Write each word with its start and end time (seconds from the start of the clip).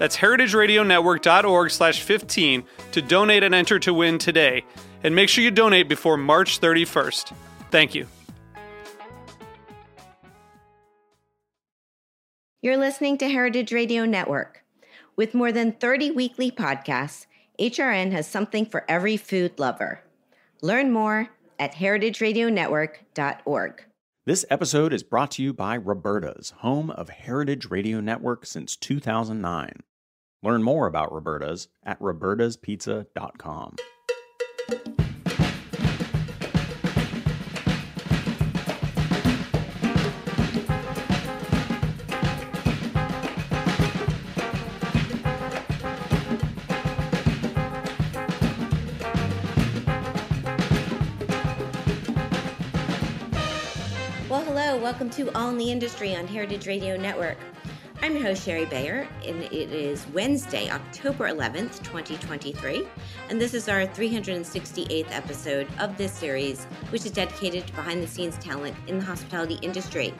That's 0.00 0.16
heritageradionetwork.org 0.16 1.70
slash 1.70 2.00
15 2.00 2.64
to 2.92 3.02
donate 3.02 3.42
and 3.42 3.54
enter 3.54 3.78
to 3.80 3.92
win 3.92 4.16
today. 4.16 4.64
And 5.04 5.14
make 5.14 5.28
sure 5.28 5.44
you 5.44 5.50
donate 5.50 5.90
before 5.90 6.16
March 6.16 6.58
31st. 6.58 7.34
Thank 7.70 7.94
you. 7.94 8.06
You're 12.62 12.78
listening 12.78 13.18
to 13.18 13.28
Heritage 13.28 13.72
Radio 13.72 14.06
Network. 14.06 14.64
With 15.16 15.34
more 15.34 15.52
than 15.52 15.72
30 15.72 16.12
weekly 16.12 16.50
podcasts, 16.50 17.26
HRN 17.58 18.12
has 18.12 18.26
something 18.26 18.64
for 18.64 18.86
every 18.88 19.18
food 19.18 19.58
lover. 19.58 20.02
Learn 20.62 20.92
more 20.92 21.28
at 21.58 21.74
heritageradionetwork.org. 21.74 23.84
This 24.24 24.46
episode 24.48 24.94
is 24.94 25.02
brought 25.02 25.32
to 25.32 25.42
you 25.42 25.52
by 25.52 25.76
Roberta's, 25.76 26.54
home 26.60 26.90
of 26.90 27.10
Heritage 27.10 27.70
Radio 27.70 28.00
Network 28.00 28.46
since 28.46 28.76
2009. 28.76 29.82
Learn 30.42 30.62
more 30.62 30.86
about 30.86 31.12
Roberta's 31.12 31.68
at 31.84 32.00
robertaspizza.com. 32.00 33.76
Well, 54.30 54.44
hello, 54.44 54.78
welcome 54.78 55.10
to 55.10 55.30
All 55.36 55.50
in 55.50 55.58
the 55.58 55.70
Industry 55.70 56.14
on 56.14 56.26
Heritage 56.26 56.66
Radio 56.66 56.96
Network. 56.96 57.36
I'm 58.02 58.14
your 58.14 58.22
host, 58.22 58.46
Shari 58.46 58.64
Bayer, 58.64 59.06
and 59.26 59.42
it 59.42 59.52
is 59.52 60.06
Wednesday, 60.14 60.70
October 60.70 61.28
11th, 61.28 61.82
2023, 61.82 62.88
and 63.28 63.38
this 63.38 63.52
is 63.52 63.68
our 63.68 63.86
368th 63.86 65.10
episode 65.10 65.68
of 65.78 65.98
this 65.98 66.10
series, 66.10 66.64
which 66.88 67.04
is 67.04 67.12
dedicated 67.12 67.66
to 67.66 67.74
behind 67.74 68.02
the 68.02 68.06
scenes 68.06 68.38
talent 68.38 68.74
in 68.86 68.98
the 68.98 69.04
hospitality 69.04 69.58
industry. 69.60 70.14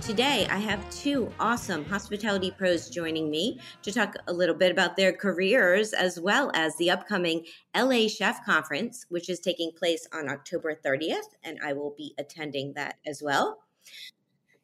Today, 0.00 0.48
I 0.50 0.56
have 0.56 0.90
two 0.90 1.32
awesome 1.38 1.84
hospitality 1.84 2.50
pros 2.50 2.90
joining 2.90 3.30
me 3.30 3.60
to 3.82 3.92
talk 3.92 4.16
a 4.26 4.32
little 4.32 4.56
bit 4.56 4.72
about 4.72 4.96
their 4.96 5.12
careers 5.12 5.92
as 5.92 6.18
well 6.18 6.50
as 6.52 6.76
the 6.78 6.90
upcoming 6.90 7.44
LA 7.76 8.08
Chef 8.08 8.44
Conference, 8.44 9.06
which 9.08 9.28
is 9.28 9.38
taking 9.38 9.70
place 9.70 10.08
on 10.12 10.28
October 10.28 10.74
30th, 10.74 11.36
and 11.44 11.60
I 11.64 11.74
will 11.74 11.94
be 11.96 12.16
attending 12.18 12.72
that 12.72 12.96
as 13.06 13.22
well. 13.22 13.58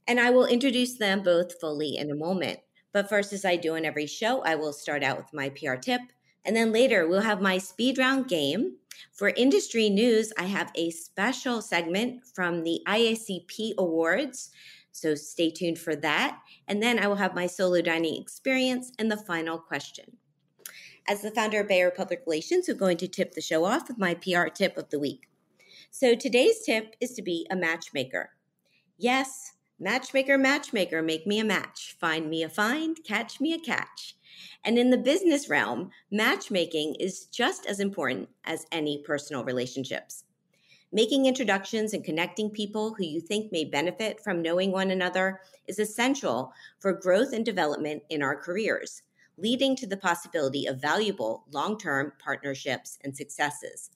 And 0.06 0.20
I 0.20 0.30
will 0.30 0.46
introduce 0.46 0.98
them 0.98 1.22
both 1.22 1.58
fully 1.60 1.96
in 1.96 2.10
a 2.10 2.14
moment. 2.14 2.60
But 2.92 3.08
first, 3.08 3.32
as 3.32 3.44
I 3.44 3.56
do 3.56 3.74
in 3.74 3.84
every 3.84 4.06
show, 4.06 4.42
I 4.42 4.54
will 4.54 4.72
start 4.72 5.02
out 5.02 5.16
with 5.16 5.32
my 5.32 5.48
PR 5.48 5.74
tip. 5.74 6.00
And 6.44 6.54
then 6.54 6.72
later, 6.72 7.08
we'll 7.08 7.22
have 7.22 7.40
my 7.40 7.58
speed 7.58 7.98
round 7.98 8.28
game. 8.28 8.76
For 9.12 9.30
industry 9.30 9.88
news, 9.88 10.32
I 10.38 10.44
have 10.44 10.70
a 10.74 10.90
special 10.90 11.62
segment 11.62 12.26
from 12.34 12.62
the 12.62 12.80
IACP 12.86 13.72
Awards. 13.78 14.50
So 14.92 15.14
stay 15.14 15.50
tuned 15.50 15.78
for 15.78 15.96
that. 15.96 16.38
And 16.68 16.82
then 16.82 16.98
I 16.98 17.08
will 17.08 17.16
have 17.16 17.34
my 17.34 17.46
solo 17.46 17.80
dining 17.80 18.20
experience 18.20 18.92
and 18.98 19.10
the 19.10 19.16
final 19.16 19.58
question. 19.58 20.18
As 21.08 21.20
the 21.20 21.30
founder 21.30 21.60
of 21.60 21.68
Bayer 21.68 21.90
Public 21.90 22.22
Relations, 22.26 22.68
I'm 22.68 22.78
going 22.78 22.96
to 22.98 23.08
tip 23.08 23.32
the 23.32 23.40
show 23.40 23.64
off 23.64 23.88
with 23.88 23.98
my 23.98 24.14
PR 24.14 24.46
tip 24.46 24.76
of 24.76 24.90
the 24.90 25.00
week. 25.00 25.28
So 25.90 26.14
today's 26.14 26.62
tip 26.64 26.94
is 27.00 27.12
to 27.14 27.22
be 27.22 27.46
a 27.50 27.56
matchmaker. 27.56 28.30
Yes, 28.96 29.52
matchmaker, 29.78 30.38
matchmaker, 30.38 31.02
make 31.02 31.26
me 31.26 31.38
a 31.38 31.44
match. 31.44 31.96
Find 31.98 32.30
me 32.30 32.42
a 32.42 32.48
find, 32.48 33.02
catch 33.04 33.40
me 33.40 33.52
a 33.52 33.58
catch. 33.58 34.16
And 34.64 34.78
in 34.78 34.90
the 34.90 34.98
business 34.98 35.48
realm, 35.48 35.90
matchmaking 36.10 36.96
is 37.00 37.26
just 37.26 37.66
as 37.66 37.80
important 37.80 38.28
as 38.44 38.66
any 38.72 39.02
personal 39.04 39.44
relationships. 39.44 40.24
Making 40.92 41.26
introductions 41.26 41.92
and 41.92 42.04
connecting 42.04 42.50
people 42.50 42.94
who 42.94 43.04
you 43.04 43.20
think 43.20 43.50
may 43.50 43.64
benefit 43.64 44.20
from 44.20 44.40
knowing 44.40 44.70
one 44.70 44.92
another 44.92 45.40
is 45.66 45.80
essential 45.80 46.52
for 46.78 46.92
growth 46.92 47.32
and 47.32 47.44
development 47.44 48.04
in 48.10 48.22
our 48.22 48.36
careers, 48.36 49.02
leading 49.36 49.74
to 49.76 49.88
the 49.88 49.96
possibility 49.96 50.66
of 50.66 50.80
valuable 50.80 51.44
long 51.50 51.76
term 51.76 52.12
partnerships 52.22 52.98
and 53.02 53.16
successes. 53.16 53.90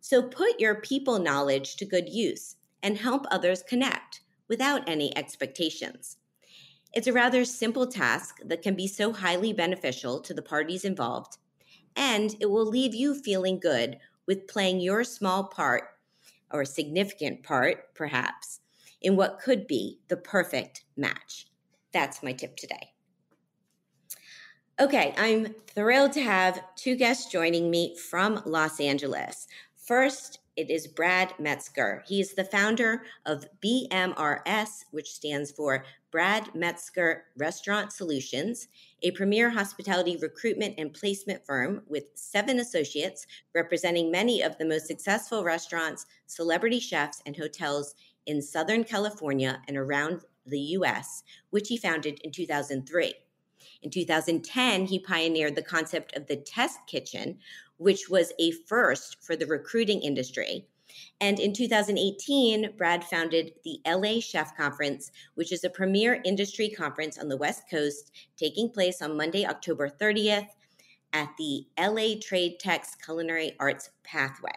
So 0.00 0.22
put 0.22 0.60
your 0.60 0.76
people 0.76 1.18
knowledge 1.18 1.76
to 1.76 1.84
good 1.86 2.08
use 2.08 2.56
and 2.82 2.98
help 2.98 3.26
others 3.30 3.62
connect 3.62 4.20
without 4.50 4.86
any 4.86 5.16
expectations. 5.16 6.18
It's 6.92 7.06
a 7.06 7.12
rather 7.12 7.44
simple 7.44 7.86
task 7.86 8.40
that 8.44 8.62
can 8.62 8.74
be 8.74 8.88
so 8.88 9.12
highly 9.12 9.54
beneficial 9.54 10.20
to 10.20 10.34
the 10.34 10.42
parties 10.42 10.84
involved, 10.84 11.38
and 11.96 12.34
it 12.40 12.50
will 12.50 12.66
leave 12.66 12.94
you 12.94 13.14
feeling 13.14 13.60
good 13.60 13.98
with 14.26 14.48
playing 14.48 14.80
your 14.80 15.04
small 15.04 15.44
part, 15.44 15.84
or 16.50 16.64
significant 16.64 17.44
part, 17.44 17.94
perhaps, 17.94 18.60
in 19.00 19.16
what 19.16 19.38
could 19.38 19.68
be 19.68 20.00
the 20.08 20.16
perfect 20.16 20.82
match. 20.96 21.46
That's 21.92 22.22
my 22.22 22.32
tip 22.32 22.56
today. 22.56 22.90
Okay, 24.80 25.14
I'm 25.16 25.54
thrilled 25.74 26.12
to 26.12 26.22
have 26.22 26.60
two 26.74 26.96
guests 26.96 27.30
joining 27.30 27.70
me 27.70 27.96
from 27.96 28.42
Los 28.46 28.80
Angeles. 28.80 29.46
First, 29.76 30.39
it 30.60 30.68
is 30.68 30.86
Brad 30.86 31.32
Metzger. 31.38 32.04
He 32.06 32.20
is 32.20 32.34
the 32.34 32.44
founder 32.44 33.02
of 33.24 33.46
BMRS, 33.64 34.84
which 34.90 35.10
stands 35.10 35.50
for 35.50 35.86
Brad 36.10 36.54
Metzger 36.54 37.24
Restaurant 37.38 37.94
Solutions, 37.94 38.68
a 39.02 39.10
premier 39.12 39.48
hospitality 39.48 40.18
recruitment 40.20 40.74
and 40.76 40.92
placement 40.92 41.46
firm 41.46 41.80
with 41.88 42.04
seven 42.12 42.58
associates 42.58 43.26
representing 43.54 44.10
many 44.10 44.42
of 44.42 44.58
the 44.58 44.66
most 44.66 44.86
successful 44.86 45.44
restaurants, 45.44 46.04
celebrity 46.26 46.78
chefs, 46.78 47.22
and 47.24 47.38
hotels 47.38 47.94
in 48.26 48.42
Southern 48.42 48.84
California 48.84 49.62
and 49.66 49.78
around 49.78 50.20
the 50.44 50.60
US, 50.76 51.22
which 51.48 51.68
he 51.68 51.78
founded 51.78 52.20
in 52.22 52.32
2003. 52.32 53.14
In 53.82 53.90
2010, 53.90 54.86
he 54.86 54.98
pioneered 54.98 55.54
the 55.54 55.62
concept 55.62 56.14
of 56.16 56.26
the 56.26 56.36
test 56.36 56.80
kitchen, 56.86 57.38
which 57.80 58.10
was 58.10 58.30
a 58.38 58.50
first 58.68 59.16
for 59.24 59.34
the 59.34 59.46
recruiting 59.46 60.02
industry. 60.02 60.66
And 61.18 61.40
in 61.40 61.54
2018, 61.54 62.74
Brad 62.76 63.02
founded 63.02 63.52
the 63.64 63.80
LA 63.86 64.20
Chef 64.20 64.54
Conference, 64.54 65.10
which 65.34 65.50
is 65.50 65.64
a 65.64 65.70
premier 65.70 66.20
industry 66.26 66.68
conference 66.68 67.16
on 67.16 67.28
the 67.28 67.38
West 67.38 67.62
Coast 67.70 68.12
taking 68.36 68.68
place 68.68 69.00
on 69.00 69.16
Monday, 69.16 69.46
October 69.46 69.88
30th 69.88 70.48
at 71.14 71.30
the 71.38 71.66
LA 71.78 72.20
Trade 72.20 72.58
Techs 72.60 72.94
Culinary 73.02 73.52
Arts 73.58 73.88
Pathway. 74.04 74.52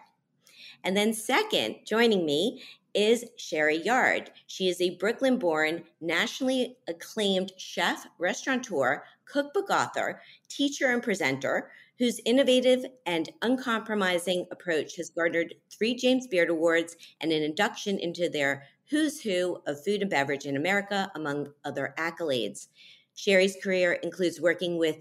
And 0.84 0.94
then, 0.94 1.14
second, 1.14 1.76
joining 1.86 2.26
me 2.26 2.62
is 2.92 3.24
Sherry 3.38 3.78
Yard. 3.78 4.32
She 4.46 4.68
is 4.68 4.82
a 4.82 4.96
Brooklyn 4.96 5.38
born, 5.38 5.84
nationally 6.02 6.76
acclaimed 6.88 7.52
chef, 7.56 8.06
restaurateur, 8.18 9.02
cookbook 9.24 9.70
author, 9.70 10.20
teacher, 10.48 10.92
and 10.92 11.02
presenter 11.02 11.70
whose 11.98 12.20
innovative 12.24 12.84
and 13.06 13.30
uncompromising 13.42 14.46
approach 14.50 14.96
has 14.96 15.10
garnered 15.10 15.54
three 15.70 15.94
James 15.94 16.26
Beard 16.26 16.50
Awards 16.50 16.96
and 17.20 17.32
an 17.32 17.42
induction 17.42 17.98
into 17.98 18.28
their 18.28 18.64
Who's 18.90 19.20
Who 19.20 19.62
of 19.66 19.82
Food 19.84 20.02
and 20.02 20.10
Beverage 20.10 20.44
in 20.44 20.56
America, 20.56 21.10
among 21.14 21.52
other 21.64 21.94
accolades. 21.98 22.68
Sherry's 23.14 23.56
career 23.62 23.92
includes 23.92 24.40
working 24.40 24.76
with 24.76 24.96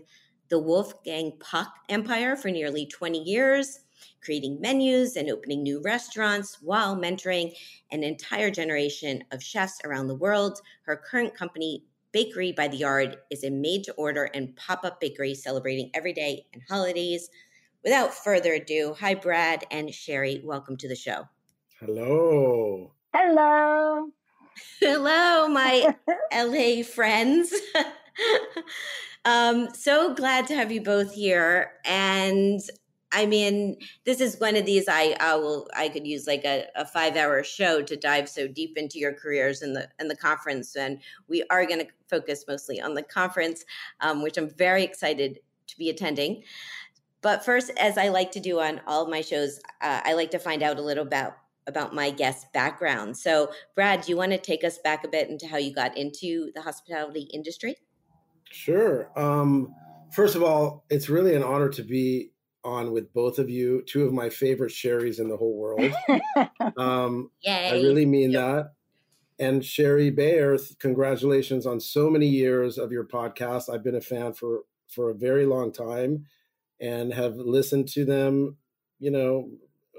the 0.49 0.59
Wolfgang 0.59 1.33
Puck 1.39 1.73
Empire 1.89 2.35
for 2.35 2.51
nearly 2.51 2.85
20 2.85 3.19
years, 3.19 3.79
creating 4.21 4.61
menus 4.61 5.15
and 5.15 5.29
opening 5.29 5.63
new 5.63 5.81
restaurants 5.81 6.61
while 6.61 6.95
mentoring 6.95 7.53
an 7.91 8.03
entire 8.03 8.51
generation 8.51 9.23
of 9.31 9.41
chefs 9.41 9.79
around 9.83 10.07
the 10.07 10.15
world. 10.15 10.59
Her 10.83 10.95
current 10.95 11.33
company, 11.33 11.83
Bakery 12.13 12.51
by 12.51 12.67
the 12.67 12.77
Yard, 12.77 13.17
is 13.31 13.43
a 13.43 13.49
made 13.49 13.83
to 13.85 13.93
order 13.93 14.25
and 14.35 14.55
pop 14.55 14.85
up 14.85 15.01
bakery 15.01 15.33
celebrating 15.33 15.89
every 15.95 16.13
day 16.13 16.45
and 16.53 16.61
holidays. 16.69 17.27
Without 17.83 18.13
further 18.13 18.53
ado, 18.53 18.95
hi, 18.97 19.15
Brad 19.15 19.65
and 19.71 19.91
Sherry. 19.91 20.39
Welcome 20.43 20.77
to 20.77 20.87
the 20.87 20.95
show. 20.95 21.27
Hello. 21.79 22.93
Hello. 23.13 24.11
Hello, 24.79 25.47
my 25.47 25.95
LA 26.33 26.83
friends. 26.83 27.51
um, 29.25 29.69
so 29.73 30.13
glad 30.13 30.45
to 30.47 30.55
have 30.55 30.71
you 30.71 30.81
both 30.81 31.15
here. 31.15 31.73
And 31.83 32.61
I 33.13 33.27
mean, 33.27 33.77
this 34.05 34.19
is 34.19 34.39
one 34.39 34.55
of 34.55 34.65
these 34.65 34.85
I, 34.89 35.15
I 35.19 35.35
will 35.35 35.69
I 35.77 35.87
could 35.89 36.05
use 36.07 36.25
like 36.25 36.43
a, 36.43 36.65
a 36.75 36.85
five 36.85 37.15
hour 37.15 37.43
show 37.43 37.81
to 37.83 37.95
dive 37.95 38.27
so 38.27 38.47
deep 38.47 38.77
into 38.77 38.97
your 38.97 39.13
careers 39.13 39.61
in 39.61 39.73
the 39.73 39.87
in 39.99 40.07
the 40.07 40.17
conference, 40.17 40.75
and 40.75 40.99
we 41.27 41.43
are 41.49 41.65
going 41.65 41.79
to 41.79 41.87
focus 42.09 42.45
mostly 42.47 42.81
on 42.81 42.95
the 42.95 43.03
conference, 43.03 43.63
um, 44.01 44.23
which 44.23 44.37
I'm 44.37 44.49
very 44.49 44.83
excited 44.83 45.39
to 45.67 45.77
be 45.77 45.89
attending. 45.89 46.43
But 47.21 47.45
first, 47.45 47.71
as 47.79 47.97
I 47.97 48.09
like 48.09 48.31
to 48.31 48.39
do 48.39 48.59
on 48.59 48.81
all 48.85 49.03
of 49.03 49.09
my 49.09 49.21
shows, 49.21 49.59
uh, 49.81 50.01
I 50.03 50.13
like 50.13 50.31
to 50.31 50.39
find 50.39 50.61
out 50.61 50.77
a 50.77 50.81
little 50.81 51.05
about 51.05 51.37
about 51.67 51.93
my 51.93 52.09
guest 52.09 52.51
background. 52.51 53.15
So, 53.15 53.49
Brad, 53.75 54.01
do 54.01 54.11
you 54.11 54.17
want 54.17 54.33
to 54.33 54.37
take 54.37 54.63
us 54.65 54.79
back 54.79 55.05
a 55.05 55.07
bit 55.07 55.29
into 55.29 55.47
how 55.47 55.57
you 55.57 55.73
got 55.73 55.97
into 55.97 56.51
the 56.55 56.61
hospitality 56.61 57.29
industry? 57.31 57.77
Sure. 58.51 59.09
Um, 59.15 59.73
first 60.11 60.35
of 60.35 60.43
all, 60.43 60.83
it's 60.89 61.09
really 61.09 61.35
an 61.35 61.43
honor 61.43 61.69
to 61.69 61.83
be 61.83 62.32
on 62.63 62.91
with 62.91 63.13
both 63.13 63.39
of 63.39 63.49
you, 63.49 63.83
two 63.85 64.05
of 64.05 64.13
my 64.13 64.29
favorite 64.29 64.71
Sherrys 64.71 65.19
in 65.19 65.29
the 65.29 65.37
whole 65.37 65.55
world. 65.55 65.91
um, 66.77 67.29
Yay. 67.41 67.69
I 67.69 67.73
really 67.73 68.05
mean 68.05 68.31
that. 68.33 68.73
And 69.39 69.65
Shari 69.65 70.09
Bayer, 70.09 70.57
congratulations 70.79 71.65
on 71.65 71.79
so 71.79 72.09
many 72.09 72.27
years 72.27 72.77
of 72.77 72.91
your 72.91 73.03
podcast. 73.03 73.73
I've 73.73 73.83
been 73.83 73.95
a 73.95 74.01
fan 74.01 74.33
for 74.33 74.61
for 74.87 75.09
a 75.09 75.15
very 75.15 75.45
long 75.45 75.71
time 75.71 76.25
and 76.79 77.13
have 77.13 77.35
listened 77.35 77.87
to 77.87 78.05
them, 78.05 78.57
you 78.99 79.09
know, 79.09 79.49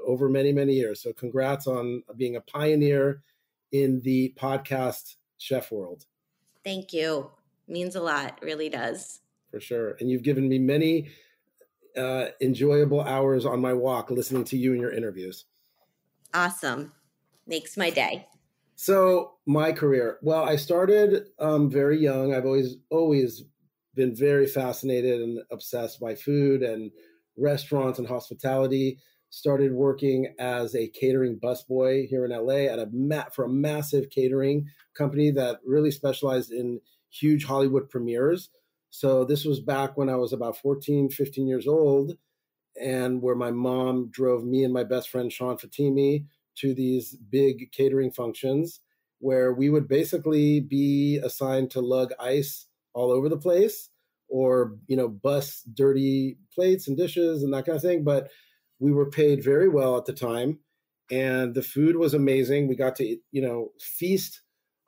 over 0.07 0.29
many, 0.29 0.53
many 0.53 0.75
years. 0.75 1.03
So 1.03 1.13
congrats 1.13 1.67
on 1.67 2.03
being 2.17 2.37
a 2.37 2.41
pioneer 2.41 3.23
in 3.73 4.01
the 4.03 4.33
podcast 4.37 5.17
chef 5.39 5.73
world. 5.73 6.05
Thank 6.63 6.93
you. 6.93 7.31
Means 7.67 7.97
a 7.97 8.01
lot, 8.01 8.39
really 8.43 8.69
does. 8.69 9.21
For 9.51 9.61
sure. 9.61 9.97
And 10.01 10.11
you've 10.11 10.23
given 10.23 10.49
me 10.49 10.59
many 10.59 11.09
uh, 11.97 12.27
enjoyable 12.41 13.01
hours 13.01 13.45
on 13.45 13.61
my 13.61 13.73
walk 13.73 14.11
listening 14.11 14.45
to 14.45 14.57
you 14.57 14.73
and 14.73 14.81
your 14.81 14.93
interviews. 14.93 15.45
Awesome. 16.33 16.93
Makes 17.47 17.77
my 17.77 17.91
day. 17.91 18.27
So 18.77 19.35
my 19.47 19.73
career. 19.73 20.19
Well, 20.23 20.45
I 20.45 20.57
started 20.57 21.29
um, 21.39 21.71
very 21.71 21.99
young. 21.99 22.35
I've 22.35 22.47
always 22.47 22.77
always 22.91 23.45
been 23.95 24.15
very 24.15 24.47
fascinated 24.47 25.21
and 25.21 25.41
obsessed 25.51 26.01
by 26.01 26.15
food 26.15 26.63
and 26.63 26.91
restaurants 27.37 27.99
and 27.99 28.09
hospitality 28.09 28.99
started 29.31 29.73
working 29.73 30.33
as 30.39 30.75
a 30.77 30.89
catering 30.89 31.39
busboy 31.39 32.07
here 32.07 32.25
in 32.25 32.33
LA 32.33 32.71
at 32.73 32.79
a 32.79 32.89
ma- 32.93 33.29
for 33.31 33.45
a 33.45 33.49
massive 33.49 34.09
catering 34.11 34.69
company 34.95 35.31
that 35.31 35.61
really 35.65 35.91
specialized 35.91 36.53
in 36.53 36.81
huge 37.11 37.45
Hollywood 37.45 37.89
premieres. 37.91 38.51
So 38.97 39.25
this 39.25 39.45
was 39.45 39.59
back 39.61 39.97
when 39.97 40.09
I 40.09 40.15
was 40.15 40.33
about 40.33 40.57
14, 40.57 41.11
15 41.11 41.49
years 41.49 41.67
old 41.67 42.17
and 42.81 43.21
where 43.21 43.35
my 43.35 43.51
mom 43.51 44.09
drove 44.13 44.45
me 44.45 44.63
and 44.63 44.73
my 44.73 44.85
best 44.85 45.09
friend 45.11 45.33
Sean 45.33 45.57
Fatimi 45.57 46.27
to 46.59 46.75
these 46.75 47.17
big 47.17 47.73
catering 47.73 48.13
functions 48.13 48.79
where 49.19 49.53
we 49.53 49.69
would 49.69 49.89
basically 49.89 50.61
be 50.61 51.19
assigned 51.25 51.73
to 51.73 51.81
lug 51.81 52.13
ice 52.21 52.69
all 52.95 53.11
over 53.11 53.29
the 53.29 53.37
place 53.37 53.91
or 54.29 54.77
you 54.87 54.97
know 54.97 55.09
bus 55.09 55.65
dirty 55.75 56.39
plates 56.55 56.87
and 56.87 56.97
dishes 56.97 57.43
and 57.43 57.53
that 57.53 57.67
kind 57.67 57.77
of 57.77 57.83
thing 57.83 58.05
but 58.05 58.31
we 58.79 58.93
were 58.93 59.11
paid 59.11 59.43
very 59.43 59.69
well 59.69 59.97
at 59.97 60.05
the 60.05 60.13
time, 60.13 60.59
and 61.11 61.55
the 61.55 61.63
food 61.63 61.97
was 61.97 62.15
amazing. 62.15 62.69
We 62.69 62.77
got 62.77 62.97
to, 62.97 63.17
you 63.33 63.43
know, 63.43 63.71
feast 63.81 64.43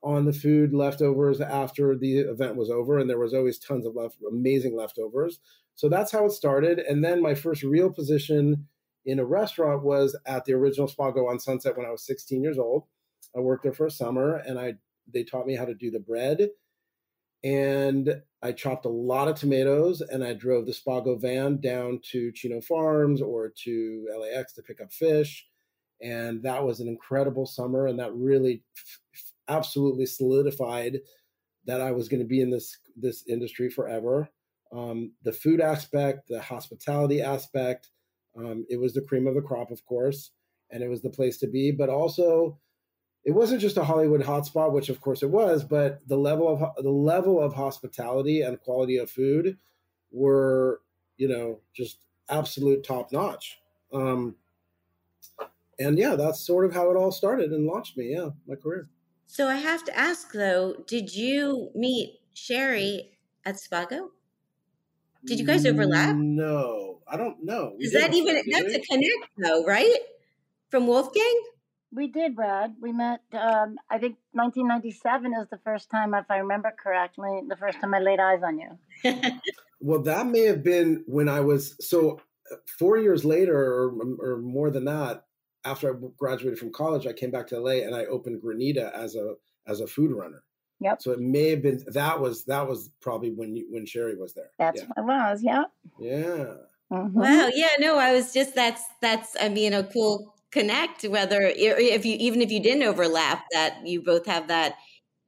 on 0.07 0.25
the 0.25 0.33
food 0.33 0.73
leftovers 0.73 1.41
after 1.41 1.97
the 1.97 2.19
event 2.19 2.57
was 2.57 2.71
over, 2.71 2.99
and 2.99 3.11
there 3.11 3.19
was 3.19 3.35
always 3.35 3.59
tons 3.59 3.85
of 3.85 3.95
left, 3.95 4.17
amazing 4.31 4.77
leftovers. 4.77 5.41
So 5.75 5.89
that's 5.89 6.13
how 6.13 6.25
it 6.25 6.33
started. 6.33 6.79
And 6.79 7.05
then 7.05 7.21
my 7.21 7.35
first 7.35 7.63
real 7.63 7.91
position 7.91 8.67
in 9.05 9.19
a 9.19 9.25
restaurant 9.25 9.83
was 9.83 10.17
at 10.27 10.45
the 10.45 10.55
original 10.55 10.89
Spago 10.89 11.29
on 11.29 11.39
Sunset 11.39 11.77
when 11.77 11.87
I 11.87 11.91
was 11.91 12.07
16 12.07 12.43
years 12.43 12.59
old. 12.59 12.85
I 13.37 13.41
worked 13.41 13.65
there 13.65 13.73
for 13.73 13.87
a 13.87 13.91
summer, 13.91 14.37
and 14.37 14.59
I 14.59 14.75
they 15.13 15.23
taught 15.23 15.47
me 15.47 15.55
how 15.55 15.65
to 15.65 15.75
do 15.75 15.91
the 15.91 16.01
bread 16.01 16.49
and 17.45 18.23
I 18.43 18.51
chopped 18.51 18.87
a 18.87 18.91
lot 18.91 19.29
of 19.29 19.37
tomatoes 19.37 20.01
and 20.01 20.25
I 20.25 20.33
drove 20.33 20.67
the 20.67 20.73
Spago 20.73 21.21
van 21.21 21.61
down 21.61 22.01
to 22.11 22.33
Chino 22.33 22.61
Farms 22.61 23.23
or 23.23 23.53
to 23.65 24.09
LAX 24.19 24.53
to 24.55 24.63
pick 24.63 24.81
up 24.81 24.93
fish. 24.93 25.47
And 26.03 26.43
that 26.43 26.65
was 26.65 26.81
an 26.81 26.89
incredible 26.89 27.47
summer. 27.47 27.87
And 27.87 28.01
that 28.01 28.13
really 28.15 28.65
f- 28.77 29.23
absolutely 29.49 30.07
solidified 30.07 30.99
that 31.67 31.81
I 31.81 31.93
was 31.93 32.09
going 32.09 32.21
to 32.21 32.27
be 32.27 32.41
in 32.41 32.51
this, 32.51 32.79
this 32.97 33.25
industry 33.29 33.69
forever. 33.71 34.29
Um, 34.73 35.13
the 35.23 35.33
food 35.33 35.61
aspect, 35.61 36.29
the 36.29 36.41
hospitality 36.41 37.23
aspect, 37.23 37.91
um, 38.37 38.67
it 38.69 38.79
was 38.79 38.95
the 38.95 39.03
cream 39.03 39.27
of 39.27 39.35
the 39.35 39.43
crop, 39.43 39.71
of 39.71 39.85
course, 39.87 40.31
and 40.71 40.83
it 40.83 40.89
was 40.89 41.03
the 41.03 41.11
place 41.11 41.39
to 41.39 41.47
be. 41.47 41.73
But 41.73 41.89
also, 41.89 42.59
it 43.25 43.33
wasn't 43.33 43.61
just 43.61 43.77
a 43.77 43.85
Hollywood 43.85 44.23
hotspot, 44.23 44.73
which 44.73 44.89
of 44.89 45.01
course 45.01 45.23
it 45.23 45.31
was, 45.31 45.65
but 45.65 46.01
the 46.07 46.17
level 46.17 46.49
of 46.49 46.85
the 46.85 46.91
level 46.91 47.41
of 47.41 47.55
hospitality 47.55 48.43
and 48.43 48.61
quality 48.61 48.99
of 48.99 49.11
food 49.11 49.59
were, 50.13 50.81
you 51.17 51.29
know, 51.29 51.61
just 51.75 51.99
absolute 52.29 52.85
top 52.85 53.13
notch. 53.13 53.59
Um, 53.93 54.37
and 55.79 55.99
yeah, 55.99 56.17
that's 56.17 56.47
sort 56.47 56.65
of 56.65 56.73
how 56.73 56.91
it 56.91 56.97
all 56.97 57.13
started 57.13 57.53
and 57.53 57.67
launched 57.67 57.97
me. 57.97 58.13
Yeah, 58.15 58.31
my 58.47 58.55
career. 58.55 58.89
So 59.27 59.49
I 59.49 59.57
have 59.57 59.85
to 59.85 59.97
ask 59.97 60.33
though, 60.33 60.77
did 60.87 61.15
you 61.15 61.71
meet 61.75 62.21
Sherry 62.35 63.19
at 63.45 63.57
Spago? 63.57 64.11
Did 65.25 65.41
you 65.41 65.47
guys 65.47 65.67
overlap? 65.67 66.15
No, 66.17 67.01
I 67.09 67.17
don't 67.17 67.45
know. 67.45 67.75
We 67.79 67.87
Is 67.87 67.93
that 67.93 68.15
even 68.15 68.41
that's 68.51 68.75
a 68.75 68.81
connect 68.81 69.31
though, 69.39 69.65
right? 69.65 69.99
From 70.71 70.87
Wolfgang? 70.87 71.43
We 71.93 72.09
did, 72.09 72.37
Brad. 72.37 72.75
We 72.81 72.93
met, 72.93 73.21
um, 73.33 73.79
I 73.89 73.99
think 73.99 74.17
1997 74.33 75.33
is 75.41 75.49
the 75.51 75.59
first 75.65 75.89
time, 75.91 76.15
if 76.15 76.31
I 76.31 76.39
remember 76.39 76.73
correctly, 76.83 77.41
the 77.49 77.57
first 77.57 77.81
time 77.81 77.95
I 77.95 78.01
laid 78.01 78.19
eyes 78.19 78.41
on 78.45 78.59
you. 78.59 79.41
well, 79.81 80.03
that 80.03 80.27
may 80.27 80.43
have 80.43 80.63
been 80.63 81.05
when 81.07 81.29
I 81.29 81.41
was, 81.41 81.77
so 81.81 82.21
uh, 82.53 82.57
four 82.79 82.99
years 82.99 83.25
later 83.25 83.57
or, 83.57 83.95
or 84.21 84.37
more 84.39 84.71
than 84.71 84.85
that, 84.87 85.26
after 85.67 85.95
I 85.95 85.99
graduated 86.17 86.59
from 86.59 86.73
college, 86.73 87.07
I 87.07 87.13
came 87.13 87.31
back 87.31 87.47
to 87.49 87.61
LA 87.61 87.83
and 87.85 87.95
I 87.95 88.07
opened 88.07 88.41
Granita 88.43 88.93
as 88.95 89.17
a 89.17 89.35
as 89.67 89.81
a 89.81 89.87
food 89.87 90.13
runner. 90.13 90.43
Yep. 90.81 91.03
So 91.03 91.13
it 91.13 91.21
may 91.21 91.51
have 91.51 91.63
been 91.63 91.83
that 91.89 92.21
was 92.21 92.45
that 92.45 92.67
was 92.67 92.91
probably 93.01 93.33
when 93.33 93.57
you 93.57 93.67
when 93.71 93.87
Sherry 93.87 94.17
was 94.17 94.35
there. 94.35 94.51
That's 94.59 94.81
yeah. 94.81 94.87
what 94.87 94.99
it 94.99 95.07
was. 95.07 95.43
Yeah. 95.43 95.65
Yeah. 95.99 96.55
Mm-hmm. 96.93 97.19
Wow. 97.19 97.51
Yeah. 97.53 97.71
No, 97.79 97.99
I 97.99 98.13
was 98.13 98.33
just 98.33 98.55
that's 98.55 98.83
that's 99.01 99.37
I 99.41 99.49
mean 99.49 99.75
a 99.75 99.85
cool 99.85 100.35
connect 100.53 101.03
whether 101.05 101.43
if 101.43 102.07
you 102.07 102.17
even 102.19 102.41
if 102.41 102.51
you 102.51 102.63
didn't 102.63 102.85
overlap 102.85 103.45
that 103.53 103.85
you 103.85 104.01
both 104.01 104.25
have 104.25 104.49
that 104.49 104.77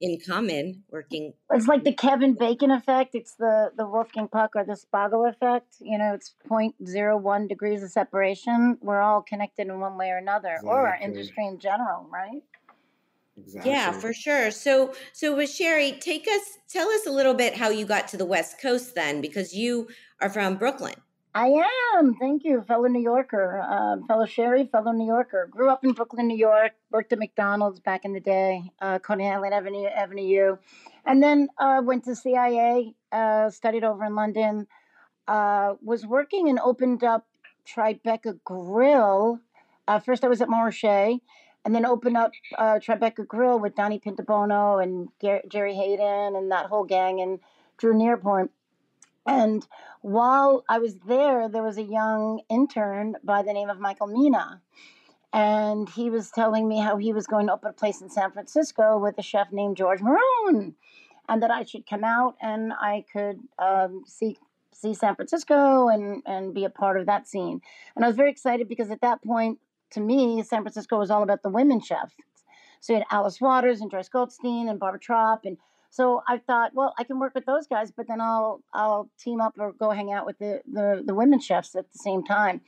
in 0.01 0.19
common 0.25 0.83
working 0.91 1.33
it's 1.53 1.67
like 1.67 1.83
the 1.85 1.93
kevin 1.93 2.35
bacon 2.35 2.71
effect 2.71 3.15
it's 3.15 3.35
the 3.35 3.71
the 3.77 3.87
wolfgang 3.87 4.29
puck 4.29 4.53
or 4.55 4.65
the 4.65 4.77
spago 4.77 5.29
effect 5.29 5.77
you 5.81 5.99
know 5.99 6.15
it's 6.15 6.35
0.01 6.49 7.49
degrees 7.49 7.83
of 7.83 7.91
separation 7.91 8.79
we're 8.81 9.01
all 9.01 9.23
connected 9.23 9.67
in 9.67 9.81
one 9.81 9.97
way 9.97 10.11
or 10.11 10.17
another 10.17 10.51
exactly. 10.51 10.71
or 10.71 10.89
our 10.89 10.97
industry 10.97 11.47
in 11.47 11.59
general 11.59 12.07
right 12.13 12.43
Exactly. 13.41 13.71
Yeah, 13.71 13.93
for 13.93 14.13
sure. 14.13 14.51
So, 14.51 14.95
so 15.13 15.37
with 15.37 15.51
Sherry, 15.51 15.93
take 16.01 16.27
us, 16.27 16.59
tell 16.69 16.89
us 16.89 17.07
a 17.07 17.11
little 17.11 17.35
bit 17.35 17.57
how 17.57 17.69
you 17.69 17.87
got 17.87 18.09
to 18.09 18.17
the 18.17 18.25
West 18.25 18.61
Coast 18.61 18.95
then, 18.95 19.21
because 19.21 19.55
you 19.55 19.89
are 20.21 20.29
from 20.29 20.57
Brooklyn. 20.57 20.95
I 21.35 21.65
am. 21.95 22.15
Thank 22.15 22.45
you, 22.45 22.63
fellow 22.67 22.89
New 22.89 23.03
Yorker, 23.03 23.61
uh, 23.61 23.97
fellow 24.07 24.25
Sherry, 24.25 24.67
fellow 24.67 24.93
New 24.93 25.07
Yorker. 25.07 25.47
Grew 25.51 25.71
up 25.71 25.85
in 25.85 25.93
Brooklyn, 25.93 26.27
New 26.27 26.37
York. 26.37 26.73
Worked 26.91 27.13
at 27.13 27.19
McDonald's 27.19 27.81
back 27.81 28.05
in 28.05 28.13
the 28.13 28.21
day, 28.21 28.63
uh, 28.81 28.99
Coney 28.99 29.29
Island 29.29 29.53
Avenue, 29.53 29.87
Avenue 29.87 30.27
U, 30.27 30.59
and 31.05 31.23
then 31.23 31.49
uh, 31.59 31.83
went 31.85 32.05
to 32.05 32.17
CIA. 32.17 32.95
Uh, 33.13 33.51
studied 33.51 33.85
over 33.85 34.05
in 34.05 34.15
London. 34.15 34.67
Uh, 35.27 35.75
was 35.83 36.07
working 36.07 36.49
and 36.49 36.59
opened 36.61 37.05
up 37.05 37.27
Tribeca 37.67 38.39
Grill. 38.45 39.39
Uh, 39.87 39.99
first, 40.01 40.25
I 40.25 40.29
was 40.29 40.41
at 40.41 40.49
Marche, 40.49 40.85
and 40.85 41.75
then 41.75 41.85
opened 41.85 42.17
up 42.17 42.33
uh, 42.57 42.79
Tribeca 42.79 43.27
Grill 43.27 43.59
with 43.59 43.75
Donnie 43.75 44.01
Pintabona 44.01 44.83
and 44.83 45.09
Jerry 45.51 45.75
Hayden 45.75 46.35
and 46.35 46.51
that 46.51 46.67
whole 46.67 46.85
gang 46.85 47.21
and 47.21 47.39
Drew 47.77 47.93
Nieporent 47.95 48.49
And 49.29 49.67
while 50.01 50.65
I 50.71 50.79
was 50.79 50.97
there, 51.07 51.51
there 51.51 51.63
was 51.63 51.77
a 51.77 51.83
young 51.83 52.41
intern 52.49 53.17
by 53.23 53.43
the 53.43 53.53
name 53.53 53.69
of 53.69 53.79
Michael 53.79 54.07
Mina. 54.07 54.63
And 55.35 55.87
he 55.87 56.09
was 56.09 56.31
telling 56.31 56.67
me 56.67 56.81
how 56.81 56.97
he 56.97 57.13
was 57.13 57.27
going 57.27 57.49
to 57.49 57.53
open 57.53 57.69
a 57.69 57.75
place 57.75 58.01
in 58.01 58.09
San 58.09 58.33
Francisco 58.33 58.97
with 58.97 59.19
a 59.19 59.23
chef 59.23 59.53
named 59.53 59.77
George 59.77 60.01
Morrone, 60.01 60.73
and 61.29 61.43
that 61.43 61.51
I 61.51 61.65
should 61.65 61.87
come 61.87 62.05
out 62.05 62.37
and 62.41 62.73
I 62.73 63.05
could 63.13 63.39
um, 63.59 64.05
see 64.07 64.39
see 64.73 64.95
San 64.95 65.15
Francisco 65.15 65.89
and 65.89 66.23
and 66.25 66.55
be 66.55 66.65
a 66.65 66.71
part 66.71 66.99
of 66.99 67.05
that 67.05 67.29
scene. 67.29 67.61
And 67.95 68.07
I 68.07 68.09
was 68.09 68.17
very 68.17 68.31
excited 68.31 68.67
because 68.67 68.91
at 68.91 69.03
that 69.03 69.23
point, 69.23 69.59
to 69.91 70.01
me, 70.01 70.43
San 70.43 70.63
Francisco 70.63 70.99
was 70.99 71.11
all 71.11 71.23
about 71.23 71.43
the 71.43 71.51
women 71.51 71.83
chefs. 71.83 72.15
So 72.81 72.95
you 72.95 73.01
had 73.01 73.07
Alice 73.11 73.43
Waters 73.43 73.83
and 73.83 73.91
Joyce 73.91 74.09
Goldstein 74.09 74.71
and 74.71 74.81
Barbara 74.81 75.01
Tropp 75.01 75.45
and 75.45 75.59
so 75.91 76.23
I 76.29 76.39
thought, 76.39 76.75
well, 76.75 76.95
I 76.99 77.05
can 77.05 77.19
work 77.19 77.35
with 77.35 77.47
those 77.47 77.67
guys, 77.67 77.91
but 77.91 78.07
then 78.09 78.21
I'll 78.21 78.63
I'll 78.73 79.11
team 79.19 79.41
up 79.41 79.55
or 79.59 79.73
go 79.73 79.91
hang 79.91 80.13
out 80.13 80.27
with 80.27 80.39
the 80.39 80.61
the, 80.71 81.03
the 81.05 81.15
women 81.15 81.41
chefs 81.41 81.75
at 81.75 81.91
the 81.93 81.99
same 81.99 82.25
time. 82.25 82.61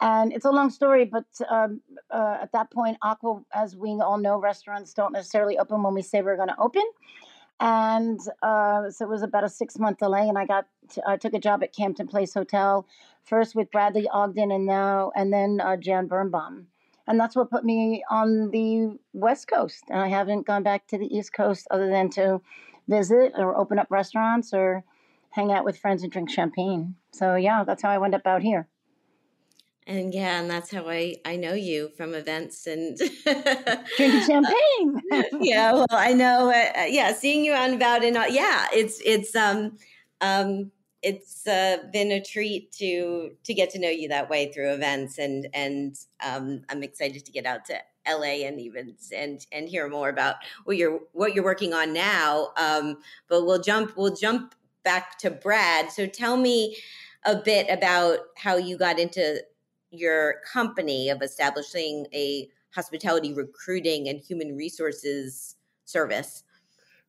And 0.00 0.32
it's 0.32 0.44
a 0.44 0.50
long 0.50 0.70
story, 0.70 1.04
but 1.04 1.26
um, 1.48 1.80
uh, 2.10 2.38
at 2.42 2.50
that 2.52 2.72
point, 2.72 2.96
Aqua, 3.02 3.42
as 3.54 3.76
we 3.76 3.90
all 4.00 4.18
know, 4.18 4.36
restaurants 4.36 4.92
don't 4.92 5.12
necessarily 5.12 5.58
open 5.58 5.84
when 5.84 5.94
we 5.94 6.02
say 6.02 6.22
we're 6.22 6.36
going 6.36 6.48
to 6.48 6.58
open. 6.58 6.82
And 7.60 8.18
uh, 8.42 8.90
so 8.90 9.04
it 9.04 9.08
was 9.08 9.22
about 9.22 9.44
a 9.44 9.48
six 9.48 9.78
month 9.78 9.98
delay, 9.98 10.28
and 10.28 10.36
I 10.36 10.44
got 10.44 10.66
to, 10.94 11.08
I 11.08 11.16
took 11.16 11.34
a 11.34 11.38
job 11.38 11.62
at 11.62 11.72
Campton 11.72 12.08
Place 12.08 12.34
Hotel, 12.34 12.84
first 13.22 13.54
with 13.54 13.70
Bradley 13.70 14.08
Ogden, 14.08 14.50
and 14.50 14.66
now 14.66 15.12
and 15.14 15.32
then 15.32 15.60
uh, 15.60 15.76
Jan 15.76 16.08
Birnbaum 16.08 16.66
and 17.06 17.18
that's 17.18 17.36
what 17.36 17.50
put 17.50 17.64
me 17.64 18.04
on 18.10 18.50
the 18.50 18.98
West 19.12 19.48
Coast. 19.48 19.84
And 19.88 20.00
I 20.00 20.08
haven't 20.08 20.46
gone 20.46 20.62
back 20.62 20.86
to 20.88 20.98
the 20.98 21.06
East 21.06 21.32
Coast 21.32 21.66
other 21.70 21.88
than 21.88 22.10
to 22.10 22.40
visit 22.88 23.32
or 23.36 23.56
open 23.56 23.78
up 23.78 23.88
restaurants 23.90 24.52
or 24.52 24.84
hang 25.30 25.52
out 25.52 25.64
with 25.64 25.78
friends 25.78 26.02
and 26.02 26.12
drink 26.12 26.30
champagne. 26.30 26.94
So 27.12 27.34
yeah, 27.34 27.64
that's 27.64 27.82
how 27.82 27.90
I 27.90 27.98
wound 27.98 28.14
up 28.14 28.26
out 28.26 28.42
here. 28.42 28.68
And 29.84 30.14
yeah, 30.14 30.40
and 30.40 30.48
that's 30.48 30.70
how 30.70 30.88
I 30.88 31.16
I 31.24 31.34
know 31.34 31.54
you 31.54 31.90
from 31.96 32.14
events 32.14 32.68
and 32.68 32.96
drinking 33.96 34.26
champagne. 34.26 35.02
yeah, 35.40 35.72
well, 35.72 35.86
I 35.90 36.12
know. 36.12 36.50
Uh, 36.50 36.84
yeah, 36.84 37.12
seeing 37.12 37.44
you 37.44 37.52
on 37.52 37.74
about, 37.74 38.04
and 38.04 38.16
uh, 38.16 38.26
yeah, 38.30 38.68
it's 38.72 39.00
it's 39.04 39.34
um 39.34 39.76
um 40.20 40.70
it's 41.02 41.46
uh, 41.46 41.78
been 41.92 42.12
a 42.12 42.22
treat 42.22 42.72
to 42.72 43.32
to 43.44 43.54
get 43.54 43.70
to 43.70 43.78
know 43.78 43.88
you 43.88 44.08
that 44.08 44.30
way 44.30 44.52
through 44.52 44.72
events, 44.72 45.18
and 45.18 45.48
and 45.52 45.96
um, 46.24 46.62
I'm 46.68 46.82
excited 46.82 47.24
to 47.24 47.32
get 47.32 47.46
out 47.46 47.64
to 47.66 47.78
LA 48.08 48.46
and 48.46 48.60
even 48.60 48.94
and 49.14 49.44
and 49.52 49.68
hear 49.68 49.88
more 49.88 50.08
about 50.08 50.36
what 50.64 50.76
you're 50.76 51.00
what 51.12 51.34
you're 51.34 51.44
working 51.44 51.74
on 51.74 51.92
now. 51.92 52.48
Um, 52.56 52.98
but 53.28 53.44
we'll 53.44 53.60
jump 53.60 53.96
we'll 53.96 54.14
jump 54.14 54.54
back 54.84 55.18
to 55.18 55.30
Brad. 55.30 55.90
So 55.90 56.06
tell 56.06 56.36
me 56.36 56.76
a 57.24 57.36
bit 57.36 57.66
about 57.68 58.18
how 58.36 58.56
you 58.56 58.76
got 58.76 58.98
into 58.98 59.42
your 59.90 60.36
company 60.50 61.10
of 61.10 61.22
establishing 61.22 62.06
a 62.14 62.48
hospitality 62.74 63.34
recruiting 63.34 64.08
and 64.08 64.18
human 64.20 64.56
resources 64.56 65.56
service. 65.84 66.44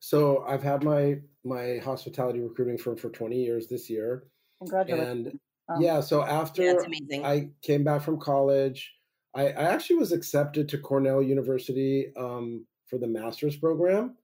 So 0.04 0.44
I've 0.46 0.62
had 0.62 0.84
my 0.84 1.16
my 1.46 1.78
hospitality 1.78 2.38
recruiting 2.40 2.76
firm 2.76 2.94
for 2.94 3.08
20 3.08 3.42
years 3.42 3.68
this 3.68 3.88
year. 3.88 4.24
Congratulations. 4.58 5.28
And 5.28 5.40
oh. 5.70 5.80
yeah, 5.80 6.00
so 6.02 6.22
after 6.22 6.78
I 7.24 7.48
came 7.62 7.84
back 7.84 8.02
from 8.02 8.20
college, 8.20 8.92
I, 9.34 9.46
I, 9.46 9.62
actually 9.62 9.96
was 9.96 10.12
accepted 10.12 10.68
to 10.68 10.78
Cornell 10.78 11.22
University 11.22 12.12
um, 12.18 12.66
for 12.86 12.98
the 12.98 13.06
master's 13.06 13.56
program. 13.56 14.16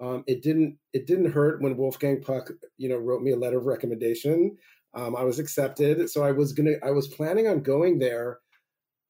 Um, 0.00 0.24
it 0.26 0.42
didn't 0.42 0.76
it 0.92 1.06
didn't 1.06 1.30
hurt 1.30 1.62
when 1.62 1.76
Wolfgang 1.76 2.20
Puck, 2.20 2.50
you 2.76 2.88
know, 2.88 2.98
wrote 2.98 3.22
me 3.22 3.30
a 3.30 3.36
letter 3.36 3.58
of 3.58 3.66
recommendation. 3.66 4.56
Um, 4.94 5.14
I 5.14 5.22
was 5.22 5.38
accepted, 5.38 6.10
so 6.10 6.24
I 6.24 6.32
was 6.32 6.52
gonna 6.52 6.74
I 6.82 6.90
was 6.90 7.06
planning 7.06 7.46
on 7.46 7.62
going 7.62 8.00
there 8.00 8.40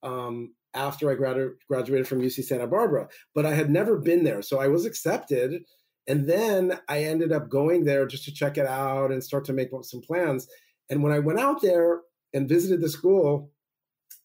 um, 0.02 0.52
after 0.74 1.10
I 1.10 1.14
gradu- 1.14 1.54
graduated 1.66 2.06
from 2.06 2.20
UC 2.20 2.44
Santa 2.44 2.66
Barbara, 2.66 3.08
but 3.34 3.46
I 3.46 3.54
had 3.54 3.70
never 3.70 3.96
been 3.96 4.22
there, 4.22 4.42
so 4.42 4.60
I 4.60 4.68
was 4.68 4.84
accepted 4.84 5.62
and 6.10 6.28
then 6.28 6.76
I 6.88 7.04
ended 7.04 7.30
up 7.30 7.48
going 7.48 7.84
there 7.84 8.04
just 8.04 8.24
to 8.24 8.34
check 8.34 8.58
it 8.58 8.66
out 8.66 9.12
and 9.12 9.22
start 9.22 9.44
to 9.44 9.52
make 9.52 9.68
some 9.82 10.00
plans. 10.00 10.48
And 10.90 11.04
when 11.04 11.12
I 11.12 11.20
went 11.20 11.38
out 11.38 11.62
there 11.62 12.00
and 12.34 12.48
visited 12.48 12.80
the 12.80 12.88
school, 12.88 13.52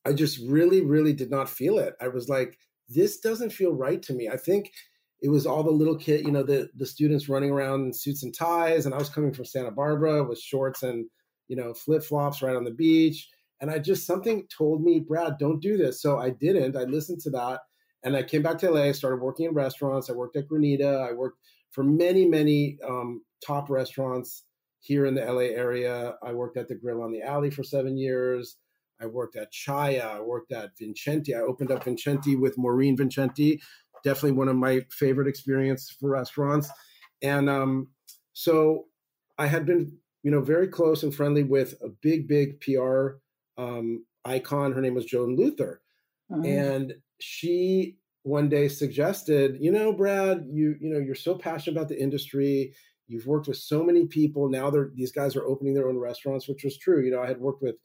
I 0.03 0.13
just 0.13 0.39
really, 0.47 0.81
really 0.81 1.13
did 1.13 1.29
not 1.29 1.47
feel 1.47 1.77
it. 1.77 1.93
I 2.01 2.07
was 2.07 2.27
like, 2.27 2.57
this 2.89 3.19
doesn't 3.19 3.53
feel 3.53 3.71
right 3.71 4.01
to 4.01 4.13
me. 4.13 4.27
I 4.27 4.35
think 4.35 4.71
it 5.21 5.29
was 5.29 5.45
all 5.45 5.61
the 5.61 5.69
little 5.69 5.95
kid, 5.95 6.25
you 6.25 6.31
know, 6.31 6.41
the 6.41 6.69
the 6.75 6.87
students 6.87 7.29
running 7.29 7.51
around 7.51 7.85
in 7.85 7.93
suits 7.93 8.23
and 8.23 8.35
ties, 8.35 8.87
and 8.87 8.95
I 8.95 8.97
was 8.97 9.09
coming 9.09 9.31
from 9.31 9.45
Santa 9.45 9.69
Barbara 9.69 10.23
with 10.23 10.39
shorts 10.39 10.81
and 10.81 11.05
you 11.49 11.55
know 11.55 11.75
flip 11.75 12.01
flops 12.01 12.41
right 12.41 12.55
on 12.55 12.63
the 12.63 12.71
beach, 12.71 13.29
and 13.61 13.69
I 13.69 13.77
just 13.77 14.07
something 14.07 14.47
told 14.55 14.83
me, 14.83 15.01
Brad, 15.01 15.37
don't 15.37 15.61
do 15.61 15.77
this. 15.77 16.01
So 16.01 16.17
I 16.17 16.31
didn't. 16.31 16.75
I 16.75 16.85
listened 16.85 17.19
to 17.21 17.29
that, 17.31 17.59
and 18.03 18.15
I 18.15 18.23
came 18.23 18.41
back 18.41 18.57
to 18.59 18.71
LA. 18.71 18.91
Started 18.91 19.21
working 19.21 19.45
in 19.45 19.53
restaurants. 19.53 20.09
I 20.09 20.13
worked 20.13 20.35
at 20.35 20.47
Granita. 20.49 21.07
I 21.07 21.13
worked 21.13 21.37
for 21.75 21.83
many, 21.83 22.25
many 22.25 22.79
um, 22.87 23.21
top 23.45 23.69
restaurants 23.69 24.45
here 24.79 25.05
in 25.05 25.13
the 25.13 25.25
LA 25.25 25.51
area. 25.53 26.15
I 26.23 26.31
worked 26.31 26.55
at 26.55 26.69
the 26.69 26.75
Grill 26.75 27.03
on 27.03 27.11
the 27.11 27.21
Alley 27.21 27.51
for 27.51 27.63
seven 27.63 27.97
years. 27.97 28.55
I 29.01 29.07
worked 29.07 29.35
at 29.35 29.51
Chaya. 29.51 30.05
I 30.05 30.21
worked 30.21 30.53
at 30.53 30.71
Vincenti. 30.79 31.35
I 31.35 31.39
opened 31.39 31.71
up 31.71 31.83
Vincenti 31.83 32.37
with 32.37 32.57
Maureen 32.57 32.95
Vincenti. 32.95 33.61
Definitely 34.05 34.37
one 34.37 34.47
of 34.47 34.55
my 34.55 34.85
favorite 34.89 35.27
experiences 35.27 35.93
for 35.99 36.11
restaurants. 36.11 36.69
And 37.21 37.49
um, 37.49 37.89
so 38.31 38.85
I 39.37 39.47
had 39.47 39.65
been, 39.65 39.97
you 40.23 40.31
know, 40.31 40.41
very 40.41 40.69
close 40.69 41.03
and 41.03 41.13
friendly 41.13 41.43
with 41.43 41.73
a 41.83 41.89
big, 42.01 42.29
big 42.29 42.61
PR 42.61 43.17
um, 43.57 44.05
icon. 44.23 44.71
Her 44.71 44.81
name 44.81 44.95
was 44.95 45.05
Joan 45.05 45.35
Luther, 45.35 45.81
mm-hmm. 46.31 46.45
and 46.45 46.93
she 47.19 47.97
one 48.25 48.49
day 48.49 48.67
suggested, 48.67 49.55
you 49.59 49.71
know, 49.71 49.93
Brad, 49.93 50.47
you 50.51 50.75
you 50.81 50.91
know, 50.91 50.97
you're 50.99 51.13
so 51.13 51.35
passionate 51.35 51.77
about 51.77 51.89
the 51.89 52.01
industry. 52.01 52.73
You've 53.07 53.27
worked 53.27 53.47
with 53.47 53.57
so 53.57 53.83
many 53.83 54.07
people. 54.07 54.49
Now 54.49 54.71
they're 54.71 54.89
these 54.95 55.11
guys 55.11 55.35
are 55.35 55.45
opening 55.45 55.75
their 55.75 55.87
own 55.87 55.99
restaurants, 55.99 56.47
which 56.47 56.63
was 56.63 56.75
true. 56.79 57.05
You 57.05 57.11
know, 57.11 57.21
I 57.21 57.27
had 57.27 57.39
worked 57.39 57.61
with, 57.61 57.75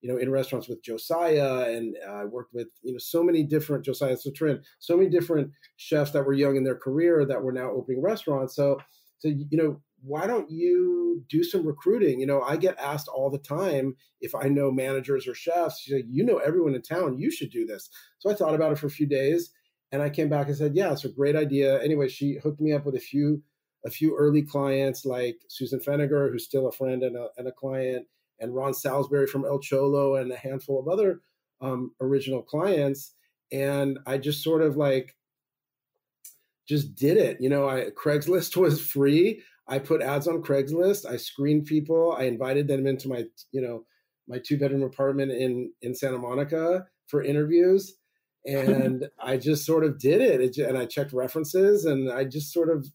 you 0.00 0.10
know, 0.10 0.16
in 0.18 0.30
restaurants 0.30 0.68
with 0.68 0.82
Josiah, 0.82 1.70
and 1.76 1.96
I 2.08 2.24
worked 2.24 2.54
with 2.54 2.68
you 2.82 2.94
know 2.94 2.98
so 2.98 3.22
many 3.22 3.42
different 3.42 3.84
Josiah 3.84 4.16
Citrin, 4.16 4.62
so 4.78 4.96
many 4.96 5.10
different 5.10 5.50
chefs 5.76 6.12
that 6.12 6.24
were 6.24 6.32
young 6.32 6.56
in 6.56 6.64
their 6.64 6.76
career 6.78 7.26
that 7.26 7.42
were 7.42 7.52
now 7.52 7.70
opening 7.70 8.00
restaurants. 8.00 8.56
So, 8.56 8.80
so 9.18 9.28
you 9.28 9.58
know, 9.58 9.82
why 10.02 10.26
don't 10.26 10.50
you 10.50 11.22
do 11.28 11.44
some 11.44 11.66
recruiting? 11.66 12.20
You 12.20 12.26
know, 12.26 12.40
I 12.40 12.56
get 12.56 12.78
asked 12.78 13.08
all 13.08 13.28
the 13.28 13.38
time 13.38 13.96
if 14.22 14.34
I 14.34 14.48
know 14.48 14.70
managers 14.70 15.28
or 15.28 15.34
chefs. 15.34 15.86
You 15.86 15.96
know, 15.96 16.04
you 16.08 16.24
know 16.24 16.38
everyone 16.38 16.74
in 16.74 16.80
town. 16.80 17.18
You 17.18 17.30
should 17.30 17.50
do 17.50 17.66
this. 17.66 17.90
So 18.18 18.30
I 18.30 18.34
thought 18.34 18.54
about 18.54 18.72
it 18.72 18.78
for 18.78 18.86
a 18.86 18.90
few 18.90 19.06
days 19.06 19.50
and 19.92 20.02
I 20.02 20.10
came 20.10 20.28
back 20.28 20.46
and 20.46 20.56
said, 20.56 20.74
yeah, 20.74 20.92
it's 20.92 21.04
a 21.04 21.08
great 21.08 21.36
idea. 21.36 21.82
Anyway, 21.82 22.08
she 22.08 22.38
hooked 22.42 22.60
me 22.60 22.72
up 22.72 22.84
with 22.84 22.94
a 22.94 23.00
few 23.00 23.42
a 23.86 23.90
few 23.90 24.14
early 24.14 24.42
clients 24.42 25.06
like 25.06 25.38
Susan 25.48 25.80
Feniger, 25.80 26.30
who's 26.30 26.44
still 26.44 26.68
a 26.68 26.72
friend 26.72 27.02
and 27.02 27.16
a, 27.16 27.28
and 27.38 27.48
a 27.48 27.52
client, 27.52 28.06
and 28.38 28.54
Ron 28.54 28.74
Salisbury 28.74 29.26
from 29.26 29.46
El 29.46 29.58
Cholo, 29.58 30.16
and 30.16 30.30
a 30.30 30.36
handful 30.36 30.78
of 30.78 30.86
other 30.86 31.20
um, 31.62 31.92
original 32.00 32.42
clients. 32.42 33.14
And 33.52 33.98
I 34.06 34.18
just 34.18 34.44
sort 34.44 34.60
of 34.60 34.76
like 34.76 35.16
just 36.68 36.94
did 36.94 37.16
it. 37.16 37.40
You 37.40 37.48
know, 37.48 37.68
I 37.68 37.86
Craigslist 37.90 38.56
was 38.60 38.80
free. 38.80 39.42
I 39.66 39.78
put 39.78 40.02
ads 40.02 40.28
on 40.28 40.42
Craigslist. 40.42 41.06
I 41.06 41.16
screened 41.16 41.66
people. 41.66 42.14
I 42.16 42.24
invited 42.24 42.68
them 42.68 42.86
into 42.86 43.08
my, 43.08 43.24
you 43.52 43.60
know, 43.60 43.84
my 44.28 44.38
two 44.38 44.58
bedroom 44.58 44.82
apartment 44.82 45.32
in 45.32 45.72
in 45.82 45.94
Santa 45.94 46.18
Monica 46.18 46.86
for 47.06 47.24
interviews 47.24 47.96
and 48.46 49.08
I 49.18 49.36
just 49.36 49.64
sort 49.66 49.84
of 49.84 49.98
did 49.98 50.20
it. 50.20 50.56
and 50.58 50.78
I 50.78 50.86
checked 50.86 51.12
references, 51.12 51.84
and 51.84 52.10
I 52.10 52.24
just 52.24 52.52
sort 52.52 52.70
of, 52.70 52.86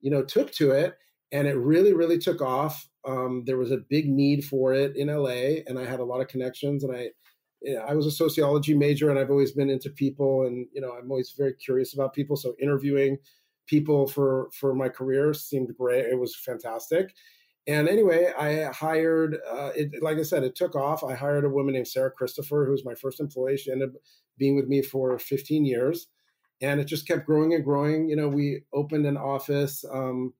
you 0.00 0.10
know, 0.10 0.24
took 0.24 0.52
to 0.52 0.70
it, 0.70 0.96
and 1.32 1.46
it 1.48 1.56
really, 1.56 1.92
really 1.92 2.18
took 2.18 2.40
off. 2.40 2.88
Um, 3.06 3.44
there 3.46 3.56
was 3.58 3.70
a 3.70 3.78
big 3.78 4.08
need 4.08 4.44
for 4.44 4.74
it 4.74 4.96
in 4.96 5.08
LA, 5.08 5.62
and 5.66 5.78
I 5.78 5.84
had 5.84 6.00
a 6.00 6.04
lot 6.04 6.20
of 6.20 6.28
connections, 6.28 6.84
and 6.84 6.94
I. 6.96 7.10
You 7.60 7.74
know, 7.74 7.80
I 7.80 7.94
was 7.94 8.06
a 8.06 8.12
sociology 8.12 8.72
major, 8.72 9.10
and 9.10 9.18
I've 9.18 9.32
always 9.32 9.50
been 9.50 9.68
into 9.68 9.90
people, 9.90 10.46
and 10.46 10.68
you 10.72 10.80
know, 10.80 10.92
I'm 10.92 11.10
always 11.10 11.34
very 11.36 11.54
curious 11.54 11.92
about 11.92 12.14
people. 12.14 12.36
So 12.36 12.54
interviewing 12.60 13.18
people 13.66 14.06
for 14.06 14.48
for 14.52 14.74
my 14.74 14.88
career 14.88 15.34
seemed 15.34 15.76
great. 15.76 16.06
It 16.06 16.18
was 16.18 16.36
fantastic, 16.36 17.14
and 17.68 17.86
anyway, 17.86 18.32
I 18.36 18.72
hired, 18.72 19.36
uh, 19.46 19.72
it, 19.76 20.02
like 20.02 20.16
I 20.16 20.22
said, 20.22 20.42
it 20.42 20.56
took 20.56 20.74
off. 20.74 21.04
I 21.04 21.14
hired 21.14 21.44
a 21.44 21.50
woman 21.50 21.74
named 21.74 21.86
Sarah 21.86 22.10
Christopher, 22.10 22.64
who 22.64 22.72
was 22.72 22.84
my 22.84 22.94
first 22.94 23.20
employee. 23.20 23.58
She 23.58 23.70
ended 23.70 23.90
up 23.90 23.96
being 24.38 24.56
with 24.56 24.68
me 24.68 24.80
for 24.80 25.18
15 25.18 25.66
years. 25.66 26.08
And 26.62 26.80
it 26.80 26.86
just 26.86 27.06
kept 27.06 27.26
growing 27.26 27.52
and 27.52 27.62
growing. 27.62 28.08
You 28.08 28.16
know, 28.16 28.26
we 28.28 28.62
opened 28.72 29.04
an 29.04 29.18
office 29.18 29.84
um, 29.92 30.32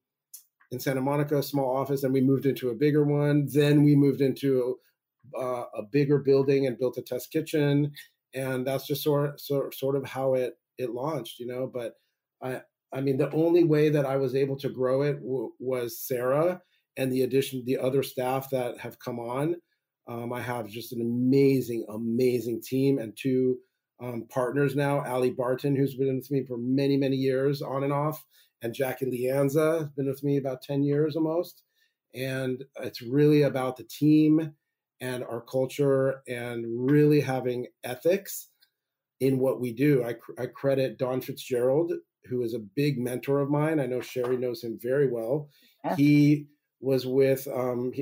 in 0.73 0.80
Santa 0.80 1.02
Monica, 1.02 1.38
a 1.38 1.42
small 1.42 1.76
office, 1.76 2.02
and 2.02 2.14
we 2.14 2.23
moved 2.23 2.47
into 2.47 2.70
a 2.70 2.75
bigger 2.75 3.04
one. 3.04 3.47
Then 3.52 3.85
we 3.85 3.94
moved 3.94 4.23
into 4.23 4.78
uh, 5.38 5.64
a 5.75 5.82
bigger 5.82 6.18
building 6.18 6.66
and 6.66 6.78
built 6.78 6.99
a 6.99 7.02
test 7.02 7.30
kitchen. 7.30 7.92
And 8.35 8.66
that's 8.66 8.87
just 8.87 9.02
sort, 9.02 9.40
sort, 9.40 9.75
sort 9.75 9.97
of 9.97 10.06
how 10.06 10.35
it, 10.35 10.54
it 10.78 10.90
launched, 10.90 11.40
you 11.40 11.47
know. 11.47 11.70
But 11.73 11.94
I, 12.42 12.62
I 12.92 13.02
mean, 13.02 13.18
the 13.18 13.30
only 13.32 13.64
way 13.64 13.90
that 13.90 14.06
I 14.06 14.16
was 14.16 14.35
able 14.35 14.56
to 14.58 14.70
grow 14.70 15.02
it 15.02 15.14
w- 15.20 15.52
was 15.58 16.00
Sarah 16.00 16.62
and 16.99 17.12
the 17.12 17.23
addition, 17.23 17.62
the 17.64 17.78
other 17.78 18.02
staff 18.02 18.50
that 18.50 18.78
have 18.78 18.99
come 18.99 19.19
on. 19.19 19.57
Um, 20.09 20.33
I 20.33 20.43
have 20.43 20.69
just 20.69 20.93
an 20.93 21.00
amazing, 21.00 21.87
amazing 21.88 22.61
team 22.62 22.99
and 22.99 23.17
two 23.17 23.59
um, 24.02 24.26
partners 24.28 24.75
now. 24.75 25.05
Ali 25.05 25.31
Barton, 25.31 25.76
who's 25.76 25.95
been 25.95 26.17
with 26.17 26.31
me 26.31 26.45
for 26.45 26.59
many, 26.59 26.97
many 26.97 27.17
years 27.17 27.62
on 27.62 27.85
and 27.85 27.93
off, 27.93 28.23
and 28.62 28.75
Jackie 28.75 29.07
Lianza 29.07 29.81
has 29.81 29.88
been 29.90 30.09
with 30.09 30.25
me 30.25 30.37
about 30.38 30.62
10 30.62 30.83
years 30.83 31.14
almost. 31.14 31.62
And 32.14 32.64
it's 32.81 33.00
really 33.02 33.43
about 33.43 33.76
the 33.76 33.85
team 33.85 34.55
and 35.00 35.23
our 35.23 35.43
culture 35.43 36.23
and 36.26 36.64
really 36.90 37.21
having 37.21 37.67
ethics 37.85 38.49
in 39.21 39.38
what 39.38 39.61
we 39.61 39.73
do. 39.73 40.05
I, 40.05 40.14
I 40.40 40.47
credit 40.47 40.99
Don 40.99 41.21
Fitzgerald, 41.21 41.93
who 42.25 42.43
is 42.43 42.55
a 42.55 42.59
big 42.59 42.99
mentor 42.99 43.40
of 43.40 43.50
mine. 43.50 43.78
I 43.78 43.87
know 43.87 44.00
Sherry 44.00 44.37
knows 44.37 44.64
him 44.64 44.78
very 44.83 45.09
well. 45.09 45.49
Yeah. 45.85 45.97
He 45.97 46.47
was 46.80 47.06
with 47.06 47.47
um, 47.49 47.92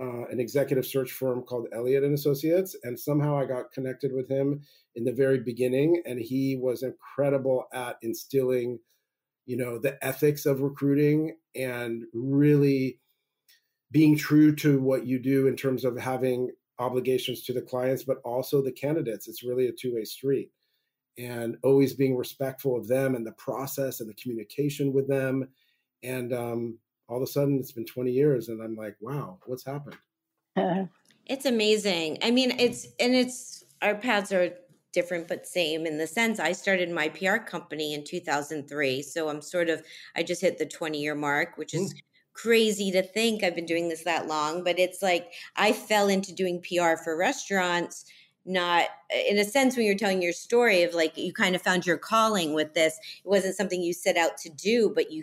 uh, 0.00 0.26
an 0.26 0.40
executive 0.40 0.86
search 0.86 1.12
firm 1.12 1.42
called 1.42 1.68
Elliott 1.72 2.04
and 2.04 2.14
Associates, 2.14 2.76
and 2.82 2.98
somehow 2.98 3.38
I 3.38 3.44
got 3.44 3.72
connected 3.72 4.12
with 4.12 4.28
him 4.28 4.62
in 4.94 5.04
the 5.04 5.12
very 5.12 5.40
beginning, 5.40 6.02
and 6.04 6.18
he 6.18 6.56
was 6.56 6.82
incredible 6.82 7.66
at 7.72 7.96
instilling, 8.02 8.78
you 9.46 9.56
know, 9.56 9.78
the 9.78 10.02
ethics 10.04 10.46
of 10.46 10.62
recruiting 10.62 11.36
and 11.54 12.04
really 12.12 12.98
being 13.92 14.16
true 14.16 14.54
to 14.56 14.80
what 14.80 15.06
you 15.06 15.20
do 15.20 15.46
in 15.46 15.54
terms 15.54 15.84
of 15.84 15.96
having 15.96 16.50
obligations 16.80 17.44
to 17.44 17.52
the 17.52 17.62
clients, 17.62 18.02
but 18.02 18.18
also 18.24 18.60
the 18.60 18.72
candidates. 18.72 19.28
It's 19.28 19.44
really 19.44 19.68
a 19.68 19.72
two 19.72 19.94
way 19.94 20.04
street. 20.04 20.50
And 21.16 21.56
always 21.62 21.94
being 21.94 22.16
respectful 22.16 22.76
of 22.76 22.88
them 22.88 23.14
and 23.14 23.24
the 23.24 23.32
process 23.32 24.00
and 24.00 24.10
the 24.10 24.14
communication 24.14 24.92
with 24.92 25.08
them. 25.08 25.48
And 26.02 26.32
um, 26.32 26.78
all 27.08 27.18
of 27.18 27.22
a 27.22 27.26
sudden, 27.26 27.58
it's 27.58 27.72
been 27.72 27.86
20 27.86 28.10
years, 28.10 28.48
and 28.48 28.62
I'm 28.62 28.76
like, 28.76 28.96
wow, 29.00 29.38
what's 29.46 29.64
happened? 29.64 29.96
it's 31.26 31.46
amazing. 31.46 32.18
I 32.22 32.30
mean, 32.30 32.52
it's, 32.58 32.86
and 32.98 33.14
it's, 33.14 33.64
our 33.82 33.94
paths 33.94 34.32
are 34.32 34.50
different 34.92 35.26
but 35.26 35.44
same 35.44 35.86
in 35.86 35.98
the 35.98 36.06
sense 36.06 36.38
I 36.38 36.52
started 36.52 36.88
my 36.88 37.08
PR 37.08 37.38
company 37.38 37.94
in 37.94 38.04
2003. 38.04 39.02
So 39.02 39.28
I'm 39.28 39.42
sort 39.42 39.68
of, 39.68 39.82
I 40.14 40.22
just 40.22 40.40
hit 40.40 40.56
the 40.56 40.66
20 40.66 41.00
year 41.00 41.14
mark, 41.14 41.58
which 41.58 41.74
is. 41.74 41.92
Mm 41.92 41.98
crazy 42.34 42.90
to 42.90 43.00
think 43.00 43.42
I've 43.42 43.54
been 43.54 43.64
doing 43.64 43.88
this 43.88 44.02
that 44.02 44.26
long, 44.26 44.64
but 44.64 44.78
it's 44.78 45.00
like 45.00 45.32
I 45.56 45.72
fell 45.72 46.08
into 46.08 46.34
doing 46.34 46.60
PR 46.60 46.96
for 47.02 47.16
restaurants 47.16 48.04
not 48.46 48.88
in 49.28 49.38
a 49.38 49.44
sense 49.44 49.76
when 49.76 49.86
you're 49.86 49.94
telling 49.94 50.20
your 50.20 50.32
story 50.32 50.82
of 50.82 50.92
like 50.92 51.16
you 51.16 51.32
kind 51.32 51.54
of 51.54 51.62
found 51.62 51.86
your 51.86 51.96
calling 51.96 52.52
with 52.52 52.74
this 52.74 52.98
it 53.24 53.28
wasn't 53.28 53.56
something 53.56 53.82
you 53.82 53.94
set 53.94 54.18
out 54.18 54.36
to 54.36 54.50
do 54.50 54.92
but 54.94 55.10
you 55.10 55.22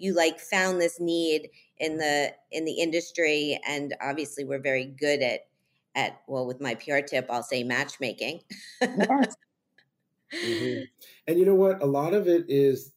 you 0.00 0.14
like 0.14 0.40
found 0.40 0.80
this 0.80 1.00
need 1.00 1.48
in 1.78 1.98
the 1.98 2.32
in 2.50 2.64
the 2.64 2.80
industry 2.80 3.58
and 3.66 3.94
obviously 4.00 4.44
we're 4.44 4.60
very 4.60 4.84
good 4.84 5.22
at 5.22 5.40
at 5.94 6.20
well 6.26 6.46
with 6.46 6.60
my 6.60 6.74
PR 6.74 6.98
tip 6.98 7.26
I'll 7.30 7.42
say 7.42 7.62
matchmaking 7.62 8.40
yes. 8.80 9.36
mm-hmm. 10.34 10.82
and 11.26 11.38
you 11.38 11.44
know 11.44 11.54
what 11.54 11.82
a 11.82 11.86
lot 11.86 12.14
of 12.14 12.28
it 12.28 12.44
is 12.48 12.92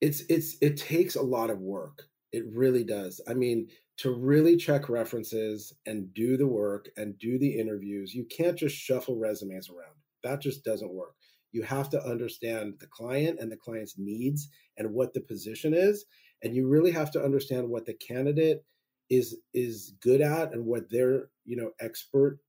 it's 0.00 0.22
it's 0.28 0.56
it 0.60 0.76
takes 0.76 1.16
a 1.16 1.22
lot 1.22 1.50
of 1.50 1.60
work 1.60 2.08
it 2.34 2.44
really 2.52 2.82
does. 2.82 3.20
I 3.28 3.34
mean, 3.34 3.68
to 3.98 4.10
really 4.12 4.56
check 4.56 4.88
references 4.88 5.72
and 5.86 6.12
do 6.14 6.36
the 6.36 6.48
work 6.48 6.88
and 6.96 7.16
do 7.20 7.38
the 7.38 7.60
interviews, 7.60 8.12
you 8.12 8.24
can't 8.24 8.58
just 8.58 8.74
shuffle 8.74 9.16
resumes 9.16 9.70
around. 9.70 9.94
That 10.24 10.42
just 10.42 10.64
doesn't 10.64 10.92
work. 10.92 11.14
You 11.54 11.62
have 11.62 11.88
to 11.90 12.04
understand 12.04 12.74
the 12.80 12.86
client 12.86 13.38
and 13.40 13.50
the 13.50 13.56
client's 13.56 13.94
needs 13.96 14.48
and 14.76 14.92
what 14.92 15.14
the 15.14 15.20
position 15.20 15.72
is. 15.72 16.04
And 16.42 16.54
you 16.54 16.68
really 16.68 16.90
have 16.90 17.10
to 17.12 17.24
understand 17.24 17.68
what 17.68 17.86
the 17.86 17.94
candidate 17.94 18.64
is 19.08 19.36
is 19.52 19.94
good 20.02 20.20
at 20.20 20.52
and 20.52 20.66
what 20.66 20.90
they're, 20.90 21.28
you 21.44 21.56
know, 21.56 21.70
expert 21.80 22.40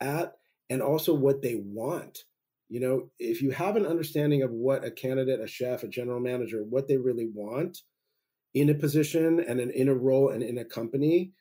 at 0.00 0.34
and 0.70 0.80
also 0.80 1.12
what 1.12 1.42
they 1.42 1.56
want. 1.56 2.20
You 2.68 2.80
know, 2.80 3.10
if 3.18 3.42
you 3.42 3.50
have 3.50 3.76
an 3.76 3.84
understanding 3.84 4.42
of 4.42 4.52
what 4.52 4.84
a 4.84 4.90
candidate, 4.90 5.40
a 5.40 5.46
chef, 5.46 5.82
a 5.82 5.88
general 5.88 6.20
manager, 6.20 6.62
what 6.62 6.86
they 6.86 6.96
really 6.96 7.28
want, 7.34 7.78
in 8.54 8.70
a 8.70 8.74
position 8.74 9.40
and 9.40 9.60
in 9.60 9.88
a 9.88 9.94
role 9.94 10.30
and 10.30 10.42
in 10.42 10.58
a 10.58 10.64
company. 10.64 11.32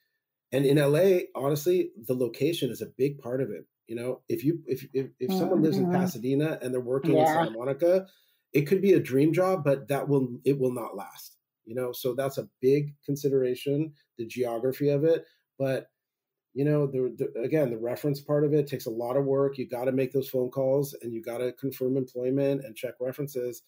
And 0.51 0.65
in 0.65 0.77
LA, 0.77 1.19
honestly, 1.35 1.91
the 2.07 2.15
location 2.15 2.71
is 2.71 2.81
a 2.81 2.87
big 2.97 3.19
part 3.19 3.41
of 3.41 3.51
it. 3.51 3.65
You 3.89 3.95
know, 3.95 4.21
if 4.29 4.43
you 4.43 4.61
if 4.67 4.83
if, 4.93 5.07
if 5.19 5.29
mm-hmm. 5.29 5.39
someone 5.39 5.63
lives 5.63 5.77
in 5.77 5.85
mm-hmm. 5.85 5.95
Pasadena 5.95 6.59
and 6.61 6.71
they're 6.71 6.79
working 6.79 7.15
yeah. 7.15 7.21
in 7.21 7.27
Santa 7.27 7.57
Monica, 7.57 8.05
it 8.53 8.67
could 8.67 8.83
be 8.83 8.93
a 8.93 8.99
dream 8.99 9.33
job, 9.33 9.63
but 9.63 9.87
that 9.87 10.07
will 10.07 10.29
it 10.45 10.59
will 10.59 10.71
not 10.71 10.95
last. 10.95 11.37
You 11.65 11.73
know, 11.73 11.91
so 11.91 12.13
that's 12.13 12.37
a 12.37 12.47
big 12.61 12.93
consideration, 13.03 13.93
the 14.19 14.27
geography 14.27 14.89
of 14.89 15.05
it. 15.05 15.25
But 15.57 15.87
you 16.53 16.65
know, 16.65 16.85
the, 16.85 17.15
the 17.17 17.41
again, 17.41 17.71
the 17.71 17.79
reference 17.79 18.21
part 18.21 18.43
of 18.43 18.53
it 18.53 18.67
takes 18.67 18.85
a 18.85 18.91
lot 18.91 19.17
of 19.17 19.25
work. 19.25 19.57
You 19.57 19.67
got 19.67 19.85
to 19.85 19.91
make 19.91 20.11
those 20.11 20.29
phone 20.29 20.49
calls 20.49 20.95
and 21.01 21.11
you 21.11 21.23
got 21.23 21.39
to 21.39 21.51
confirm 21.53 21.97
employment 21.97 22.63
and 22.63 22.75
check 22.75 22.93
references. 22.99 23.63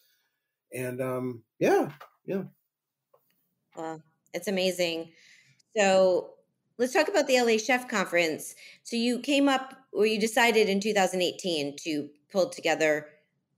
And 0.71 1.01
um, 1.01 1.41
yeah, 1.57 1.93
yeah. 2.27 2.43
Well, 3.75 4.03
it's 4.35 4.47
amazing. 4.47 5.13
So 5.75 6.33
let's 6.77 6.93
talk 6.93 7.07
about 7.07 7.27
the 7.27 7.39
LA 7.41 7.57
Chef 7.57 7.87
Conference. 7.87 8.55
So 8.83 8.95
you 8.95 9.19
came 9.19 9.47
up, 9.47 9.75
or 9.91 10.05
you 10.05 10.19
decided 10.19 10.69
in 10.69 10.79
2018 10.79 11.75
to 11.83 12.09
pull 12.31 12.49
together 12.49 13.07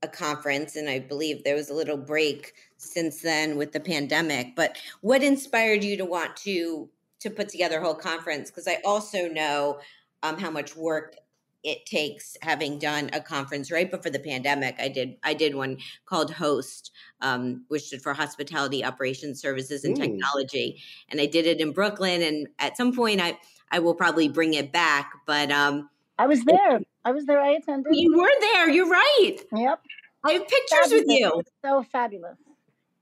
a 0.01 0.07
conference, 0.07 0.75
and 0.75 0.89
I 0.89 0.99
believe 0.99 1.43
there 1.43 1.55
was 1.55 1.69
a 1.69 1.73
little 1.73 1.97
break 1.97 2.53
since 2.77 3.21
then 3.21 3.57
with 3.57 3.71
the 3.71 3.79
pandemic. 3.79 4.55
But 4.55 4.77
what 5.01 5.23
inspired 5.23 5.83
you 5.83 5.97
to 5.97 6.05
want 6.05 6.35
to 6.37 6.89
to 7.21 7.29
put 7.29 7.47
together 7.47 7.79
a 7.79 7.83
whole 7.83 7.95
conference? 7.95 8.51
Because 8.51 8.67
I 8.67 8.81
also 8.83 9.29
know 9.29 9.79
um, 10.23 10.37
how 10.37 10.51
much 10.51 10.75
work 10.75 11.15
it 11.63 11.85
takes 11.85 12.35
having 12.41 12.77
done 12.77 13.09
a 13.13 13.21
conference 13.21 13.71
right 13.71 13.89
before 13.89 14.11
the 14.11 14.19
pandemic 14.19 14.75
i 14.79 14.87
did 14.87 15.15
i 15.23 15.33
did 15.33 15.55
one 15.55 15.77
called 16.05 16.31
host 16.31 16.91
um, 17.21 17.63
which 17.69 17.83
stood 17.83 18.01
for 18.01 18.13
hospitality 18.13 18.83
operations 18.83 19.41
services 19.41 19.85
and 19.85 19.97
Ooh. 19.97 20.01
technology. 20.01 20.81
And 21.09 21.21
i 21.21 21.25
did 21.25 21.45
it 21.45 21.61
in 21.61 21.71
brooklyn 21.71 22.21
and 22.21 22.47
at 22.59 22.77
some 22.77 22.93
point 22.93 23.21
i 23.21 23.37
i 23.71 23.79
will 23.79 23.95
probably 23.95 24.29
bring 24.29 24.53
it 24.53 24.71
back 24.71 25.13
but 25.25 25.51
um 25.51 25.89
i 26.19 26.27
was 26.27 26.43
there. 26.43 26.79
I 27.05 27.11
was 27.11 27.25
there. 27.25 27.41
I 27.41 27.49
attended. 27.51 27.93
You 27.95 28.17
were 28.17 28.31
there. 28.39 28.69
You're 28.69 28.89
right. 28.89 29.37
Yep. 29.51 29.81
I 30.23 30.31
have 30.33 30.47
pictures 30.47 30.79
fabulous. 30.83 31.05
with 31.05 31.09
you 31.09 31.43
so 31.63 31.83
fabulous. 31.91 32.37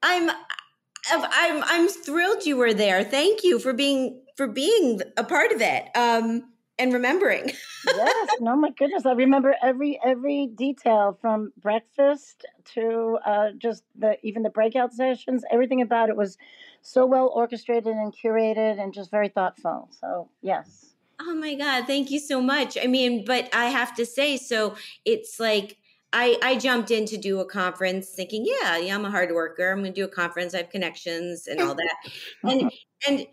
I'm 0.02 0.30
i'm 1.12 1.63
i'm 1.65 1.88
thrilled 1.88 2.45
you 2.45 2.58
were 2.58 2.74
there. 2.74 3.04
Thank 3.04 3.43
you 3.43 3.60
for 3.60 3.74
being 3.74 4.21
for 4.36 4.47
being 4.47 5.02
a 5.17 5.24
part 5.24 5.52
of 5.52 5.62
it. 5.62 5.86
Um 5.95 6.50
and 6.82 6.94
remembering. 6.94 7.52
yes, 7.88 8.30
no, 8.39 8.56
my 8.56 8.72
goodness, 8.72 9.06
I 9.06 9.13
remember 9.13 9.56
every 9.62 10.00
every 10.04 10.48
detail 10.48 11.17
from 11.22 11.54
breakfast 11.62 12.46
to 12.74 13.20
uh, 13.26 13.50
just 13.58 13.84
the 13.98 14.17
even 14.24 14.44
the 14.44 14.50
breakout 14.50 14.94
sessions. 14.94 15.44
Everything 15.52 15.82
about 15.82 16.10
it 16.10 16.15
was 16.15 16.38
so 16.82 17.06
well 17.06 17.32
orchestrated 17.34 17.94
and 17.94 18.13
curated, 18.13 18.82
and 18.82 18.94
just 18.94 19.12
very 19.12 19.30
thoughtful. 19.30 19.89
So 20.00 20.30
yes. 20.41 20.88
Oh 21.20 21.36
my 21.36 21.54
God, 21.54 21.86
thank 21.86 22.10
you 22.10 22.20
so 22.20 22.41
much. 22.41 22.78
I 22.82 22.88
mean, 22.88 23.24
but 23.26 23.48
I 23.54 23.65
have 23.65 23.96
to 23.98 24.08
say, 24.08 24.38
so 24.38 24.76
it's 25.06 25.39
like 25.39 25.78
I, 26.13 26.38
I 26.41 26.58
jumped 26.58 26.89
in 26.89 27.06
to 27.06 27.17
do 27.17 27.39
a 27.41 27.46
conference 27.46 28.10
thinking, 28.10 28.44
yeah, 28.44 28.78
yeah, 28.78 28.96
I'm 28.96 29.06
a 29.06 29.12
hard 29.12 29.32
worker. 29.32 29.72
I'm 29.72 29.82
going 29.82 29.94
to 29.94 30.02
do 30.02 30.06
a 30.06 30.10
conference. 30.10 30.56
I 30.56 30.58
have 30.58 30.72
connections 30.72 31.46
and 31.46 31.62
all 31.62 31.76
that. 31.76 31.96
and, 32.44 32.72
and 33.08 33.28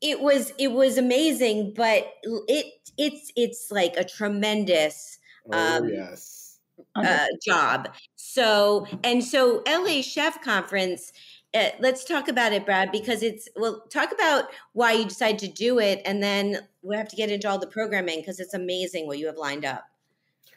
it 0.00 0.20
was 0.20 0.52
it 0.58 0.72
was 0.72 0.98
amazing, 0.98 1.72
but 1.74 2.12
it 2.22 2.66
it's 2.98 3.32
it's 3.36 3.68
like 3.70 3.96
a 3.96 4.04
tremendous 4.04 5.18
oh, 5.52 5.78
um, 5.78 5.88
yes. 5.88 6.58
uh, 6.94 7.26
job. 7.44 7.88
So 8.16 8.86
and 9.02 9.24
so 9.24 9.62
LA 9.66 10.02
Chef 10.02 10.42
Conference. 10.42 11.12
Uh, 11.54 11.70
let's 11.80 12.04
talk 12.04 12.28
about 12.28 12.52
it, 12.52 12.66
Brad, 12.66 12.92
because 12.92 13.22
it's 13.22 13.48
well. 13.56 13.82
Talk 13.90 14.12
about 14.12 14.46
why 14.74 14.92
you 14.92 15.04
decided 15.06 15.38
to 15.38 15.48
do 15.48 15.78
it, 15.78 16.02
and 16.04 16.22
then 16.22 16.58
we 16.82 16.96
have 16.96 17.08
to 17.08 17.16
get 17.16 17.30
into 17.30 17.48
all 17.48 17.58
the 17.58 17.66
programming 17.66 18.20
because 18.20 18.40
it's 18.40 18.52
amazing 18.52 19.06
what 19.06 19.18
you 19.18 19.26
have 19.26 19.38
lined 19.38 19.64
up. 19.64 19.84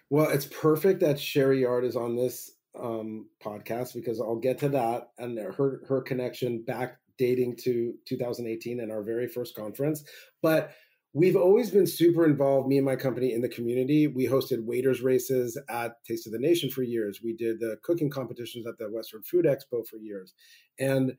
Well, 0.10 0.30
it's 0.30 0.48
perfect 0.48 1.00
that 1.02 1.20
Sherry 1.20 1.62
Yard 1.62 1.86
is 1.86 1.96
on 1.96 2.18
this 2.18 2.52
um, 2.78 3.28
podcast 3.42 3.94
because 3.94 4.20
I'll 4.20 4.36
get 4.36 4.58
to 4.60 4.70
that 4.70 5.12
and 5.18 5.38
her 5.38 5.82
her 5.88 6.02
connection 6.02 6.64
back 6.64 6.98
dating 7.20 7.58
to 7.58 7.94
2018 8.06 8.80
and 8.80 8.92
our 8.92 9.04
very 9.04 9.28
first 9.28 9.56
conference. 9.56 10.04
But 10.42 10.72
we've 11.14 11.36
always 11.36 11.70
been 11.70 11.86
super 11.86 12.26
involved, 12.26 12.68
me 12.68 12.78
and 12.78 12.86
my 12.86 12.96
company, 12.96 13.34
in 13.34 13.42
the 13.42 13.50
community. 13.50 14.08
We 14.08 14.26
hosted 14.26 14.64
waiters 14.64 15.02
races 15.02 15.60
at 15.70 16.04
Taste 16.06 16.26
of 16.26 16.34
the 16.34 16.40
Nation 16.40 16.70
for 16.70 16.82
years. 16.82 17.22
We 17.24 17.34
did 17.34 17.60
the 17.60 17.78
cooking 17.84 18.10
competitions 18.10 18.66
at 18.66 18.78
the 18.78 18.90
Western 18.90 19.22
Food 19.24 19.46
Expo 19.46 19.86
for 19.88 19.98
years. 19.98 20.34
And 20.80 21.18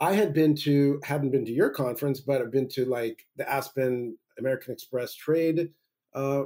I 0.00 0.14
had 0.14 0.32
been 0.32 0.56
to, 0.56 1.00
hadn't 1.04 1.30
been 1.30 1.44
to 1.44 1.52
your 1.52 1.70
conference, 1.70 2.20
but 2.20 2.40
I've 2.40 2.50
been 2.50 2.68
to 2.70 2.84
like 2.84 3.26
the 3.36 3.48
Aspen 3.48 4.16
American 4.38 4.72
Express 4.72 5.14
Trade 5.14 5.70
uh, 6.14 6.44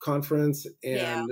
conference 0.00 0.66
and 0.84 0.96
yeah. 0.96 1.26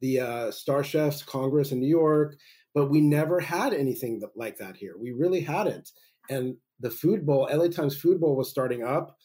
the 0.00 0.20
uh, 0.20 0.50
Star 0.50 0.84
Chefs 0.84 1.22
Congress 1.22 1.72
in 1.72 1.80
New 1.80 1.88
York. 1.88 2.36
But 2.74 2.90
we 2.90 3.00
never 3.00 3.38
had 3.38 3.72
anything 3.72 4.20
like 4.34 4.58
that 4.58 4.76
here. 4.76 4.94
We 4.98 5.12
really 5.12 5.40
hadn't. 5.40 5.90
And 6.28 6.56
the 6.80 6.90
food 6.90 7.26
bowl, 7.26 7.48
LA 7.52 7.68
Times 7.68 7.96
Food 7.96 8.20
Bowl 8.20 8.36
was 8.36 8.50
starting 8.50 8.82
up. 8.82 9.16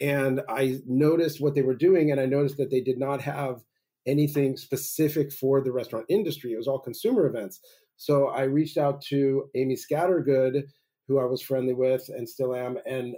And 0.00 0.42
I 0.48 0.78
noticed 0.86 1.40
what 1.40 1.54
they 1.54 1.62
were 1.62 1.74
doing, 1.74 2.10
and 2.10 2.20
I 2.20 2.26
noticed 2.26 2.56
that 2.58 2.70
they 2.70 2.80
did 2.80 2.98
not 2.98 3.20
have 3.22 3.62
anything 4.06 4.56
specific 4.56 5.32
for 5.32 5.60
the 5.60 5.72
restaurant 5.72 6.06
industry. 6.08 6.52
It 6.52 6.56
was 6.56 6.68
all 6.68 6.78
consumer 6.78 7.26
events. 7.26 7.60
So 7.96 8.28
I 8.28 8.42
reached 8.42 8.78
out 8.78 9.02
to 9.08 9.50
Amy 9.56 9.76
Scattergood, 9.76 10.62
who 11.08 11.18
I 11.18 11.24
was 11.24 11.42
friendly 11.42 11.74
with 11.74 12.08
and 12.08 12.28
still 12.28 12.54
am, 12.54 12.78
and 12.86 13.16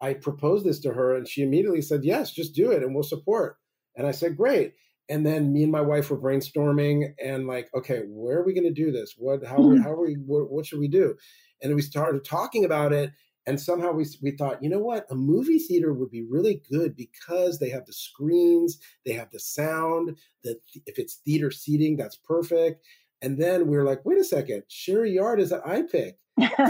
I 0.00 0.14
proposed 0.14 0.64
this 0.64 0.80
to 0.80 0.92
her, 0.94 1.14
and 1.14 1.28
she 1.28 1.42
immediately 1.42 1.82
said, 1.82 2.02
"Yes, 2.02 2.32
just 2.32 2.54
do 2.54 2.72
it, 2.72 2.82
and 2.82 2.94
we'll 2.94 3.04
support." 3.04 3.56
And 3.94 4.06
I 4.06 4.12
said, 4.12 4.36
"Great." 4.36 4.72
And 5.08 5.26
then 5.26 5.52
me 5.52 5.64
and 5.64 5.72
my 5.72 5.80
wife 5.80 6.10
were 6.10 6.18
brainstorming 6.18 7.14
and 7.22 7.46
like, 7.46 7.68
okay, 7.76 8.02
where 8.08 8.38
are 8.38 8.46
we 8.46 8.54
going 8.54 8.64
to 8.64 8.72
do 8.72 8.92
this? 8.92 9.14
What, 9.18 9.44
how, 9.44 9.58
mm-hmm. 9.58 9.82
how 9.82 9.90
are 9.90 10.06
we, 10.06 10.14
what, 10.14 10.50
what 10.50 10.64
should 10.64 10.78
we 10.78 10.88
do? 10.88 11.16
And 11.62 11.74
we 11.74 11.82
started 11.82 12.24
talking 12.24 12.64
about 12.64 12.92
it, 12.92 13.12
and 13.46 13.60
somehow 13.60 13.92
we 13.92 14.06
we 14.20 14.32
thought, 14.32 14.62
you 14.62 14.68
know 14.68 14.78
what, 14.78 15.06
a 15.10 15.14
movie 15.14 15.58
theater 15.58 15.92
would 15.92 16.10
be 16.10 16.22
really 16.22 16.62
good 16.70 16.96
because 16.96 17.58
they 17.58 17.70
have 17.70 17.86
the 17.86 17.92
screens, 17.92 18.78
they 19.04 19.12
have 19.12 19.30
the 19.30 19.40
sound. 19.40 20.16
That 20.44 20.60
if 20.86 20.98
it's 20.98 21.16
theater 21.24 21.50
seating, 21.50 21.96
that's 21.96 22.16
perfect. 22.16 22.84
And 23.20 23.38
then 23.38 23.68
we 23.68 23.76
were 23.76 23.84
like, 23.84 24.04
wait 24.04 24.18
a 24.18 24.24
second, 24.24 24.64
Sherry 24.66 25.12
Yard 25.12 25.40
is 25.40 25.52
at 25.52 25.64
iPic. 25.64 26.14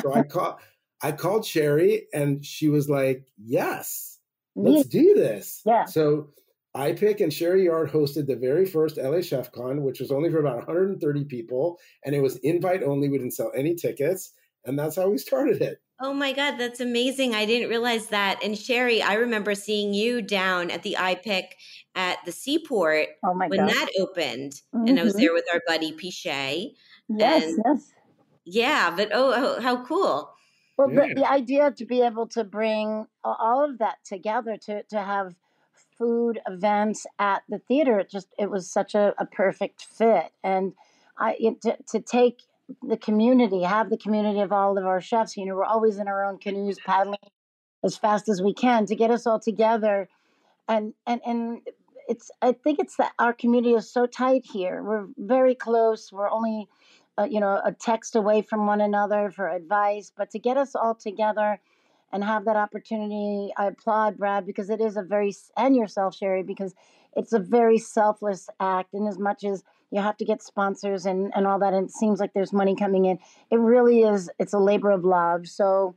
so 0.02 0.12
I 0.14 0.22
called 0.28 0.57
I 1.02 1.12
called 1.12 1.44
Sherry 1.44 2.07
and 2.14 2.44
she 2.44 2.68
was 2.68 2.88
like, 2.88 3.26
yes, 3.37 4.18
let's 4.55 4.87
do 4.87 5.14
this. 5.14 5.62
Yeah. 5.64 5.87
So 5.87 6.28
iPic 6.76 7.20
and 7.20 7.33
Sherry 7.33 7.64
Yard 7.64 7.90
hosted 7.90 8.26
the 8.26 8.37
very 8.37 8.64
first 8.64 8.96
LA 8.96 9.20
Chef 9.20 9.50
Con, 9.52 9.83
which 9.83 10.00
was 10.00 10.11
only 10.11 10.31
for 10.31 10.38
about 10.38 10.57
130 10.57 11.24
people, 11.24 11.78
and 12.05 12.14
it 12.14 12.22
was 12.22 12.37
invite 12.37 12.83
only. 12.83 13.09
We 13.09 13.18
didn't 13.18 13.35
sell 13.35 13.52
any 13.55 13.74
tickets, 13.74 14.33
and 14.64 14.79
that's 14.79 14.96
how 14.96 15.09
we 15.09 15.18
started 15.18 15.61
it. 15.62 15.81
Oh 16.01 16.12
my 16.12 16.33
God, 16.33 16.57
that's 16.57 16.81
amazing. 16.81 17.35
I 17.35 17.46
didn't 17.46 17.68
realize 17.68 18.09
that. 18.09 18.42
And 18.42 18.59
Sherry, 18.59 19.01
I 19.01 19.14
remember 19.14 19.55
seeing 19.55 19.94
you 19.94 20.20
down 20.20 20.70
at 20.70 20.83
the 20.83 20.96
iPic 20.98 21.44
at 21.94 22.18
the 22.25 22.33
seaport 22.33 23.09
oh 23.25 23.35
my 23.35 23.46
when 23.46 23.61
God. 23.61 23.70
that 23.70 23.88
opened. 24.01 24.61
Mm-hmm. 24.75 24.88
And 24.88 24.98
I 24.98 25.05
was 25.05 25.12
mm-hmm. 25.12 25.22
there 25.22 25.33
with 25.33 25.44
our 25.53 25.61
buddy 25.66 25.92
Pichet. 25.92 26.75
Yes, 27.09 27.44
and 27.44 27.62
yes. 27.64 27.92
Yeah, 28.44 28.92
but 28.96 29.11
oh, 29.12 29.33
oh 29.35 29.61
how 29.61 29.85
cool. 29.85 30.33
Well, 30.77 30.90
yeah. 30.90 31.09
the, 31.09 31.20
the 31.20 31.31
idea 31.31 31.70
to 31.70 31.85
be 31.85 32.01
able 32.01 32.27
to 32.29 32.42
bring 32.42 33.07
all 33.22 33.64
of 33.64 33.79
that 33.79 33.98
together 34.05 34.57
to, 34.62 34.83
to 34.85 35.01
have 35.01 35.37
food 35.98 36.40
events 36.48 37.07
at 37.18 37.42
the 37.48 37.59
theater, 37.59 38.01
it 38.01 38.11
just, 38.11 38.29
it 38.38 38.51
was 38.51 38.68
such 38.68 38.94
a, 38.94 39.14
a 39.18 39.27
perfect 39.27 39.85
fit. 39.85 40.33
And 40.42 40.72
I, 41.16 41.37
it, 41.38 41.62
to, 41.62 41.77
to 41.90 42.01
take 42.01 42.40
the 42.83 42.96
community, 42.96 43.62
have 43.62 43.90
the 43.90 43.96
community 43.96 44.40
of 44.40 44.53
all 44.53 44.79
of 44.79 44.87
our 44.87 45.01
chefs. 45.01 45.37
You 45.37 45.46
know, 45.46 45.57
we're 45.57 45.64
always 45.64 45.98
in 45.98 46.09
our 46.09 46.25
own 46.25 46.38
canoes 46.38 46.79
paddling 46.85 47.18
as 47.85 47.96
fast 47.96 48.29
as 48.29 48.42
we 48.42 48.55
can 48.55 48.87
to 48.87 48.94
get 48.96 49.11
us 49.11 49.27
all 49.27 49.40
together. 49.40 50.09
And 50.68 50.94
and 51.07 51.20
and 51.27 51.61
it's 52.09 52.31
I 52.40 52.53
think 52.53 52.79
it's 52.79 52.96
that 52.96 53.12
our 53.18 53.33
community 53.33 53.75
is 53.75 53.90
so 53.90 54.07
tight 54.07 54.44
here. 54.44 54.83
We're 54.83 55.07
very 55.16 55.55
close. 55.55 56.12
We're 56.12 56.31
only 56.31 56.68
uh, 57.18 57.27
you 57.29 57.40
know 57.40 57.61
a 57.64 57.72
text 57.72 58.16
away 58.16 58.42
from 58.42 58.66
one 58.66 58.81
another 58.81 59.31
for 59.31 59.48
advice, 59.48 60.12
but 60.16 60.31
to 60.31 60.38
get 60.38 60.57
us 60.57 60.75
all 60.75 60.94
together 60.94 61.61
and 62.12 62.22
have 62.22 62.44
that 62.44 62.57
opportunity, 62.57 63.53
I 63.57 63.66
applaud 63.66 64.18
Brad 64.18 64.46
because 64.46 64.68
it 64.70 64.81
is 64.81 64.96
a 64.96 65.03
very 65.03 65.35
and 65.57 65.75
yourself, 65.75 66.16
Sherry, 66.16 66.42
because 66.42 66.75
it's 67.16 67.33
a 67.33 67.38
very 67.38 67.79
selfless 67.79 68.48
act. 68.61 68.94
In 68.94 69.07
as 69.07 69.18
much 69.18 69.44
as 69.44 69.64
you 69.92 70.00
have 70.00 70.16
to 70.16 70.24
get 70.24 70.42
sponsors 70.42 71.05
and, 71.05 71.31
and 71.37 71.46
all 71.46 71.59
that 71.59 71.74
and 71.74 71.88
it 71.88 71.92
seems 71.92 72.18
like 72.18 72.33
there's 72.33 72.52
money 72.52 72.74
coming 72.74 73.05
in. 73.05 73.18
It 73.50 73.59
really 73.59 74.00
is 74.00 74.31
it's 74.38 74.55
a 74.55 74.59
labor 74.59 74.90
of 74.90 75.05
love. 75.05 75.46
So 75.46 75.94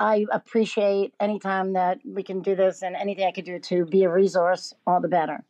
i 0.00 0.24
appreciate 0.32 1.12
anytime 1.20 1.74
that 1.74 1.98
we 2.02 2.22
can 2.22 2.40
do 2.40 2.56
this 2.56 2.82
and 2.82 2.96
anything 2.96 3.26
i 3.26 3.30
could 3.30 3.44
do 3.44 3.58
to 3.58 3.84
be 3.84 4.04
a 4.04 4.10
resource 4.10 4.72
all 4.86 5.00
the 5.02 5.08
better. 5.08 5.44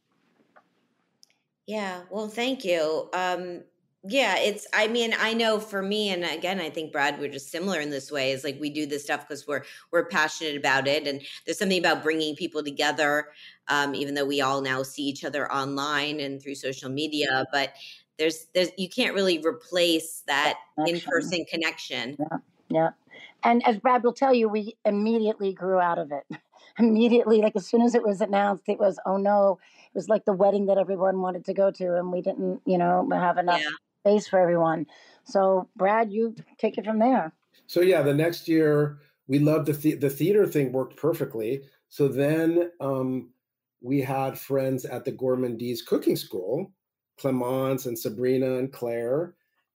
Yeah 1.67 2.03
well 2.11 2.29
thank 2.29 2.65
you. 2.65 3.09
Um 3.13 3.63
yeah 4.09 4.37
it's 4.39 4.67
i 4.73 4.87
mean 4.87 5.15
i 5.19 5.33
know 5.33 5.59
for 5.59 5.83
me 5.83 6.11
and 6.11 6.25
again 6.25 6.61
i 6.61 6.69
think 6.71 6.93
brad 6.93 7.19
we're 7.19 7.31
just 7.31 7.51
similar 7.51 7.81
in 7.81 7.91
this 7.91 8.11
way 8.11 8.33
is 8.33 8.45
like 8.45 8.59
we 8.61 8.71
do 8.71 8.87
this 8.87 9.05
stuff 9.05 9.27
because 9.27 9.47
we're 9.47 9.63
we're 9.91 10.07
passionate 10.07 10.57
about 10.57 10.87
it 10.87 11.07
and 11.07 11.21
there's 11.45 11.59
something 11.59 11.79
about 11.79 12.03
bringing 12.03 12.35
people 12.35 12.63
together 12.63 13.29
um, 13.69 13.95
even 13.97 14.15
though 14.15 14.25
we 14.25 14.41
all 14.41 14.61
now 14.61 14.83
see 14.83 15.03
each 15.03 15.25
other 15.25 15.51
online 15.53 16.21
and 16.21 16.43
through 16.43 16.55
social 16.55 16.89
media 16.89 17.45
but 17.53 17.75
there's 18.19 18.47
there's 18.55 18.71
you 18.79 18.89
can't 18.89 19.15
really 19.15 19.39
replace 19.45 20.23
that 20.27 20.55
in-person 20.87 21.45
connection. 21.51 22.17
Yeah 22.19 22.39
yeah. 22.69 22.91
And 23.45 23.67
as 23.67 23.79
brad 23.79 24.03
will 24.03 24.13
tell 24.13 24.35
you 24.35 24.49
we 24.49 24.77
immediately 24.85 25.53
grew 25.53 25.79
out 25.79 25.99
of 25.99 26.13
it. 26.13 26.25
Immediately 26.79 27.41
like 27.41 27.57
as 27.57 27.67
soon 27.67 27.83
as 27.83 27.95
it 27.95 28.03
was 28.03 28.21
announced 28.21 28.65
it 28.69 28.79
was 28.79 28.99
oh 29.07 29.17
no. 29.17 29.59
It 29.87 29.95
was 29.95 30.09
like 30.09 30.25
the 30.25 30.33
wedding 30.33 30.67
that 30.67 30.77
everyone 30.77 31.21
wanted 31.21 31.45
to 31.47 31.55
go 31.55 31.71
to 31.71 31.97
and 31.97 32.13
we 32.13 32.21
didn't 32.21 32.61
you 32.67 32.79
know 32.79 33.09
have 33.13 33.39
enough 33.39 33.61
yeah 33.61 33.71
space 34.07 34.29
for 34.29 34.39
everyone. 34.39 34.87
So, 35.25 35.69
Brad, 35.77 36.13
you 36.13 36.35
take 36.59 36.79
it 36.79 36.85
from 36.85 36.99
there. 36.99 37.33
So, 37.67 37.81
yeah, 37.81 38.03
the 38.03 38.15
next 38.15 38.47
year 38.49 38.99
we 39.29 39.39
loved 39.39 39.67
the 39.67 39.73
the, 39.73 39.95
the 39.97 40.11
theater 40.11 40.47
thing 40.47 40.73
worked 40.73 40.97
perfectly. 40.97 41.63
So 41.89 42.09
then 42.09 42.71
um, 42.81 43.31
we 43.81 44.01
had 44.01 44.39
friends 44.39 44.85
at 44.85 45.05
the 45.05 45.13
Gourmandise 45.13 45.85
Cooking 45.87 46.17
School, 46.17 46.73
Clemence 47.19 47.87
and 47.87 47.99
Sabrina 47.99 48.59
and 48.59 48.73
Claire, 48.73 49.35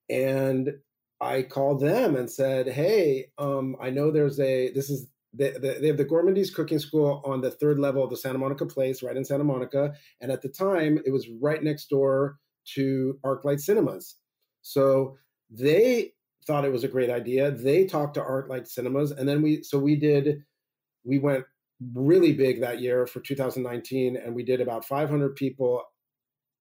and 0.10 0.74
I 1.20 1.44
called 1.44 1.82
them 1.82 2.16
and 2.16 2.30
said, 2.30 2.68
"Hey, 2.68 3.28
um, 3.38 3.76
I 3.82 3.90
know 3.90 4.12
there's 4.12 4.40
a 4.40 4.72
this 4.72 4.90
is 4.90 5.08
they, 5.34 5.52
they 5.52 5.88
have 5.88 5.98
the 5.98 6.06
Gourmandise 6.06 6.54
Cooking 6.54 6.80
School 6.80 7.22
on 7.26 7.42
the 7.42 7.52
third 7.52 7.80
level 7.80 8.04
of 8.04 8.10
the 8.10 8.18
Santa 8.18 8.38
Monica 8.38 8.66
Place, 8.66 9.04
right 9.04 9.16
in 9.16 9.26
Santa 9.26 9.44
Monica, 9.44 9.94
and 10.20 10.32
at 10.32 10.42
the 10.42 10.50
time 10.50 11.00
it 11.06 11.12
was 11.12 11.30
right 11.42 11.64
next 11.64 11.90
door 11.90 12.38
to 12.76 13.18
ArcLight 13.26 13.60
Cinemas. 13.60 14.18
So 14.62 15.18
they 15.50 16.14
thought 16.46 16.66
it 16.66 16.72
was 16.72 16.84
a 16.84 16.90
great 16.90 17.10
idea. 17.10 17.52
They 17.52 17.86
talked 17.86 18.16
to 18.16 18.24
Art 18.24 18.50
ArcLight 18.50 18.68
Cinemas, 18.68 19.12
and 19.12 19.28
then 19.28 19.42
we 19.42 19.64
so 19.64 19.78
we 19.80 19.96
did 19.96 20.44
we 21.04 21.20
went 21.20 21.46
really 21.94 22.34
big 22.34 22.62
that 22.62 22.80
year 22.80 23.08
for 23.08 23.22
2019, 23.22 24.18
and 24.18 24.36
we 24.36 24.44
did 24.44 24.62
about 24.62 24.86
500 24.86 25.36
people, 25.36 25.84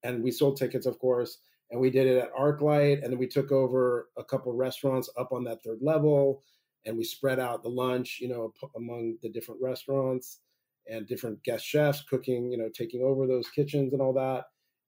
and 0.02 0.22
we 0.22 0.30
sold 0.30 0.56
tickets, 0.56 0.86
of 0.86 0.98
course, 0.98 1.38
and 1.70 1.80
we 1.80 1.90
did 1.90 2.06
it 2.06 2.18
at 2.18 2.34
ArcLight, 2.34 3.02
and 3.02 3.12
then 3.12 3.18
we 3.18 3.26
took 3.26 3.52
over 3.52 4.08
a 4.16 4.24
couple 4.24 4.52
restaurants 4.54 5.10
up 5.18 5.32
on 5.32 5.44
that 5.44 5.62
third 5.62 5.78
level, 5.82 6.42
and 6.86 6.96
we 6.96 7.04
spread 7.04 7.38
out 7.38 7.62
the 7.62 7.68
lunch, 7.68 8.18
you 8.20 8.28
know, 8.28 8.52
among 8.76 9.16
the 9.22 9.28
different 9.28 9.60
restaurants 9.62 10.40
and 10.88 11.06
different 11.06 11.42
guest 11.44 11.64
chefs 11.66 12.02
cooking, 12.02 12.50
you 12.50 12.56
know, 12.56 12.70
taking 12.74 13.02
over 13.02 13.26
those 13.26 13.48
kitchens 13.50 13.92
and 13.92 14.00
all 14.00 14.14
that 14.14 14.44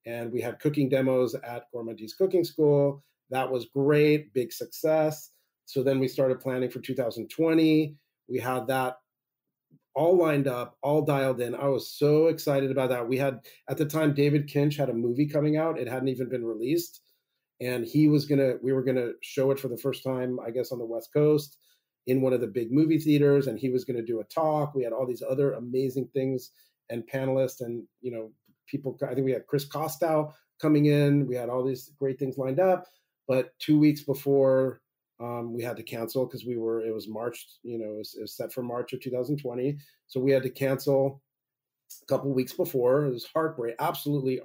and 0.07 0.33
we 0.33 0.41
had 0.41 0.59
cooking 0.59 0.89
demos 0.89 1.35
at 1.35 1.65
Gourmandise 1.75 2.17
Cooking 2.17 2.45
School. 2.45 3.03
That 3.31 3.51
was 3.51 3.67
great, 3.67 4.33
big 4.35 4.53
success. 4.53 5.31
So 5.65 5.83
then 5.83 5.99
we 5.99 6.09
started 6.09 6.41
planning 6.41 6.71
for 6.71 6.81
2020. 6.81 7.97
We 8.29 8.39
had 8.39 8.67
that 8.67 8.97
all 9.95 10.17
lined 10.17 10.49
up, 10.49 10.77
all 10.83 11.03
dialed 11.03 11.41
in. 11.41 11.55
I 11.55 11.69
was 11.69 11.91
so 11.91 12.27
excited 12.29 12.71
about 12.71 12.89
that. 12.91 13.09
We 13.09 13.19
had 13.19 13.41
at 13.69 13.77
the 13.77 13.85
time 13.85 14.15
David 14.15 14.49
Kinch 14.49 14.77
had 14.77 14.89
a 14.91 14.95
movie 14.95 15.27
coming 15.27 15.57
out. 15.57 15.79
It 15.79 15.89
hadn't 15.89 16.09
even 16.09 16.29
been 16.29 16.45
released, 16.45 17.01
and 17.61 17.85
he 17.85 18.09
was 18.09 18.27
gonna. 18.27 18.55
We 18.63 18.73
were 18.73 18.83
gonna 18.83 19.13
show 19.21 19.51
it 19.51 19.61
for 19.61 19.69
the 19.69 19.77
first 19.77 20.03
time, 20.03 20.39
I 20.41 20.51
guess, 20.51 20.73
on 20.73 20.79
the 20.79 20.87
West 20.87 21.11
Coast 21.13 21.59
in 22.07 22.21
one 22.21 22.33
of 22.33 22.41
the 22.41 22.47
big 22.47 22.73
movie 22.73 22.99
theaters, 22.99 23.47
and 23.47 23.59
he 23.59 23.71
was 23.71 23.85
gonna 23.85 24.03
do 24.03 24.21
a 24.21 24.25
talk. 24.25 24.75
We 24.75 24.83
had 24.83 24.93
all 24.93 25.07
these 25.07 25.23
other 25.23 25.53
amazing 25.53 26.09
things 26.15 26.51
and 26.91 27.07
panelists, 27.07 27.61
and 27.61 27.85
you 28.01 28.13
know, 28.13 28.33
people. 28.73 28.99
I 29.03 29.15
think 29.15 29.25
we 29.25 29.33
had 29.33 29.47
Chris 29.47 29.69
Kostow 29.69 30.33
coming 30.61 30.87
in. 30.87 31.27
We 31.29 31.37
had 31.37 31.49
all 31.49 31.63
these 31.63 31.93
great 31.99 32.19
things 32.19 32.39
lined 32.39 32.59
up, 32.59 32.87
but 33.29 33.57
two 33.61 33.79
weeks 33.79 34.03
before 34.03 34.81
um, 35.21 35.53
we 35.55 35.63
had 35.63 35.77
to 35.77 35.83
cancel 35.85 36.27
because 36.27 36.45
we 36.45 36.57
were 36.57 36.85
it 36.85 36.93
was 36.93 37.07
March. 37.07 37.47
You 37.63 37.79
know, 37.79 37.93
it 37.95 37.99
was, 37.99 38.15
it 38.19 38.23
was, 38.23 38.37
set 38.37 38.53
for 38.53 38.63
March 38.63 38.93
of 38.93 39.01
2020, 39.01 39.79
so 40.09 40.19
we 40.19 40.33
had 40.33 40.43
to 40.43 40.51
cancel 40.51 41.23
a 42.03 42.07
couple 42.07 42.33
weeks 42.33 42.55
before. 42.55 43.05
It 43.05 43.13
was 43.13 43.29
heartbreak, 43.33 43.77
absolutely 43.79 44.41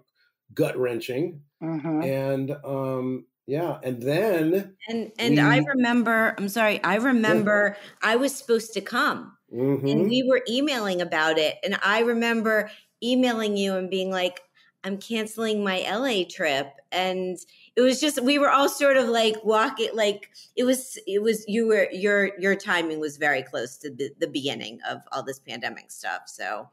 gut 0.54 0.78
wrenching, 0.78 1.42
mm-hmm. 1.64 2.04
and 2.04 2.52
um, 2.64 3.26
yeah, 3.48 3.80
and 3.82 4.02
then 4.02 4.76
and 4.88 5.12
and 5.18 5.36
we, 5.36 5.42
I 5.42 5.58
remember. 5.58 6.36
I'm 6.38 6.50
sorry. 6.50 6.84
I 6.84 6.96
remember 6.98 7.76
yeah. 7.76 8.12
I 8.12 8.16
was 8.18 8.36
supposed 8.36 8.74
to 8.74 8.82
come. 8.82 9.34
Mm-hmm. 9.54 9.88
And 9.88 10.10
we 10.10 10.24
were 10.24 10.44
emailing 10.50 11.02
about 11.02 11.38
it. 11.38 11.56
And 11.64 11.80
I 11.82 12.02
remember 12.02 12.70
emailing 13.04 13.58
you 13.58 13.76
and 13.76 13.90
being 13.90 14.12
like, 14.12 14.42
I'm 14.84 14.98
canceling 14.98 15.64
my 15.64 15.80
LA 15.90 16.24
trip. 16.30 16.68
And 16.92 17.38
it 17.76 17.82
was 17.82 18.00
just 18.00 18.22
we 18.24 18.40
were 18.40 18.50
all 18.50 18.70
sort 18.70 18.98
of 18.98 19.08
like 19.10 19.36
walking 19.44 19.90
like 19.94 20.30
it 20.56 20.64
was 20.64 20.98
it 21.06 21.22
was 21.22 21.44
you 21.48 21.68
were 21.68 21.88
your 21.92 22.32
your 22.40 22.56
timing 22.56 23.00
was 23.00 23.18
very 23.18 23.44
close 23.44 23.78
to 23.78 23.90
the, 23.90 24.10
the 24.20 24.28
beginning 24.28 24.80
of 24.90 25.02
all 25.12 25.24
this 25.24 25.40
pandemic 25.40 25.92
stuff. 25.92 26.22
So 26.28 26.70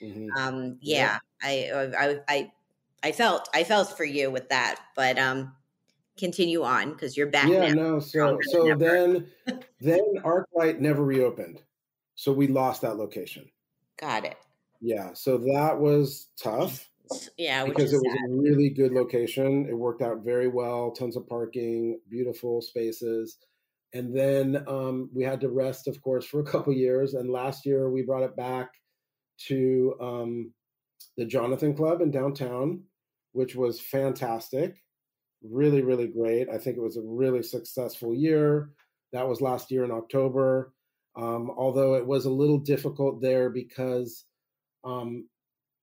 mm-hmm. 0.00 0.28
um 0.36 0.78
yeah, 0.80 1.18
yeah, 1.42 1.88
I 1.90 1.94
I 1.98 2.20
I 2.28 2.52
I 3.02 3.12
felt 3.12 3.48
I 3.52 3.64
felt 3.64 3.96
for 3.96 4.04
you 4.04 4.30
with 4.30 4.48
that. 4.50 4.80
But 4.94 5.18
um 5.18 5.52
continue 6.16 6.62
on 6.62 6.92
because 6.92 7.16
you're 7.16 7.26
back. 7.26 7.48
Yeah, 7.48 7.72
now. 7.72 7.82
no. 7.82 8.00
So 8.00 8.38
so 8.42 8.74
then 8.76 9.26
then 9.80 10.04
ArcLight 10.18 10.78
never 10.78 11.02
reopened, 11.02 11.62
so 12.14 12.32
we 12.32 12.46
lost 12.46 12.82
that 12.82 12.96
location. 12.96 13.50
Got 13.98 14.24
it. 14.24 14.36
Yeah, 14.80 15.10
so 15.14 15.38
that 15.38 15.78
was 15.78 16.28
tough. 16.42 16.88
Yeah, 17.38 17.64
because 17.64 17.92
it 17.92 17.98
was 17.98 18.12
sad. 18.12 18.30
a 18.30 18.34
really 18.34 18.68
good 18.68 18.92
location. 18.92 19.66
It 19.68 19.74
worked 19.74 20.02
out 20.02 20.24
very 20.24 20.48
well. 20.48 20.90
Tons 20.90 21.16
of 21.16 21.28
parking, 21.28 22.00
beautiful 22.10 22.60
spaces, 22.60 23.38
and 23.96 24.14
then 24.14 24.62
um, 24.66 25.08
we 25.14 25.24
had 25.24 25.40
to 25.40 25.48
rest, 25.48 25.88
of 25.88 26.02
course, 26.02 26.26
for 26.26 26.40
a 26.40 26.44
couple 26.44 26.72
years. 26.72 27.14
And 27.14 27.30
last 27.30 27.64
year 27.64 27.88
we 27.88 28.02
brought 28.02 28.24
it 28.24 28.36
back 28.36 28.70
to 29.46 29.94
um, 30.00 30.52
the 31.16 31.24
Jonathan 31.24 31.74
Club 31.74 32.02
in 32.02 32.10
downtown, 32.10 32.82
which 33.32 33.56
was 33.56 33.80
fantastic. 33.80 34.76
Really, 35.42 35.82
really 35.82 36.08
great. 36.08 36.48
I 36.52 36.58
think 36.58 36.76
it 36.76 36.82
was 36.82 36.98
a 36.98 37.02
really 37.02 37.42
successful 37.42 38.14
year. 38.14 38.70
That 39.12 39.28
was 39.28 39.40
last 39.40 39.70
year 39.70 39.84
in 39.84 39.90
October. 39.90 40.72
Um, 41.16 41.50
although 41.56 41.94
it 41.94 42.06
was 42.06 42.26
a 42.26 42.30
little 42.30 42.58
difficult 42.58 43.22
there 43.22 43.48
because 43.48 44.25
um, 44.86 45.28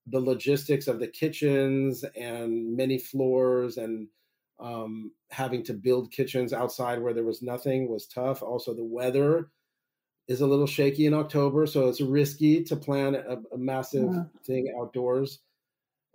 the 0.06 0.20
logistics 0.20 0.88
of 0.88 0.98
the 0.98 1.06
kitchens 1.06 2.04
and 2.18 2.76
many 2.76 2.98
floors 2.98 3.76
and 3.76 4.08
um, 4.60 5.12
having 5.30 5.62
to 5.64 5.74
build 5.74 6.10
kitchens 6.10 6.52
outside 6.52 7.00
where 7.00 7.12
there 7.12 7.24
was 7.24 7.42
nothing 7.42 7.88
was 7.88 8.06
tough. 8.06 8.42
Also, 8.42 8.74
the 8.74 8.84
weather 8.84 9.50
is 10.28 10.40
a 10.40 10.46
little 10.46 10.66
shaky 10.66 11.06
in 11.06 11.14
October, 11.14 11.66
so 11.66 11.88
it's 11.88 12.00
risky 12.00 12.64
to 12.64 12.76
plan 12.76 13.14
a, 13.14 13.36
a 13.52 13.58
massive 13.58 14.10
yeah. 14.10 14.22
thing 14.46 14.74
outdoors. 14.80 15.40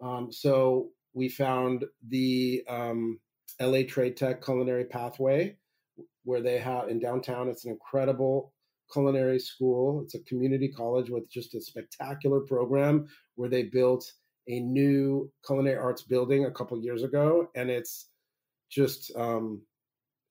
Um, 0.01 0.31
so 0.31 0.89
we 1.13 1.29
found 1.29 1.85
the 2.07 2.63
um, 2.67 3.19
LA 3.59 3.81
Trade 3.87 4.17
Tech 4.17 4.43
Culinary 4.43 4.85
Pathway, 4.85 5.57
where 6.23 6.41
they 6.41 6.57
have 6.57 6.89
in 6.89 6.99
downtown. 6.99 7.49
It's 7.49 7.65
an 7.65 7.71
incredible 7.71 8.53
culinary 8.91 9.39
school. 9.39 10.01
It's 10.03 10.15
a 10.15 10.23
community 10.23 10.67
college 10.67 11.09
with 11.09 11.29
just 11.29 11.55
a 11.55 11.61
spectacular 11.61 12.41
program 12.41 13.07
where 13.35 13.49
they 13.49 13.63
built 13.63 14.11
a 14.47 14.59
new 14.59 15.31
culinary 15.45 15.77
arts 15.77 16.01
building 16.01 16.45
a 16.45 16.51
couple 16.51 16.81
years 16.81 17.03
ago, 17.03 17.47
and 17.55 17.69
it's 17.69 18.09
just 18.69 19.11
um, 19.15 19.61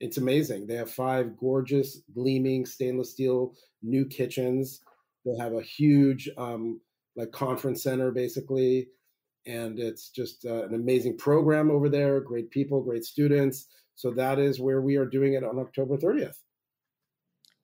it's 0.01 0.19
amazing. 0.19 0.67
They 0.67 0.77
have 0.77 0.91
five 0.91 1.37
gorgeous, 1.37 2.03
gleaming 2.15 2.67
stainless 2.67 3.13
steel 3.13 3.55
new 3.83 4.07
kitchens. 4.07 4.81
They 5.25 5.37
have 5.43 5.55
a 5.55 5.63
huge 5.63 6.29
um, 6.37 6.81
like 7.17 7.33
conference 7.33 7.83
center, 7.83 8.11
basically, 8.11 8.89
and 9.47 9.79
it's 9.79 10.11
just 10.11 10.45
uh, 10.45 10.65
an 10.67 10.75
amazing 10.75 11.17
program 11.17 11.71
over 11.71 11.89
there. 11.89 12.21
Great 12.21 12.51
people, 12.51 12.83
great 12.83 13.05
students. 13.05 13.67
So 13.95 14.13
that 14.13 14.39
is 14.39 14.61
where 14.61 14.81
we 14.81 14.97
are 14.97 15.07
doing 15.07 15.35
it 15.35 15.43
on 15.43 15.59
October 15.59 15.97
30th. 15.97 16.37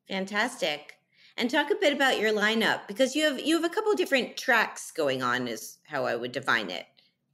Fantastic. 0.09 0.95
And 1.37 1.51
talk 1.51 1.71
a 1.71 1.75
bit 1.75 1.93
about 1.93 2.21
your 2.21 2.33
lineup 2.33 2.87
because 2.87 3.17
you 3.17 3.25
have 3.25 3.41
you 3.41 3.57
have 3.57 3.65
a 3.65 3.75
couple 3.75 3.93
different 3.95 4.37
tracks 4.37 4.93
going 4.93 5.23
on 5.23 5.49
is 5.49 5.79
how 5.85 6.05
I 6.05 6.15
would 6.15 6.33
define 6.33 6.71
it. 6.71 6.87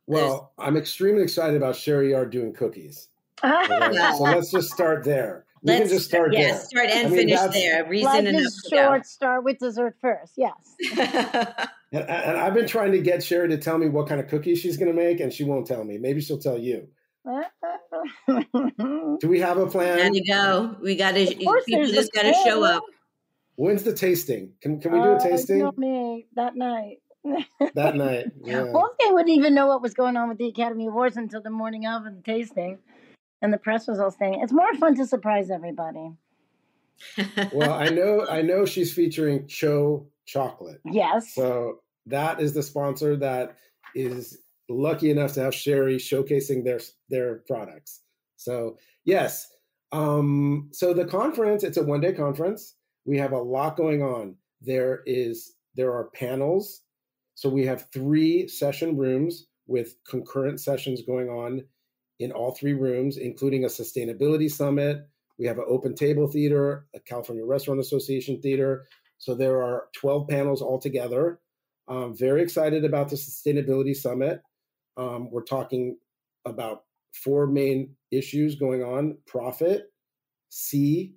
Well, 0.06 0.52
There's... 0.56 0.68
I'm 0.68 0.76
extremely 0.76 1.22
excited 1.22 1.56
about 1.56 1.76
Sherry 1.76 2.10
Yard 2.10 2.30
doing 2.30 2.52
cookies. 2.52 3.08
Okay? 3.42 4.12
so 4.16 4.22
let's 4.24 4.50
just 4.50 4.70
start 4.70 5.04
there. 5.04 5.46
We 5.62 5.72
let's, 5.72 5.82
can 5.82 5.88
just 5.90 6.08
start 6.08 6.32
yeah, 6.32 6.52
there. 6.52 6.56
start 6.58 6.90
and 6.90 7.06
I 7.06 7.10
mean, 7.10 7.28
finish 7.28 7.40
there. 7.52 7.86
Reason 7.86 8.06
Life 8.06 8.26
enough 8.26 8.42
is 8.42 8.66
short. 8.70 9.06
Start 9.06 9.44
with 9.44 9.58
dessert 9.58 9.96
first. 10.00 10.32
Yes. 10.36 10.74
and, 10.98 12.08
and 12.08 12.38
I've 12.38 12.54
been 12.54 12.66
trying 12.66 12.92
to 12.92 13.00
get 13.00 13.22
Sherry 13.22 13.48
to 13.48 13.58
tell 13.58 13.76
me 13.76 13.88
what 13.88 14.08
kind 14.08 14.20
of 14.20 14.28
cookies 14.28 14.58
she's 14.58 14.78
going 14.78 14.90
to 14.90 14.96
make, 14.96 15.20
and 15.20 15.32
she 15.32 15.44
won't 15.44 15.66
tell 15.66 15.84
me. 15.84 15.98
Maybe 15.98 16.20
she'll 16.20 16.38
tell 16.38 16.58
you. 16.58 16.88
Do 19.20 19.28
we 19.28 19.40
have 19.40 19.58
a 19.58 19.66
plan? 19.66 20.10
We 20.12 20.22
gotta 20.22 20.42
go. 20.42 20.76
We 20.82 20.96
gotta. 20.96 21.26
People 21.26 21.86
just 21.86 22.12
gotta 22.12 22.34
show 22.44 22.64
up. 22.64 22.82
When's 23.56 23.82
the 23.82 23.92
tasting? 23.92 24.52
Can 24.62 24.80
can 24.80 24.92
we 24.92 24.98
do 24.98 25.04
a 25.04 25.14
Uh, 25.16 25.18
tasting 25.20 25.58
you 25.58 25.64
know 25.64 25.72
me 25.76 26.26
that 26.34 26.56
night. 26.56 26.98
that 27.74 27.94
night? 27.96 28.26
Yeah. 28.44 28.62
Wolfgang 28.72 29.12
wouldn't 29.12 29.36
even 29.36 29.54
know 29.54 29.66
what 29.66 29.82
was 29.82 29.92
going 29.92 30.16
on 30.16 30.28
with 30.30 30.38
the 30.38 30.48
Academy 30.48 30.86
Awards 30.86 31.18
until 31.18 31.42
the 31.42 31.50
morning 31.50 31.84
of 31.86 32.04
the 32.04 32.16
tasting, 32.24 32.78
and 33.42 33.52
the 33.52 33.58
press 33.58 33.86
was 33.86 34.00
all 34.00 34.10
saying 34.10 34.40
it's 34.42 34.52
more 34.52 34.72
fun 34.74 34.94
to 34.96 35.06
surprise 35.06 35.50
everybody. 35.50 36.12
Well, 37.52 37.72
I 37.72 37.88
know 37.88 38.26
I 38.28 38.42
know 38.42 38.64
she's 38.66 38.92
featuring 38.92 39.46
Cho 39.46 40.06
chocolate. 40.26 40.80
Yes. 40.84 41.34
So 41.34 41.80
that 42.06 42.40
is 42.40 42.52
the 42.54 42.62
sponsor 42.62 43.16
that 43.16 43.56
is 43.94 44.38
lucky 44.70 45.10
enough 45.10 45.34
to 45.34 45.40
have 45.40 45.54
Sherry 45.54 45.96
showcasing 45.96 46.64
their 46.64 46.80
their 47.08 47.36
products. 47.46 48.00
So 48.36 48.78
yes. 49.04 49.48
Um, 49.92 50.68
so 50.72 50.94
the 50.94 51.04
conference, 51.04 51.64
it's 51.64 51.76
a 51.76 51.82
one 51.82 52.00
day 52.00 52.12
conference. 52.12 52.76
We 53.04 53.18
have 53.18 53.32
a 53.32 53.38
lot 53.38 53.76
going 53.76 54.02
on. 54.02 54.36
There 54.60 55.02
is 55.06 55.54
there 55.74 55.92
are 55.92 56.10
panels. 56.14 56.82
So 57.34 57.48
we 57.48 57.64
have 57.66 57.88
three 57.92 58.46
session 58.48 58.96
rooms 58.96 59.46
with 59.66 59.96
concurrent 60.06 60.60
sessions 60.60 61.02
going 61.02 61.28
on 61.28 61.64
in 62.18 62.32
all 62.32 62.52
three 62.52 62.74
rooms, 62.74 63.16
including 63.16 63.64
a 63.64 63.68
sustainability 63.68 64.50
summit. 64.50 65.08
We 65.38 65.46
have 65.46 65.58
an 65.58 65.64
open 65.66 65.94
table 65.94 66.26
theater, 66.28 66.86
a 66.94 67.00
California 67.00 67.44
Restaurant 67.44 67.80
Association 67.80 68.42
theater. 68.42 68.86
So 69.18 69.34
there 69.34 69.62
are 69.62 69.88
12 69.94 70.28
panels 70.28 70.60
altogether. 70.60 71.40
I'm 71.88 72.14
very 72.14 72.42
excited 72.42 72.84
about 72.84 73.08
the 73.08 73.16
sustainability 73.16 73.96
summit. 73.96 74.42
Um, 74.96 75.30
we're 75.30 75.42
talking 75.44 75.96
about 76.44 76.84
four 77.12 77.46
main 77.46 77.94
issues 78.10 78.54
going 78.56 78.82
on 78.82 79.18
profit, 79.26 79.92
sea, 80.48 81.14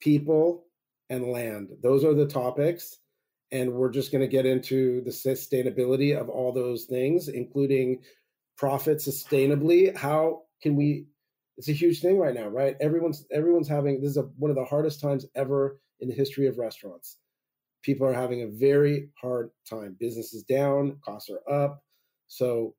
people, 0.00 0.66
and 1.10 1.28
land. 1.28 1.70
Those 1.82 2.04
are 2.04 2.14
the 2.14 2.26
topics. 2.26 2.98
And 3.50 3.72
we're 3.72 3.90
just 3.90 4.12
going 4.12 4.20
to 4.20 4.28
get 4.28 4.44
into 4.44 5.00
the 5.04 5.10
sustainability 5.10 6.18
of 6.18 6.28
all 6.28 6.52
those 6.52 6.84
things, 6.84 7.28
including 7.28 8.02
profit 8.58 8.98
sustainably. 8.98 9.96
How 9.96 10.42
can 10.62 10.76
we? 10.76 11.06
It's 11.56 11.68
a 11.68 11.72
huge 11.72 12.00
thing 12.00 12.18
right 12.18 12.34
now, 12.34 12.48
right? 12.48 12.76
Everyone's 12.80 13.24
everyone's 13.32 13.68
having 13.68 14.02
this 14.02 14.10
is 14.10 14.16
a, 14.18 14.22
one 14.36 14.50
of 14.50 14.56
the 14.56 14.66
hardest 14.66 15.00
times 15.00 15.24
ever 15.34 15.80
in 16.00 16.08
the 16.08 16.14
history 16.14 16.46
of 16.46 16.58
restaurants. 16.58 17.16
People 17.82 18.06
are 18.06 18.12
having 18.12 18.42
a 18.42 18.48
very 18.48 19.08
hard 19.18 19.50
time. 19.68 19.96
Business 19.98 20.34
is 20.34 20.42
down, 20.42 20.98
costs 21.02 21.30
are 21.30 21.40
up. 21.50 21.82
So 22.28 22.74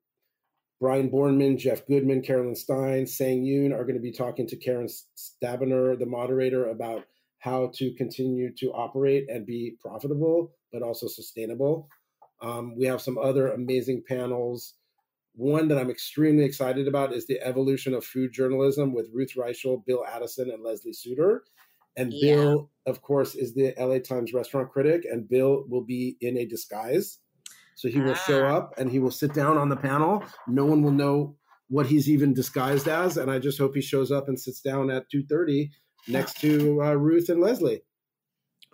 Brian 0.80 1.10
Bornman, 1.10 1.58
Jeff 1.58 1.86
Goodman, 1.86 2.22
Carolyn 2.22 2.54
Stein, 2.54 3.06
Sang 3.06 3.44
Yoon 3.44 3.72
are 3.72 3.84
going 3.84 3.96
to 3.96 4.00
be 4.00 4.12
talking 4.12 4.46
to 4.46 4.56
Karen 4.56 4.88
Stabiner, 5.16 5.98
the 5.98 6.06
moderator, 6.06 6.70
about 6.70 7.04
how 7.40 7.70
to 7.74 7.92
continue 7.94 8.52
to 8.56 8.72
operate 8.72 9.28
and 9.28 9.46
be 9.46 9.76
profitable, 9.80 10.54
but 10.72 10.82
also 10.82 11.06
sustainable. 11.06 11.88
Um, 12.40 12.76
we 12.76 12.86
have 12.86 13.02
some 13.02 13.18
other 13.18 13.52
amazing 13.52 14.02
panels. 14.08 14.74
One 15.34 15.68
that 15.68 15.78
I'm 15.78 15.90
extremely 15.90 16.44
excited 16.44 16.88
about 16.88 17.12
is 17.12 17.26
the 17.26 17.40
evolution 17.42 17.92
of 17.94 18.04
food 18.04 18.32
journalism 18.32 18.94
with 18.94 19.10
Ruth 19.12 19.34
Reichl, 19.36 19.84
Bill 19.84 20.04
Addison, 20.06 20.50
and 20.50 20.62
Leslie 20.62 20.92
Suter. 20.94 21.44
And 21.96 22.12
Yeah. 22.12 22.34
Bill, 22.36 22.70
of 22.86 23.02
course, 23.02 23.34
is 23.34 23.54
the 23.54 23.74
LA 23.78 23.98
Times 23.98 24.32
restaurant 24.32 24.70
critic, 24.70 25.04
and 25.04 25.28
Bill 25.28 25.64
will 25.68 25.84
be 25.84 26.16
in 26.20 26.38
a 26.38 26.46
disguise. 26.46 27.18
So 27.80 27.88
he 27.88 27.98
will 27.98 28.14
show 28.14 28.44
Ah. 28.44 28.56
up 28.58 28.74
and 28.76 28.90
he 28.90 28.98
will 28.98 29.10
sit 29.10 29.32
down 29.32 29.56
on 29.56 29.70
the 29.70 29.76
panel. 29.76 30.22
No 30.46 30.66
one 30.66 30.82
will 30.82 30.92
know 30.92 31.36
what 31.68 31.86
he's 31.86 32.10
even 32.10 32.34
disguised 32.34 32.88
as, 32.88 33.16
and 33.16 33.30
I 33.30 33.38
just 33.38 33.56
hope 33.58 33.74
he 33.74 33.80
shows 33.80 34.12
up 34.12 34.28
and 34.28 34.38
sits 34.38 34.60
down 34.60 34.90
at 34.90 35.08
2:30 35.08 35.70
next 36.06 36.38
to 36.42 36.82
uh, 36.82 36.92
Ruth 36.92 37.30
and 37.30 37.40
Leslie. 37.40 37.80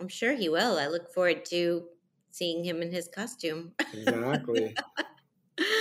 I'm 0.01 0.09
sure 0.09 0.35
he 0.35 0.49
will. 0.49 0.77
I 0.77 0.88
look 0.88 1.14
forward 1.14 1.45
to 1.47 1.87
seeing 2.33 2.64
him 2.64 2.83
in 2.83 2.90
his 2.90 3.07
costume. 3.09 3.73
Exactly. 3.95 4.75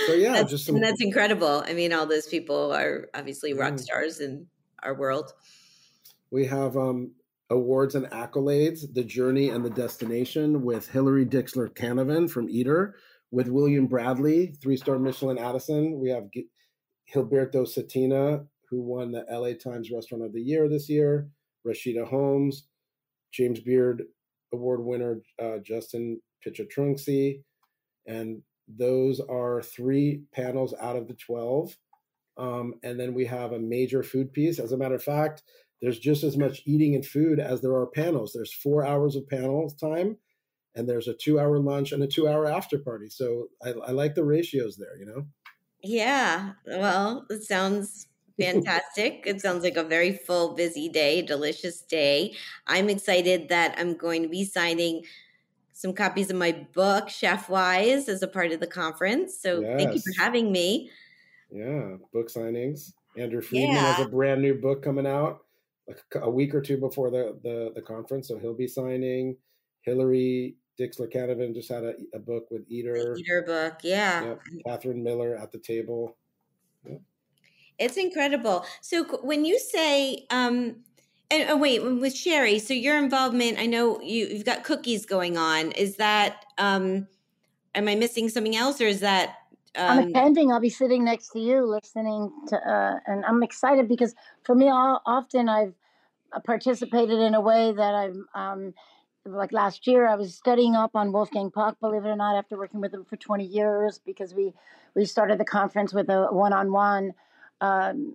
So, 0.06 0.14
yeah, 0.14 0.32
that's, 0.34 0.50
just 0.52 0.64
some- 0.66 0.76
and 0.76 0.84
that's 0.84 1.02
incredible. 1.02 1.62
I 1.66 1.74
mean, 1.74 1.92
all 1.92 2.06
those 2.06 2.26
people 2.28 2.72
are 2.72 3.08
obviously 3.12 3.52
rock 3.52 3.74
Mm. 3.74 3.80
stars 3.80 4.20
in 4.20 4.46
our 4.82 4.94
world. 4.94 5.32
We 6.30 6.46
have 6.46 6.76
um, 6.78 7.12
awards 7.50 7.94
and 7.94 8.06
accolades, 8.06 8.80
the 8.94 9.04
journey 9.04 9.50
and 9.50 9.62
the 9.64 9.68
destination 9.70 10.62
with 10.62 10.88
Hillary 10.88 11.26
Dixler 11.26 11.68
Canavan 11.68 12.30
from 12.30 12.48
Eater, 12.48 12.94
with 13.30 13.48
William 13.48 13.86
Bradley, 13.86 14.54
three 14.62 14.76
star 14.76 14.98
Michelin 14.98 15.38
Addison. 15.38 15.98
We 16.00 16.10
have 16.10 16.30
G- 16.32 16.48
Gilberto 17.12 17.66
Cetina, 17.66 18.46
who 18.70 18.82
won 18.82 19.12
the 19.12 19.24
LA 19.30 19.52
Times 19.52 19.90
Restaurant 19.90 20.24
of 20.24 20.32
the 20.32 20.40
Year 20.40 20.68
this 20.68 20.88
year, 20.88 21.28
Rashida 21.66 22.06
Holmes, 22.06 22.66
James 23.32 23.60
Beard 23.60 24.02
Award 24.52 24.84
winner 24.84 25.20
uh, 25.42 25.58
Justin 25.58 26.20
Pichetrungsi, 26.46 27.42
and 28.06 28.42
those 28.68 29.20
are 29.20 29.62
three 29.62 30.22
panels 30.32 30.74
out 30.80 30.96
of 30.96 31.08
the 31.08 31.14
12. 31.14 31.76
Um, 32.38 32.74
and 32.82 32.98
then 32.98 33.14
we 33.14 33.24
have 33.26 33.52
a 33.52 33.58
major 33.58 34.02
food 34.02 34.32
piece. 34.32 34.58
As 34.58 34.72
a 34.72 34.76
matter 34.76 34.94
of 34.94 35.02
fact, 35.02 35.42
there's 35.80 35.98
just 35.98 36.24
as 36.24 36.36
much 36.36 36.62
eating 36.66 36.94
and 36.94 37.04
food 37.04 37.38
as 37.38 37.60
there 37.60 37.74
are 37.74 37.86
panels. 37.86 38.32
There's 38.32 38.52
four 38.52 38.84
hours 38.86 39.16
of 39.16 39.28
panels 39.28 39.74
time, 39.74 40.16
and 40.76 40.88
there's 40.88 41.08
a 41.08 41.14
two 41.14 41.40
hour 41.40 41.58
lunch 41.58 41.92
and 41.92 42.02
a 42.02 42.06
two 42.06 42.28
hour 42.28 42.46
after 42.46 42.78
party. 42.78 43.08
So 43.08 43.48
I, 43.64 43.70
I 43.70 43.90
like 43.90 44.14
the 44.14 44.24
ratios 44.24 44.76
there, 44.76 44.96
you 44.98 45.06
know? 45.06 45.26
Yeah. 45.82 46.52
Well, 46.66 47.26
it 47.30 47.42
sounds 47.42 48.06
Fantastic. 48.38 49.22
it 49.24 49.40
sounds 49.40 49.64
like 49.64 49.76
a 49.76 49.82
very 49.82 50.12
full, 50.12 50.54
busy 50.54 50.88
day, 50.88 51.22
delicious 51.22 51.80
day. 51.80 52.34
I'm 52.66 52.90
excited 52.90 53.48
that 53.48 53.74
I'm 53.78 53.94
going 53.94 54.22
to 54.22 54.28
be 54.28 54.44
signing 54.44 55.04
some 55.72 55.94
copies 55.94 56.30
of 56.30 56.36
my 56.36 56.66
book, 56.74 57.08
Chefwise, 57.08 58.08
as 58.08 58.22
a 58.22 58.28
part 58.28 58.52
of 58.52 58.60
the 58.60 58.66
conference. 58.66 59.38
So 59.40 59.60
yes. 59.60 59.78
thank 59.78 59.94
you 59.94 60.00
for 60.00 60.22
having 60.22 60.52
me. 60.52 60.90
Yeah, 61.50 61.96
book 62.12 62.28
signings. 62.28 62.92
Andrew 63.16 63.40
Friedman 63.40 63.76
yeah. 63.76 63.94
has 63.94 64.06
a 64.06 64.08
brand 64.08 64.42
new 64.42 64.54
book 64.54 64.82
coming 64.82 65.06
out 65.06 65.40
a 66.14 66.30
week 66.30 66.54
or 66.54 66.60
two 66.60 66.76
before 66.76 67.10
the, 67.10 67.38
the, 67.42 67.72
the 67.74 67.80
conference, 67.80 68.28
so 68.28 68.38
he'll 68.38 68.54
be 68.54 68.68
signing. 68.68 69.36
Hillary 69.82 70.56
Dixler 70.78 71.12
Canavan 71.12 71.54
just 71.54 71.68
had 71.68 71.84
a, 71.84 71.94
a 72.14 72.18
book 72.18 72.46
with 72.50 72.62
Eater. 72.68 73.14
The 73.14 73.20
Eater 73.20 73.42
book, 73.42 73.78
yeah. 73.82 74.24
Yep. 74.24 74.40
Catherine 74.66 75.02
Miller 75.02 75.36
at 75.36 75.52
the 75.52 75.58
table. 75.58 76.16
Yep. 76.84 77.00
It's 77.78 77.96
incredible. 77.96 78.64
So 78.80 79.04
when 79.22 79.44
you 79.44 79.58
say, 79.58 80.26
um, 80.30 80.76
and 81.30 81.50
oh 81.50 81.56
wait, 81.56 81.82
with 81.82 82.14
Sherry, 82.14 82.58
so 82.58 82.72
your 82.72 82.96
involvement, 82.96 83.58
I 83.58 83.66
know 83.66 84.00
you, 84.00 84.26
you've 84.26 84.44
got 84.44 84.64
cookies 84.64 85.04
going 85.04 85.36
on. 85.36 85.72
Is 85.72 85.96
that, 85.96 86.44
um, 86.58 87.06
am 87.74 87.88
I 87.88 87.94
missing 87.94 88.28
something 88.28 88.56
else 88.56 88.80
or 88.80 88.86
is 88.86 89.00
that 89.00 89.36
um, 89.76 89.98
I'm 89.98 90.08
attending. 90.08 90.52
I'll 90.52 90.60
be 90.60 90.70
sitting 90.70 91.04
next 91.04 91.30
to 91.30 91.40
you, 91.40 91.66
listening 91.66 92.30
to, 92.48 92.56
uh, 92.56 92.98
and 93.06 93.24
I'm 93.24 93.42
excited 93.42 93.88
because 93.88 94.14
for 94.42 94.54
me, 94.54 94.68
all, 94.68 95.02
often 95.04 95.48
I've 95.48 95.74
uh, 96.32 96.40
participated 96.40 97.18
in 97.18 97.34
a 97.34 97.40
way 97.40 97.72
that 97.72 97.94
I've, 97.94 98.16
um, 98.34 98.74
like 99.26 99.52
last 99.52 99.86
year, 99.86 100.06
I 100.06 100.14
was 100.14 100.34
studying 100.34 100.74
up 100.74 100.92
on 100.94 101.12
Wolfgang 101.12 101.50
Puck. 101.50 101.78
Believe 101.80 102.04
it 102.04 102.08
or 102.08 102.16
not, 102.16 102.36
after 102.36 102.56
working 102.56 102.80
with 102.80 102.94
him 102.94 103.04
for 103.04 103.16
20 103.16 103.44
years, 103.44 104.00
because 104.04 104.34
we 104.34 104.52
we 104.94 105.04
started 105.04 105.38
the 105.38 105.44
conference 105.44 105.92
with 105.92 106.08
a 106.08 106.28
one-on-one 106.30 107.12
um, 107.60 108.14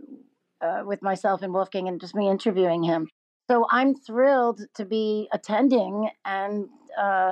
uh, 0.61 0.83
with 0.85 1.01
myself 1.01 1.41
and 1.41 1.53
Wolfgang, 1.53 1.87
and 1.87 1.99
just 1.99 2.15
me 2.15 2.29
interviewing 2.29 2.83
him. 2.83 3.07
So 3.49 3.67
I'm 3.69 3.95
thrilled 3.95 4.61
to 4.75 4.85
be 4.85 5.27
attending 5.31 6.09
and. 6.25 6.67
Uh, 6.97 7.31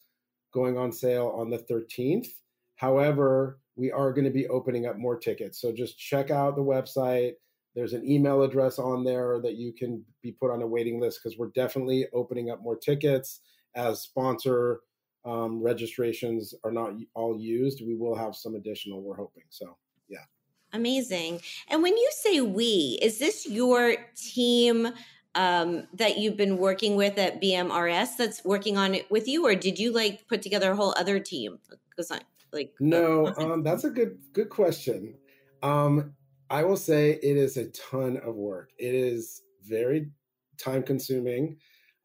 going 0.54 0.78
on 0.78 0.92
sale 0.92 1.34
on 1.36 1.50
the 1.50 1.58
13th. 1.58 2.28
However, 2.76 3.60
we 3.76 3.92
are 3.92 4.14
going 4.14 4.26
to 4.26 4.32
be 4.32 4.48
opening 4.48 4.86
up 4.86 4.98
more 4.98 5.18
tickets. 5.18 5.60
So 5.60 5.72
just 5.72 5.98
check 5.98 6.32
out 6.32 6.56
the 6.56 6.64
website. 6.64 7.34
There's 7.76 7.94
an 7.94 8.10
email 8.10 8.44
address 8.44 8.80
on 8.80 9.04
there 9.04 9.40
that 9.42 9.56
you 9.56 9.74
can 9.74 10.04
be 10.22 10.32
put 10.32 10.52
on 10.52 10.62
a 10.62 10.68
waiting 10.68 11.00
list 11.00 11.20
because 11.22 11.38
we're 11.38 11.52
definitely 11.52 12.08
opening 12.14 12.50
up 12.50 12.62
more 12.62 12.78
tickets 12.78 13.42
as 13.76 14.02
sponsor 14.02 14.80
um, 15.26 15.62
registrations 15.62 16.54
are 16.64 16.72
not 16.72 16.94
all 17.14 17.38
used, 17.38 17.82
we 17.86 17.96
will 17.96 18.16
have 18.16 18.36
some 18.36 18.56
additional. 18.56 19.02
We're 19.02 19.16
hoping. 19.16 19.44
So, 19.50 19.78
yeah. 20.08 20.24
Amazing. 20.72 21.42
And 21.70 21.82
when 21.82 21.98
you 21.98 22.10
say 22.14 22.42
we, 22.42 23.00
is 23.02 23.18
this 23.18 23.48
your 23.48 23.96
team 24.16 24.90
um, 25.34 25.88
that 25.94 26.18
you've 26.18 26.38
been 26.38 26.58
working 26.58 26.96
with 26.96 27.18
at 27.18 27.42
BMRS 27.42 28.18
that's 28.18 28.46
working 28.46 28.78
on 28.78 28.94
it 28.94 29.10
with 29.10 29.28
you, 29.28 29.46
or 29.46 29.56
did 29.56 29.80
you 29.80 29.92
like 29.92 30.28
put 30.28 30.42
together 30.42 30.72
a 30.72 30.76
whole 30.76 30.94
other 30.96 31.20
team? 31.20 31.58
Because 31.90 32.12
like 32.56 32.74
no, 32.80 33.28
um, 33.38 33.64
that's 33.64 33.84
a 33.84 33.90
good 33.92 34.18
good 34.34 34.50
question. 34.50 35.16
Um, 35.62 36.14
I 36.50 36.64
will 36.64 36.78
say 36.78 37.12
it 37.12 37.38
is 37.38 37.58
a 37.58 37.70
ton 37.70 38.18
of 38.18 38.36
work. 38.36 38.72
It 38.80 38.96
is 38.96 39.42
very 39.64 40.10
time 40.58 40.84
consuming. 40.84 41.58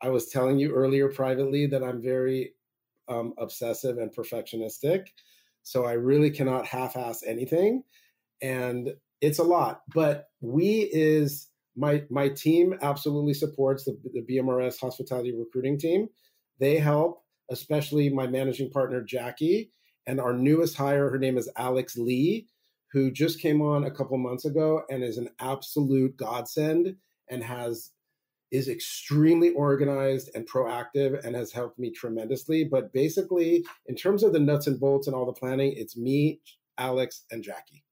I 0.03 0.09
was 0.09 0.29
telling 0.29 0.59
you 0.59 0.73
earlier 0.73 1.09
privately 1.09 1.67
that 1.67 1.83
I'm 1.83 2.03
very 2.03 2.55
um, 3.09 3.35
obsessive 3.39 3.99
and 3.99 4.15
perfectionistic. 4.15 5.07
So 5.63 5.85
I 5.85 5.93
really 5.93 6.31
cannot 6.31 6.67
half 6.67 6.97
ass 6.97 7.23
anything. 7.27 7.83
And 8.41 8.95
it's 9.21 9.39
a 9.39 9.45
lot. 9.45 9.83
But 9.95 10.29
we 10.41 10.89
is 10.93 11.49
my 11.77 12.05
my 12.11 12.29
team 12.29 12.75
absolutely 12.83 13.35
supports 13.35 13.85
the, 13.85 13.99
the 14.15 14.23
BMRS 14.23 14.81
hospitality 14.81 15.35
recruiting 15.37 15.79
team. 15.79 16.09
They 16.59 16.79
help, 16.79 17.23
especially 17.51 18.09
my 18.09 18.27
managing 18.27 18.71
partner 18.71 19.03
Jackie, 19.03 19.71
and 20.11 20.21
our 20.21 20.33
newest 20.33 20.77
hire, 20.77 21.09
her 21.09 21.19
name 21.19 21.39
is 21.39 21.49
Alex 21.57 21.97
Lee, 21.97 22.49
who 22.91 23.13
just 23.13 23.39
came 23.39 23.63
on 23.63 23.85
a 23.85 23.91
couple 23.93 24.19
months 24.19 24.45
ago 24.45 24.83
and 24.91 25.05
is 25.05 25.19
an 25.19 25.29
absolute 25.39 26.17
godsend 26.17 26.97
and 27.29 27.45
has 27.45 27.93
is 28.51 28.69
extremely 28.69 29.51
organized 29.51 30.29
and 30.35 30.49
proactive 30.49 31.25
and 31.25 31.37
has 31.37 31.53
helped 31.53 31.79
me 31.79 31.93
tremendously. 31.93 32.65
But 32.65 32.93
basically, 32.93 33.65
in 33.87 33.95
terms 33.95 34.25
of 34.25 34.33
the 34.33 34.41
nuts 34.41 34.67
and 34.67 34.81
bolts 34.81 35.07
and 35.07 35.15
all 35.15 35.27
the 35.27 35.33
planning, 35.33 35.75
it's 35.77 35.97
me, 35.97 36.41
Alex, 36.77 37.23
and 37.31 37.45
Jackie. 37.45 37.85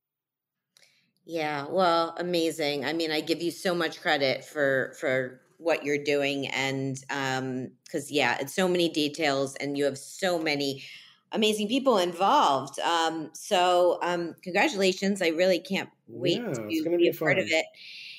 Yeah, 1.24 1.66
well, 1.70 2.16
amazing. 2.18 2.84
I 2.84 2.94
mean, 2.94 3.12
I 3.12 3.20
give 3.20 3.40
you 3.40 3.52
so 3.52 3.76
much 3.76 4.00
credit 4.00 4.44
for 4.44 4.96
for 4.98 5.40
what 5.58 5.84
you're 5.84 6.02
doing 6.02 6.48
and 6.48 6.98
um 7.10 7.70
cuz 7.92 8.10
yeah, 8.10 8.38
it's 8.40 8.54
so 8.54 8.66
many 8.66 8.88
details 8.88 9.54
and 9.56 9.78
you 9.78 9.84
have 9.84 9.98
so 9.98 10.40
many 10.40 10.82
amazing 11.32 11.68
people 11.68 11.98
involved. 11.98 12.78
Um 12.80 13.30
so 13.32 13.98
um 14.02 14.34
congratulations. 14.42 15.22
I 15.22 15.28
really 15.28 15.60
can't 15.60 15.90
wait 16.06 16.42
yeah, 16.42 16.52
to 16.52 16.66
be, 16.66 16.82
be 16.96 17.08
a 17.08 17.12
fun. 17.12 17.26
part 17.26 17.38
of 17.38 17.46
it. 17.48 17.66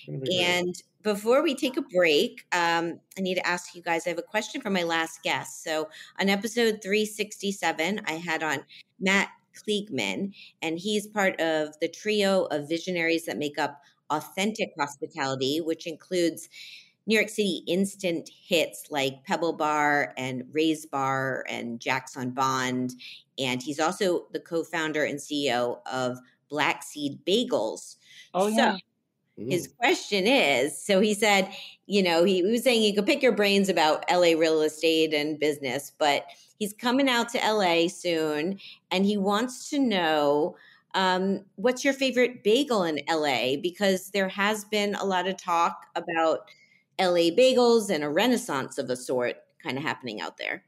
And 0.08 0.76
before 1.04 1.44
we 1.44 1.56
take 1.56 1.78
a 1.78 1.82
break, 1.82 2.46
um, 2.52 3.00
I 3.18 3.22
need 3.22 3.36
to 3.36 3.48
ask 3.48 3.76
you 3.76 3.82
guys. 3.82 4.06
I 4.06 4.10
have 4.10 4.20
a 4.20 4.24
question 4.24 4.62
for 4.62 4.70
my 4.70 4.84
last 4.84 5.24
guest. 5.24 5.64
So, 5.64 5.90
on 6.20 6.30
episode 6.30 6.80
367, 6.82 8.02
I 8.06 8.12
had 8.14 8.44
on 8.44 8.66
Matt 9.00 9.30
Kliegman, 9.56 10.34
and 10.62 10.80
he's 10.80 11.08
part 11.08 11.40
of 11.40 11.80
the 11.80 11.88
trio 11.88 12.46
of 12.46 12.68
visionaries 12.68 13.26
that 13.26 13.38
make 13.38 13.58
up 13.58 13.82
Authentic 14.10 14.74
Hospitality, 14.78 15.62
which 15.62 15.88
includes 15.88 16.50
New 17.10 17.16
York 17.16 17.30
City 17.30 17.64
instant 17.66 18.30
hits 18.30 18.86
like 18.92 19.24
Pebble 19.26 19.54
Bar 19.54 20.14
and 20.16 20.44
Ray's 20.52 20.86
Bar 20.86 21.44
and 21.50 21.80
Jac's 21.80 22.16
on 22.16 22.30
Bond. 22.30 22.94
And 23.40 23.64
he's 23.64 23.80
also 23.80 24.28
the 24.32 24.40
co 24.40 24.64
founder 24.64 25.04
and 25.04 25.18
CEO 25.18 25.80
of 25.92 26.20
Black 26.50 26.84
Seed 26.84 27.26
Bagels. 27.26 27.96
Oh, 28.36 28.46
yeah. 28.46 28.76
So, 28.76 28.80
his 29.50 29.70
question 29.80 30.28
is 30.28 30.86
so 30.86 31.00
he 31.00 31.14
said, 31.14 31.50
you 31.88 32.04
know, 32.04 32.26
he, 32.26 32.44
he 32.44 32.52
was 32.52 32.64
saying 32.64 32.82
he 32.82 32.94
could 32.94 33.06
pick 33.06 33.24
your 33.24 33.32
brains 33.32 33.70
about 33.70 34.04
LA 34.12 34.34
real 34.38 34.62
estate 34.62 35.14
and 35.14 35.40
business, 35.40 35.94
but 35.98 36.26
he's 36.60 36.74
coming 36.74 37.10
out 37.10 37.30
to 37.30 37.40
LA 37.40 37.88
soon 37.88 38.60
and 38.92 39.06
he 39.06 39.18
wants 39.18 39.70
to 39.70 39.80
know 39.80 40.58
um, 40.94 41.46
what's 41.56 41.86
your 41.86 41.94
favorite 41.94 42.44
bagel 42.44 42.84
in 42.84 43.00
LA? 43.10 43.56
Because 43.62 44.12
there 44.12 44.28
has 44.28 44.66
been 44.66 44.94
a 44.96 45.06
lot 45.06 45.28
of 45.28 45.38
talk 45.38 45.86
about 45.96 46.42
LA 47.00 47.32
bagels 47.32 47.90
and 47.90 48.04
a 48.04 48.10
renaissance 48.10 48.78
of 48.78 48.90
a 48.90 48.96
sort 48.96 49.38
kind 49.64 49.78
of 49.78 49.84
happening 49.84 50.22
out 50.22 50.38
there. 50.38 50.64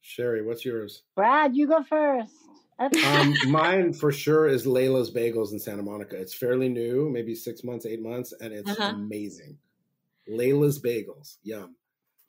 Sherry, 0.00 0.42
what's 0.42 0.64
yours? 0.64 1.02
Brad, 1.14 1.54
you 1.54 1.66
go 1.66 1.82
first 1.82 2.34
um, 2.80 3.34
mine 3.48 3.92
for 3.92 4.10
sure 4.10 4.48
is 4.48 4.66
Layla's 4.66 5.10
Bagels 5.10 5.52
in 5.52 5.58
Santa 5.58 5.82
Monica. 5.82 6.16
It's 6.16 6.34
fairly 6.34 6.68
new, 6.68 7.08
maybe 7.10 7.34
six 7.34 7.62
months, 7.62 7.86
eight 7.86 8.02
months, 8.02 8.32
and 8.40 8.52
it's 8.52 8.70
uh-huh. 8.70 8.94
amazing. 8.94 9.58
Layla's 10.28 10.80
Bagels, 10.80 11.36
yum. 11.42 11.76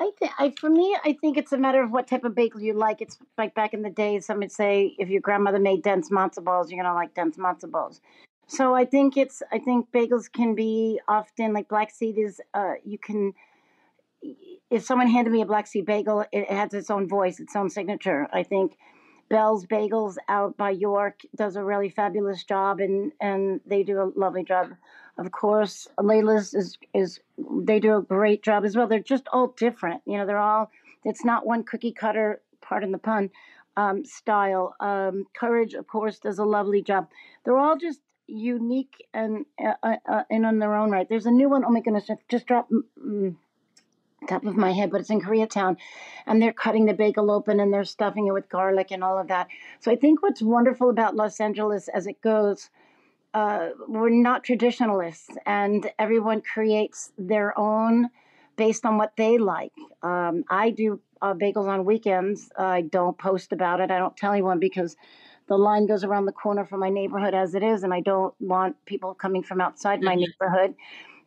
I 0.02 0.10
think, 0.20 0.32
I 0.40 0.54
for 0.60 0.70
me, 0.70 0.98
I 1.06 1.16
think 1.22 1.38
it's 1.38 1.52
a 1.52 1.58
matter 1.58 1.84
of 1.84 1.92
what 1.92 2.08
type 2.08 2.24
of 2.24 2.34
bagel 2.34 2.60
you 2.60 2.74
like. 2.74 3.02
It's 3.02 3.20
like 3.38 3.54
back 3.54 3.76
in 3.76 3.84
the 3.84 3.90
day, 3.92 4.20
some 4.20 4.40
would 4.40 4.52
say 4.52 4.96
if 4.98 5.10
your 5.10 5.22
grandmother 5.22 5.60
made 5.60 5.84
dense 5.84 6.10
matzo 6.10 6.44
balls, 6.44 6.72
you're 6.72 6.84
gonna 6.84 6.96
like 6.96 7.14
dense 7.14 7.38
matzo 7.38 7.70
balls. 7.70 8.02
So 8.48 8.76
I 8.76 8.86
think 8.86 9.18
it's, 9.18 9.42
I 9.52 9.60
think 9.60 9.92
bagels 9.92 10.32
can 10.32 10.56
be 10.56 11.00
often 11.08 11.54
like 11.54 11.70
black 11.70 11.92
seed 11.92 12.18
is, 12.18 12.42
uh, 12.54 12.74
you 12.84 12.98
can. 12.98 13.34
If 14.70 14.84
someone 14.84 15.08
handed 15.08 15.34
me 15.34 15.42
a 15.42 15.46
black 15.48 15.66
seed 15.66 15.86
bagel, 15.86 16.26
it 16.32 16.50
has 16.50 16.74
its 16.74 16.92
own 16.92 17.08
voice, 17.08 17.40
its 17.40 17.56
own 17.56 17.70
signature. 17.72 18.28
I 18.32 18.44
think 18.44 18.78
Belle's 19.30 19.66
Bagels 19.66 20.18
out 20.30 20.58
by 20.58 20.70
York 20.70 21.22
does 21.36 21.56
a 21.56 21.64
really 21.64 21.90
fabulous 21.90 22.44
job, 22.44 22.80
and 22.80 23.14
and 23.20 23.62
they 23.66 23.82
do 23.82 24.00
a 24.00 24.12
lovely 24.16 24.44
job 24.44 24.74
of 25.18 25.32
course, 25.32 25.88
Layla's 26.00 26.54
is 26.54 26.78
is 26.94 27.20
they 27.38 27.80
do 27.80 27.98
a 27.98 28.02
great 28.02 28.44
job 28.44 28.66
as 28.66 28.76
well. 28.76 28.88
They're 28.88 29.00
just 29.00 29.28
all 29.32 29.54
different. 29.58 30.02
You 30.06 30.18
know, 30.18 30.26
they're 30.26 30.38
all. 30.38 30.72
It's 31.04 31.26
not 31.26 31.46
one 31.46 31.64
cookie 31.64 31.92
cutter. 31.92 32.42
Pardon 32.62 32.92
the 32.92 32.98
pun. 32.98 33.30
Um, 33.78 34.04
style. 34.04 34.76
Um, 34.80 35.26
Courage, 35.34 35.74
of 35.74 35.88
course, 35.88 36.20
does 36.20 36.40
a 36.40 36.44
lovely 36.44 36.82
job. 36.82 37.10
They're 37.44 37.58
all 37.58 37.78
just 37.78 38.02
unique 38.32 39.08
and 39.14 39.46
uh, 39.64 39.74
uh, 39.84 39.96
uh 40.10 40.24
and 40.30 40.46
on 40.46 40.60
their 40.60 40.76
own 40.76 40.92
right. 40.92 41.08
There's 41.08 41.26
a 41.26 41.32
new 41.32 41.50
one. 41.50 41.64
Oh 41.66 41.70
my 41.70 41.82
goodness! 41.82 42.10
I 42.10 42.16
Just 42.30 42.48
dropped. 42.48 42.72
Mm, 42.72 43.36
top 44.28 44.46
of 44.46 44.56
my 44.56 44.72
head, 44.72 44.92
but 44.92 45.02
it's 45.02 45.10
in 45.10 45.22
Koreatown, 45.22 45.78
and 46.26 46.42
they're 46.42 46.54
cutting 46.54 46.86
the 46.86 46.94
bagel 46.94 47.32
open 47.32 47.60
and 47.60 47.74
they're 47.74 47.84
stuffing 47.84 48.28
it 48.28 48.32
with 48.32 48.50
garlic 48.50 48.92
and 48.92 49.04
all 49.04 49.18
of 49.18 49.28
that. 49.30 49.48
So 49.80 49.92
I 49.92 49.96
think 49.96 50.22
what's 50.22 50.42
wonderful 50.42 50.90
about 50.90 51.16
Los 51.16 51.40
Angeles 51.40 51.88
as 51.88 52.08
it 52.08 52.22
goes, 52.22 52.70
uh, 53.34 53.70
we're 53.88 54.10
not 54.10 54.44
traditionalists, 54.44 55.30
and 55.46 55.90
everyone 55.98 56.42
creates 56.42 57.12
their 57.18 57.58
own 57.58 58.10
based 58.58 58.86
on 58.86 58.98
what 58.98 59.14
they 59.16 59.38
like. 59.38 59.74
Um, 60.04 60.44
I 60.50 60.72
do 60.72 61.00
uh, 61.22 61.34
bagels 61.34 61.68
on 61.68 61.86
weekends. 61.86 62.52
I 62.58 62.82
don't 62.82 63.18
post 63.18 63.54
about 63.54 63.80
it. 63.80 63.90
I 63.90 63.98
don't 63.98 64.16
tell 64.18 64.34
anyone 64.34 64.60
because 64.60 64.96
the 65.52 65.58
line 65.58 65.86
goes 65.86 66.06
around 66.06 66.28
the 66.28 66.32
corner 66.32 66.66
from 66.66 66.80
my 66.80 66.90
neighborhood 66.90 67.34
as 67.34 67.56
it 67.56 67.62
is, 67.62 67.84
and 67.84 67.94
I 67.94 68.00
don't 68.00 68.34
want 68.40 68.74
people 68.86 69.14
coming 69.14 69.44
from 69.44 69.60
outside 69.60 70.02
my 70.02 70.16
mm-hmm. 70.16 70.22
neighborhood 70.22 70.76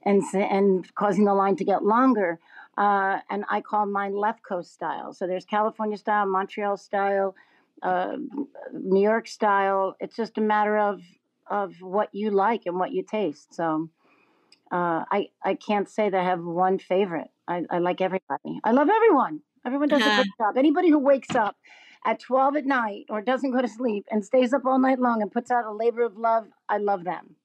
and 0.02 0.22
and 0.32 0.94
causing 0.94 1.26
the 1.26 1.34
line 1.34 1.56
to 1.56 1.64
get 1.72 1.84
longer. 1.84 2.40
Uh, 2.78 3.18
and 3.28 3.44
I 3.50 3.60
call 3.60 3.84
mine 3.84 4.16
left 4.16 4.40
coast 4.42 4.72
style. 4.72 5.12
So 5.12 5.26
there's 5.26 5.44
California 5.44 5.98
style, 5.98 6.24
Montreal 6.24 6.78
style, 6.78 7.36
uh, 7.82 8.16
New 8.72 9.02
York 9.02 9.28
style. 9.28 9.94
It's 10.00 10.16
just 10.16 10.38
a 10.38 10.40
matter 10.40 10.78
of 10.78 11.02
of 11.46 11.74
what 11.82 12.08
you 12.14 12.30
like 12.30 12.62
and 12.64 12.78
what 12.78 12.92
you 12.92 13.02
taste. 13.02 13.54
So 13.54 13.90
uh, 14.72 15.04
I 15.16 15.28
I 15.44 15.54
can't 15.54 15.88
say 15.96 16.08
that 16.08 16.18
I 16.18 16.24
have 16.24 16.42
one 16.42 16.78
favorite. 16.78 17.30
I, 17.46 17.56
I 17.68 17.78
like 17.88 18.00
everybody. 18.00 18.52
I 18.64 18.70
love 18.70 18.88
everyone. 18.88 19.40
Everyone 19.66 19.88
does 19.88 20.00
a 20.00 20.16
good 20.16 20.32
job. 20.38 20.56
Anybody 20.56 20.88
who 20.88 20.98
wakes 20.98 21.34
up 21.34 21.56
at 22.04 22.20
12 22.20 22.56
at 22.56 22.66
night 22.66 23.06
or 23.08 23.20
doesn't 23.22 23.52
go 23.52 23.62
to 23.62 23.68
sleep 23.68 24.06
and 24.10 24.24
stays 24.24 24.52
up 24.52 24.64
all 24.66 24.78
night 24.78 24.98
long 24.98 25.22
and 25.22 25.32
puts 25.32 25.50
out 25.50 25.64
a 25.64 25.72
labor 25.72 26.02
of 26.02 26.16
love, 26.16 26.46
I 26.68 26.78
love 26.78 27.04
them 27.04 27.36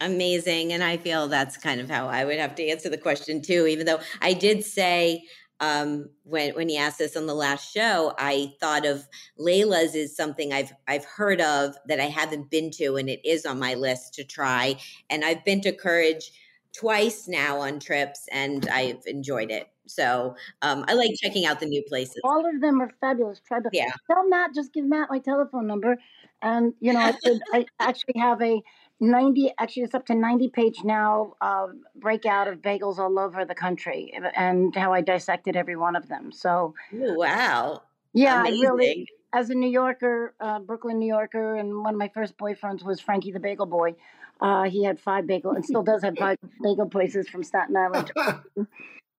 amazing. 0.00 0.72
And 0.72 0.82
I 0.84 0.96
feel 0.96 1.28
that's 1.28 1.56
kind 1.56 1.80
of 1.80 1.90
how 1.90 2.08
I 2.08 2.24
would 2.24 2.38
have 2.38 2.54
to 2.56 2.68
answer 2.68 2.88
the 2.88 2.98
question 2.98 3.40
too, 3.40 3.66
even 3.66 3.86
though 3.86 4.00
I 4.20 4.32
did 4.32 4.64
say 4.64 5.24
um, 5.60 6.10
when 6.24 6.54
when 6.54 6.68
he 6.68 6.76
asked 6.76 6.98
this 6.98 7.16
on 7.16 7.26
the 7.26 7.34
last 7.34 7.72
show, 7.72 8.12
I 8.18 8.52
thought 8.60 8.84
of 8.84 9.06
Layla's 9.38 9.94
is 9.94 10.14
something 10.14 10.52
I've 10.52 10.72
I've 10.86 11.04
heard 11.04 11.40
of 11.40 11.76
that 11.86 11.98
I 11.98 12.04
haven't 12.04 12.50
been 12.50 12.70
to, 12.72 12.96
and 12.96 13.08
it 13.08 13.20
is 13.24 13.46
on 13.46 13.58
my 13.58 13.74
list 13.74 14.14
to 14.14 14.24
try. 14.24 14.76
And 15.08 15.24
I've 15.24 15.44
been 15.44 15.62
to 15.62 15.72
Courage 15.72 16.30
twice 16.78 17.28
now 17.28 17.58
on 17.58 17.80
trips, 17.80 18.26
and 18.32 18.68
I've 18.68 19.02
enjoyed 19.06 19.50
it. 19.50 19.68
So 19.86 20.34
um, 20.62 20.84
I 20.88 20.94
like 20.94 21.12
checking 21.20 21.46
out 21.46 21.60
the 21.60 21.66
new 21.66 21.82
places. 21.84 22.20
All 22.24 22.44
of 22.44 22.60
them 22.60 22.80
are 22.82 22.90
fabulous. 23.00 23.40
Try 23.46 23.60
to 23.60 23.70
yeah. 23.72 23.92
tell 24.10 24.28
Matt, 24.28 24.54
just 24.54 24.72
give 24.72 24.84
Matt 24.84 25.08
my 25.10 25.20
telephone 25.20 25.66
number, 25.66 25.96
and 26.42 26.74
you 26.80 26.92
know 26.92 27.00
I, 27.00 27.12
could, 27.12 27.40
I 27.52 27.66
actually 27.80 28.18
have 28.18 28.42
a 28.42 28.62
90 29.00 29.52
actually 29.58 29.82
it's 29.82 29.94
up 29.94 30.06
to 30.06 30.14
90 30.14 30.48
page 30.48 30.78
now 30.84 31.34
uh, 31.40 31.66
breakout 31.96 32.48
of 32.48 32.62
bagels 32.62 32.98
all 32.98 33.18
over 33.18 33.44
the 33.44 33.54
country 33.54 34.12
and 34.34 34.74
how 34.74 34.92
i 34.92 35.00
dissected 35.00 35.54
every 35.54 35.76
one 35.76 35.96
of 35.96 36.08
them 36.08 36.32
so 36.32 36.74
Ooh, 36.94 37.16
wow 37.18 37.82
yeah 38.14 38.40
Amazing. 38.40 38.60
really 38.62 39.08
as 39.34 39.50
a 39.50 39.54
new 39.54 39.68
yorker 39.68 40.34
uh, 40.40 40.60
brooklyn 40.60 40.98
new 40.98 41.08
yorker 41.08 41.56
and 41.56 41.82
one 41.82 41.94
of 41.94 41.98
my 41.98 42.08
first 42.08 42.38
boyfriends 42.38 42.84
was 42.84 43.00
frankie 43.00 43.32
the 43.32 43.40
bagel 43.40 43.66
boy 43.66 43.94
uh, 44.40 44.64
he 44.64 44.84
had 44.84 44.98
five 45.00 45.26
bagel 45.26 45.52
and 45.52 45.64
still 45.64 45.82
does 45.82 46.02
have 46.02 46.16
five 46.18 46.38
bagel 46.62 46.88
places 46.88 47.28
from 47.28 47.42
staten 47.42 47.76
island 47.76 48.12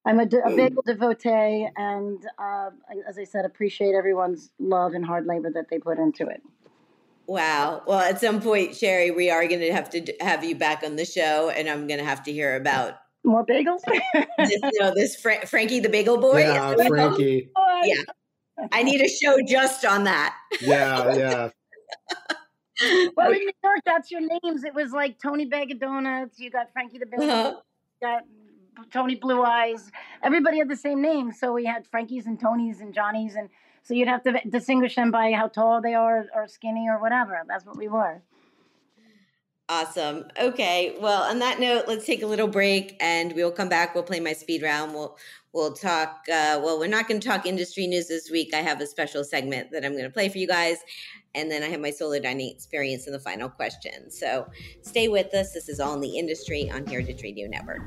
i'm 0.05 0.19
a, 0.19 0.23
a 0.23 0.55
bagel 0.55 0.83
devotee 0.85 1.67
and 1.77 2.25
uh, 2.37 2.69
as 3.07 3.17
i 3.17 3.23
said 3.23 3.45
appreciate 3.45 3.93
everyone's 3.95 4.51
love 4.59 4.93
and 4.93 5.05
hard 5.05 5.25
labor 5.25 5.51
that 5.51 5.69
they 5.69 5.79
put 5.79 5.97
into 5.97 6.27
it 6.27 6.41
Wow. 7.27 7.83
Well, 7.85 7.99
at 7.99 8.21
some 8.21 8.41
point, 8.41 8.75
Sherry, 8.75 9.11
we 9.11 9.29
are 9.29 9.45
going 9.47 9.59
to 9.59 9.73
have 9.73 9.89
to 9.89 10.13
have 10.21 10.43
you 10.45 10.55
back 10.55 10.81
on 10.83 10.95
the 10.95 11.03
show, 11.03 11.49
and 11.49 11.67
I'm 11.67 11.85
going 11.85 11.99
to 11.99 12.05
have 12.05 12.23
to 12.23 12.31
hear 12.31 12.55
about 12.55 12.93
more 13.25 13.45
bagels. 13.45 13.81
this, 14.37 14.61
you 14.63 14.79
know, 14.79 14.93
this 14.95 15.15
Fra- 15.17 15.45
Frankie 15.45 15.81
the 15.81 15.89
Bagel 15.89 16.17
Boy. 16.17 16.39
Yeah, 16.39 16.73
Frankie. 16.87 17.49
Yeah, 17.83 18.01
I 18.71 18.83
need 18.83 19.01
a 19.01 19.09
show 19.09 19.37
just 19.45 19.83
on 19.85 20.05
that. 20.05 20.35
Yeah, 20.61 21.15
yeah. 21.15 21.49
Well, 23.15 23.31
in 23.31 23.39
New 23.39 23.51
York, 23.63 23.79
that's 23.85 24.11
your 24.11 24.21
names. 24.21 24.63
It 24.63 24.73
was 24.73 24.91
like 24.91 25.19
Tony 25.19 25.45
Bag 25.45 25.71
of 25.71 25.79
Donuts. 25.79 26.39
You 26.39 26.49
got 26.49 26.71
Frankie 26.73 26.99
the 26.99 27.05
Bagel. 27.05 27.29
Uh-huh. 27.29 27.55
Got 28.01 28.23
Tony 28.91 29.15
Blue 29.15 29.43
Eyes. 29.43 29.91
Everybody 30.23 30.59
had 30.59 30.69
the 30.69 30.75
same 30.75 31.01
name, 31.01 31.31
so 31.31 31.53
we 31.53 31.65
had 31.65 31.87
Frankies 31.87 32.27
and 32.27 32.39
Tonys 32.39 32.79
and 32.79 32.93
Johnnies 32.93 33.35
and 33.35 33.49
so 33.87 33.93
you'd 33.93 34.09
have 34.09 34.21
to 34.23 34.41
distinguish 34.49 34.95
them 34.95 35.11
by 35.11 35.31
how 35.31 35.47
tall 35.47 35.81
they 35.81 35.93
are 35.93 36.25
or 36.35 36.45
skinny 36.49 36.89
or 36.89 36.99
whatever. 36.99 37.41
That's 37.47 37.65
what 37.65 37.77
we 37.77 37.87
were. 37.87 38.21
Awesome. 39.69 40.25
Okay. 40.37 40.97
Well, 40.99 41.23
on 41.23 41.39
that 41.39 41.61
note, 41.61 41.85
let's 41.87 42.05
take 42.05 42.21
a 42.21 42.27
little 42.27 42.49
break 42.49 42.97
and 42.99 43.31
we'll 43.31 43.51
come 43.51 43.69
back. 43.69 43.95
We'll 43.95 44.03
play 44.03 44.19
my 44.19 44.33
speed 44.33 44.61
round. 44.61 44.93
We'll 44.93 45.17
we'll 45.53 45.73
talk 45.73 46.25
uh, 46.27 46.59
well, 46.61 46.79
we're 46.79 46.87
not 46.87 47.07
going 47.07 47.21
to 47.21 47.27
talk 47.27 47.45
industry 47.45 47.87
news 47.87 48.09
this 48.09 48.29
week. 48.29 48.53
I 48.53 48.57
have 48.57 48.81
a 48.81 48.87
special 48.87 49.23
segment 49.23 49.71
that 49.71 49.85
I'm 49.85 49.93
going 49.93 50.03
to 50.03 50.09
play 50.09 50.27
for 50.27 50.37
you 50.37 50.47
guys. 50.47 50.79
And 51.37 51.51
then 51.51 51.61
I 51.61 51.67
have 51.67 51.79
my 51.79 51.91
solo 51.91 52.19
dining 52.19 52.49
experience 52.49 53.05
in 53.05 53.13
the 53.13 53.19
final 53.19 53.47
question. 53.47 54.09
So 54.09 54.47
stay 54.81 55.07
with 55.07 55.31
us. 55.35 55.53
This 55.53 55.69
is 55.69 55.79
all 55.79 55.93
in 55.93 56.01
the 56.01 56.17
industry 56.17 56.67
on 56.71 56.83
Heritage 56.87 57.21
Radio 57.21 57.47
Network. 57.47 57.83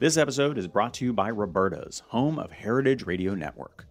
This 0.00 0.16
episode 0.16 0.56
is 0.56 0.66
brought 0.66 0.94
to 0.94 1.04
you 1.04 1.12
by 1.12 1.30
Roberta's, 1.30 2.02
home 2.08 2.38
of 2.38 2.50
Heritage 2.50 3.04
Radio 3.04 3.34
Network. 3.34 3.86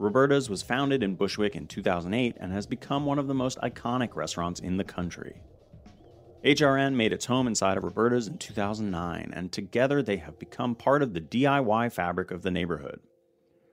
Roberta's 0.00 0.50
was 0.50 0.62
founded 0.62 1.04
in 1.04 1.14
Bushwick 1.14 1.54
in 1.54 1.68
2008 1.68 2.36
and 2.40 2.52
has 2.52 2.66
become 2.66 3.06
one 3.06 3.20
of 3.20 3.28
the 3.28 3.34
most 3.34 3.58
iconic 3.60 4.16
restaurants 4.16 4.58
in 4.58 4.76
the 4.76 4.82
country. 4.82 5.40
HRN 6.44 6.94
made 6.94 7.12
its 7.12 7.26
home 7.26 7.46
inside 7.46 7.76
of 7.76 7.84
Roberta's 7.84 8.26
in 8.26 8.38
2009, 8.38 9.30
and 9.36 9.52
together 9.52 10.02
they 10.02 10.16
have 10.16 10.36
become 10.40 10.74
part 10.74 11.00
of 11.00 11.14
the 11.14 11.20
DIY 11.20 11.92
fabric 11.92 12.32
of 12.32 12.42
the 12.42 12.50
neighborhood. 12.50 12.98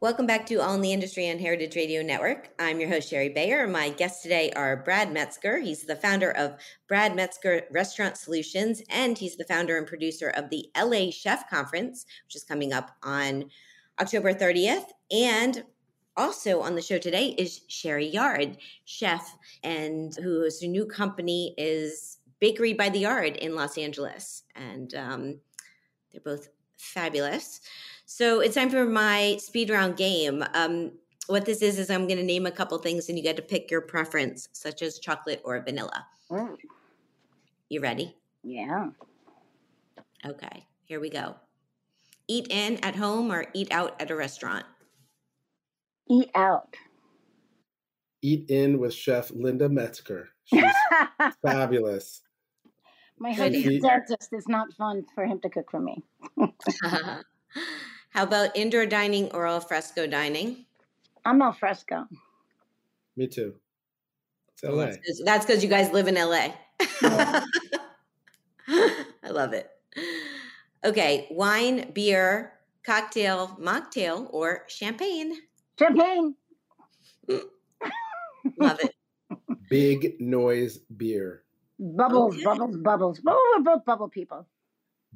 Welcome 0.00 0.26
back 0.26 0.46
to 0.46 0.60
All 0.62 0.74
in 0.74 0.80
the 0.80 0.92
Industry 0.92 1.28
on 1.28 1.40
Heritage 1.40 1.74
Radio 1.74 2.02
Network. 2.02 2.50
I'm 2.60 2.78
your 2.78 2.88
host, 2.88 3.10
Shari 3.10 3.30
Bayer. 3.30 3.66
My 3.66 3.88
guests 3.88 4.22
today 4.22 4.52
are 4.52 4.76
Brad 4.76 5.12
Metzger. 5.12 5.58
He's 5.58 5.82
the 5.82 5.96
founder 5.96 6.30
of 6.30 6.54
Brad 6.86 7.16
Metzger 7.16 7.62
Restaurant 7.72 8.16
Solutions, 8.16 8.80
and 8.90 9.18
he's 9.18 9.36
the 9.36 9.42
founder 9.42 9.76
and 9.76 9.88
producer 9.88 10.28
of 10.28 10.50
the 10.50 10.70
LA 10.80 11.10
Chef 11.10 11.50
Conference, 11.50 12.06
which 12.24 12.36
is 12.36 12.44
coming 12.44 12.72
up 12.72 12.92
on 13.02 13.46
October 14.00 14.32
30th. 14.32 14.84
And 15.10 15.64
also 16.16 16.60
on 16.60 16.76
the 16.76 16.82
show 16.82 16.98
today 16.98 17.34
is 17.36 17.62
Sherry 17.66 18.06
Yard, 18.06 18.56
chef, 18.84 19.36
and 19.64 20.14
whose 20.14 20.62
new 20.62 20.86
company 20.86 21.54
is 21.58 22.18
Bakery 22.38 22.72
by 22.72 22.88
the 22.88 23.00
Yard 23.00 23.34
in 23.34 23.56
Los 23.56 23.76
Angeles. 23.76 24.44
And 24.54 24.94
um, 24.94 25.40
they're 26.12 26.20
both 26.24 26.50
fabulous. 26.76 27.62
So 28.10 28.40
it's 28.40 28.54
time 28.54 28.70
for 28.70 28.86
my 28.86 29.36
speed 29.36 29.68
round 29.68 29.98
game. 29.98 30.42
Um, 30.54 30.92
what 31.26 31.44
this 31.44 31.60
is, 31.60 31.78
is 31.78 31.90
I'm 31.90 32.06
going 32.06 32.16
to 32.16 32.24
name 32.24 32.46
a 32.46 32.50
couple 32.50 32.78
things 32.78 33.10
and 33.10 33.18
you 33.18 33.22
get 33.22 33.36
to 33.36 33.42
pick 33.42 33.70
your 33.70 33.82
preference, 33.82 34.48
such 34.52 34.80
as 34.80 34.98
chocolate 34.98 35.42
or 35.44 35.60
vanilla. 35.60 36.06
Mm. 36.30 36.56
You 37.68 37.82
ready? 37.82 38.16
Yeah. 38.42 38.88
Okay, 40.24 40.66
here 40.86 41.00
we 41.00 41.10
go. 41.10 41.36
Eat 42.28 42.46
in 42.48 42.82
at 42.82 42.96
home 42.96 43.30
or 43.30 43.44
eat 43.52 43.70
out 43.72 44.00
at 44.00 44.10
a 44.10 44.16
restaurant? 44.16 44.64
Eat 46.08 46.30
out. 46.34 46.74
Eat 48.22 48.48
In 48.48 48.78
with 48.78 48.94
Chef 48.94 49.30
Linda 49.32 49.68
Metzger. 49.68 50.30
She's 50.44 50.64
fabulous. 51.42 52.22
My 53.18 53.34
Good 53.34 53.54
husband's 53.54 53.84
answer. 53.84 54.04
dentist. 54.08 54.30
It's 54.32 54.48
not 54.48 54.72
fun 54.78 55.04
for 55.14 55.26
him 55.26 55.40
to 55.40 55.50
cook 55.50 55.70
for 55.70 55.80
me. 55.80 56.02
How 58.10 58.24
about 58.24 58.56
indoor 58.56 58.86
dining 58.86 59.30
or 59.32 59.46
al 59.46 59.60
fresco 59.60 60.06
dining? 60.06 60.64
I'm 61.24 61.42
al 61.42 61.52
fresco. 61.52 62.06
Me 63.16 63.26
too. 63.26 63.54
It's 64.52 64.62
LA. 64.64 64.92
That's 65.24 65.44
because 65.46 65.62
you 65.62 65.68
guys 65.68 65.92
live 65.92 66.08
in 66.08 66.14
LA. 66.14 66.52
Yeah. 67.02 67.44
I 68.68 69.30
love 69.30 69.52
it. 69.52 69.70
Okay, 70.84 71.26
wine, 71.30 71.90
beer, 71.92 72.52
cocktail, 72.84 73.48
mocktail, 73.60 74.28
or 74.32 74.64
champagne. 74.68 75.36
Champagne. 75.78 76.34
Love 78.58 78.80
it. 78.80 78.94
Big 79.68 80.20
Noise 80.20 80.78
Beer. 80.96 81.44
Bubbles, 81.78 82.34
Okay. 82.36 82.44
bubbles, 82.44 82.76
bubbles. 82.78 83.20
Oh, 83.26 83.54
we're 83.58 83.62
both 83.64 83.84
bubble 83.84 84.08
people. 84.08 84.46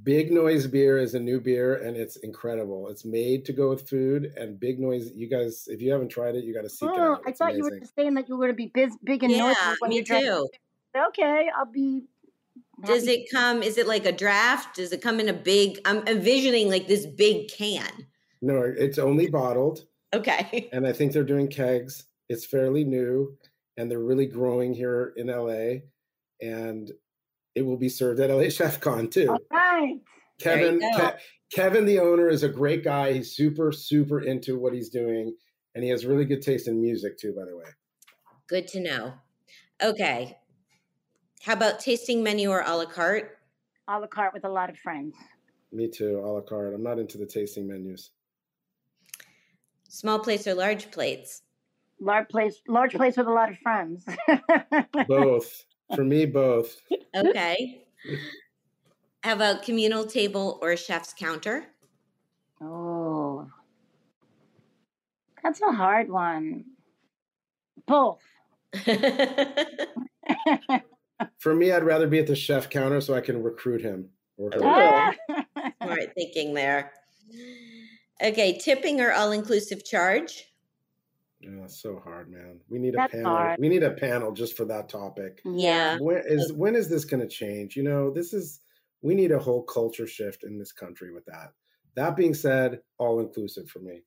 Big 0.02 0.32
Noise 0.32 0.66
Beer 0.66 0.98
is 0.98 1.14
a 1.14 1.20
new 1.20 1.40
beer 1.40 1.76
and 1.76 1.96
it's 1.96 2.16
incredible. 2.16 2.88
It's 2.88 3.04
made 3.04 3.44
to 3.44 3.52
go 3.52 3.68
with 3.68 3.88
food 3.88 4.32
and 4.36 4.58
Big 4.58 4.80
Noise. 4.80 5.12
You 5.14 5.28
guys, 5.28 5.64
if 5.68 5.80
you 5.80 5.92
haven't 5.92 6.08
tried 6.08 6.34
it, 6.34 6.44
you 6.44 6.54
got 6.54 6.62
to 6.62 6.70
seek 6.70 6.88
it 6.88 6.94
Oh, 6.96 7.12
out. 7.14 7.22
I 7.26 7.30
It's 7.30 7.38
thought 7.38 7.54
you 7.54 7.62
were 7.64 7.78
just 7.78 7.94
saying 7.94 8.14
that 8.14 8.28
you 8.28 8.36
were 8.36 8.46
going 8.46 8.52
to 8.52 8.56
be 8.56 8.70
biz, 8.74 8.96
big 9.04 9.22
and 9.22 9.32
noisy 9.36 9.56
Yeah, 9.60 9.74
when 9.78 9.90
me 9.90 9.96
you 9.96 10.04
drank. 10.04 10.24
too. 10.24 10.48
Okay, 10.96 11.48
I'll 11.56 11.66
be. 11.70 12.04
Does 12.84 13.06
happy. 13.06 13.20
it 13.22 13.30
come? 13.30 13.62
Is 13.62 13.78
it 13.78 13.86
like 13.86 14.04
a 14.06 14.12
draft? 14.12 14.76
Does 14.76 14.92
it 14.92 15.00
come 15.02 15.20
in 15.20 15.28
a 15.28 15.32
big? 15.32 15.78
I'm 15.84 16.06
envisioning 16.08 16.68
like 16.68 16.88
this 16.88 17.06
big 17.06 17.48
can. 17.48 17.90
No, 18.40 18.60
it's 18.62 18.98
only 18.98 19.28
bottled. 19.28 19.86
Okay. 20.12 20.68
and 20.72 20.86
I 20.86 20.92
think 20.92 21.12
they're 21.12 21.22
doing 21.22 21.48
kegs. 21.48 22.04
It's 22.28 22.44
fairly 22.44 22.82
new, 22.84 23.36
and 23.76 23.90
they're 23.90 24.00
really 24.00 24.26
growing 24.26 24.74
here 24.74 25.12
in 25.16 25.28
LA, 25.28 25.80
and 26.40 26.90
it 27.54 27.62
will 27.62 27.76
be 27.76 27.88
served 27.88 28.20
at 28.20 28.30
LA 28.30 28.48
Chef 28.48 28.80
Con 28.80 29.08
too. 29.08 29.28
All 29.30 29.38
right. 29.50 29.98
Kevin. 30.38 30.80
Ke- 30.96 31.18
Kevin, 31.52 31.84
the 31.84 31.98
owner, 32.00 32.28
is 32.28 32.42
a 32.44 32.48
great 32.48 32.82
guy. 32.82 33.12
He's 33.12 33.36
super, 33.36 33.72
super 33.72 34.20
into 34.22 34.58
what 34.58 34.72
he's 34.72 34.88
doing, 34.88 35.34
and 35.74 35.84
he 35.84 35.90
has 35.90 36.06
really 36.06 36.24
good 36.24 36.40
taste 36.42 36.66
in 36.66 36.80
music 36.80 37.18
too. 37.18 37.34
By 37.36 37.44
the 37.44 37.56
way, 37.56 37.66
Good 38.48 38.66
to 38.68 38.80
know. 38.80 39.14
Okay. 39.82 40.38
How 41.42 41.52
about 41.54 41.80
tasting 41.80 42.22
menu 42.22 42.50
or 42.50 42.62
a 42.64 42.76
la 42.76 42.86
carte? 42.86 43.36
A 43.88 43.98
la 44.00 44.06
carte 44.06 44.32
with 44.32 44.44
a 44.44 44.48
lot 44.48 44.70
of 44.70 44.78
friends. 44.78 45.14
me 45.72 45.88
too. 45.88 46.20
A 46.24 46.26
la 46.26 46.40
carte. 46.40 46.72
I'm 46.74 46.82
not 46.82 46.98
into 46.98 47.18
the 47.18 47.26
tasting 47.26 47.66
menus. 47.68 48.10
Small 49.88 50.18
plates 50.20 50.46
or 50.46 50.54
large 50.54 50.90
plates? 50.90 51.42
Large 52.00 52.28
place, 52.28 52.62
large 52.66 52.94
place 52.94 53.16
with 53.16 53.26
a 53.26 53.32
lot 53.32 53.50
of 53.50 53.58
friends. 53.58 54.04
Both 55.08 55.64
for 55.94 56.04
me, 56.04 56.26
both. 56.26 56.80
Okay. 57.14 57.84
How 59.22 59.34
about 59.34 59.62
communal 59.62 60.04
table 60.04 60.58
or 60.62 60.76
chef's 60.76 61.14
counter? 61.14 61.66
oh, 62.60 63.48
that's 65.42 65.60
a 65.60 65.72
hard 65.72 66.08
one. 66.08 66.64
Both. 67.86 68.22
For 71.38 71.54
me, 71.54 71.70
I'd 71.72 71.84
rather 71.84 72.06
be 72.06 72.18
at 72.18 72.26
the 72.26 72.36
chef 72.36 72.70
counter 72.70 73.00
so 73.00 73.14
I 73.14 73.20
can 73.20 73.42
recruit 73.42 73.82
him 73.82 74.08
or 74.36 74.50
her. 74.52 74.60
Ah. 74.62 75.12
Smart 75.82 76.14
thinking 76.14 76.54
there. 76.54 76.92
Okay, 78.22 78.58
tipping 78.58 79.00
or 79.00 79.12
all 79.12 79.32
inclusive 79.32 79.84
charge? 79.84 80.51
Yeah, 81.42 81.66
so 81.66 82.00
hard, 82.04 82.30
man. 82.30 82.60
We 82.68 82.78
need 82.78 82.94
a 82.94 83.08
panel. 83.08 83.30
hard. 83.30 83.58
We 83.58 83.68
need 83.68 83.82
a 83.82 83.90
panel 83.90 84.32
just 84.32 84.56
for 84.56 84.64
that 84.66 84.88
topic. 84.88 85.40
Yeah. 85.44 85.98
When 85.98 86.22
is 86.24 86.52
when 86.52 86.76
is 86.76 86.88
this 86.88 87.04
going 87.04 87.20
to 87.20 87.28
change? 87.28 87.76
You 87.76 87.82
know, 87.82 88.10
this 88.10 88.32
is 88.32 88.60
we 89.02 89.14
need 89.14 89.32
a 89.32 89.38
whole 89.38 89.62
culture 89.62 90.06
shift 90.06 90.44
in 90.44 90.58
this 90.58 90.72
country 90.72 91.12
with 91.12 91.24
that. 91.26 91.52
That 91.96 92.16
being 92.16 92.34
said, 92.34 92.80
all 92.98 93.20
inclusive 93.20 93.68
for 93.68 93.80
me. 93.80 94.02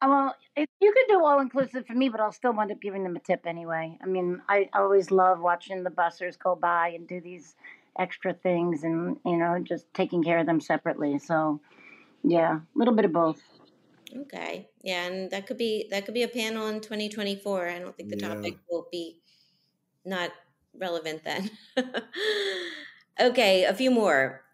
Uh, 0.00 0.06
Well, 0.08 0.36
it, 0.56 0.68
you 0.80 0.92
could 0.92 1.12
do 1.12 1.24
all 1.24 1.40
inclusive 1.40 1.86
for 1.86 1.94
me, 1.94 2.08
but 2.08 2.20
I'll 2.20 2.32
still 2.32 2.52
wind 2.52 2.70
up 2.70 2.80
giving 2.80 3.02
them 3.02 3.16
a 3.16 3.20
tip 3.20 3.46
anyway. 3.46 3.98
I 4.02 4.06
mean, 4.06 4.40
I 4.48 4.70
always 4.72 5.10
love 5.10 5.40
watching 5.40 5.82
the 5.82 5.90
bussers 5.90 6.38
go 6.38 6.54
by 6.54 6.90
and 6.90 7.06
do 7.08 7.20
these 7.20 7.56
extra 7.98 8.32
things 8.32 8.84
and, 8.84 9.16
you 9.26 9.36
know, 9.36 9.58
just 9.58 9.92
taking 9.92 10.22
care 10.22 10.38
of 10.38 10.46
them 10.46 10.60
separately. 10.60 11.18
So, 11.18 11.60
yeah, 12.22 12.56
a 12.56 12.78
little 12.78 12.94
bit 12.94 13.04
of 13.04 13.12
both. 13.12 13.42
Okay. 14.14 14.70
Yeah, 14.82 15.04
and 15.06 15.30
that 15.30 15.46
could 15.46 15.58
be 15.58 15.86
that 15.90 16.04
could 16.04 16.14
be 16.14 16.22
a 16.22 16.28
panel 16.28 16.66
in 16.68 16.80
2024. 16.80 17.68
I 17.68 17.78
don't 17.78 17.96
think 17.96 18.08
the 18.08 18.16
Yeah. 18.16 18.16
topic 18.16 18.54
will 18.70 18.88
be 18.90 19.20
not 20.04 20.32
relevant 20.74 21.24
then. 21.24 21.50
okay, 23.20 23.64
a 23.64 23.74
few 23.74 23.90
more. 23.90 24.44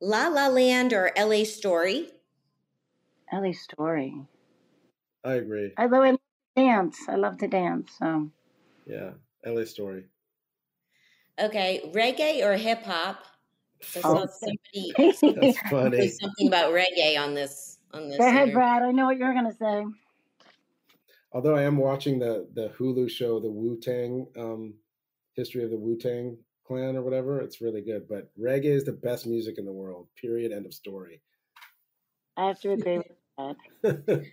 La 0.00 0.28
La 0.28 0.48
Land 0.48 0.94
or 0.94 1.12
LA 1.16 1.44
Story? 1.44 2.10
LA 3.32 3.52
Story. 3.54 4.26
I 5.24 5.34
agree. 5.34 5.76
I 5.78 5.86
love, 5.86 6.02
I 6.04 6.10
love 6.10 6.18
to 6.18 6.62
dance. 6.62 7.08
I 7.08 7.14
love 7.16 7.38
to 7.38 7.48
dance. 7.48 7.92
So, 7.98 8.30
Yeah, 8.86 9.14
LA 9.42 9.66
story. 9.66 10.08
Okay, 11.38 11.82
reggae 11.94 12.42
or 12.44 12.56
hip 12.56 12.82
hop? 12.82 13.24
I 13.96 14.02
Oh. 14.02 14.20
saw 14.20 14.26
somebody 14.26 14.98
That's 15.34 15.60
say 15.98 16.08
funny. 16.08 16.20
something 16.22 16.48
about 16.48 16.72
reggae 16.72 17.18
on 17.20 17.34
this 17.34 17.75
on 17.96 18.08
this. 18.08 18.18
go 18.18 18.26
ahead, 18.26 18.48
here. 18.48 18.54
Brad. 18.54 18.82
I 18.82 18.92
know 18.92 19.06
what 19.06 19.18
you're 19.18 19.32
going 19.32 19.50
to 19.50 19.56
say. 19.56 19.84
Although 21.32 21.56
I 21.56 21.62
am 21.62 21.76
watching 21.76 22.18
the 22.18 22.48
the 22.54 22.72
Hulu 22.78 23.10
show, 23.10 23.40
the 23.40 23.50
Wu 23.50 23.78
Tang 23.80 24.26
um, 24.38 24.74
history 25.34 25.64
of 25.64 25.70
the 25.70 25.76
Wu 25.76 25.98
Tang 25.98 26.38
clan 26.66 26.96
or 26.96 27.02
whatever. 27.02 27.40
It's 27.40 27.60
really 27.60 27.82
good. 27.82 28.08
But 28.08 28.30
reggae 28.38 28.64
is 28.66 28.84
the 28.84 28.92
best 28.92 29.26
music 29.26 29.58
in 29.58 29.64
the 29.64 29.72
world. 29.72 30.08
Period. 30.20 30.52
End 30.52 30.66
of 30.66 30.74
story. 30.74 31.20
I 32.36 32.48
have 32.48 32.60
to 32.60 32.72
agree 32.72 32.98
with 32.98 33.56
that. 33.82 34.24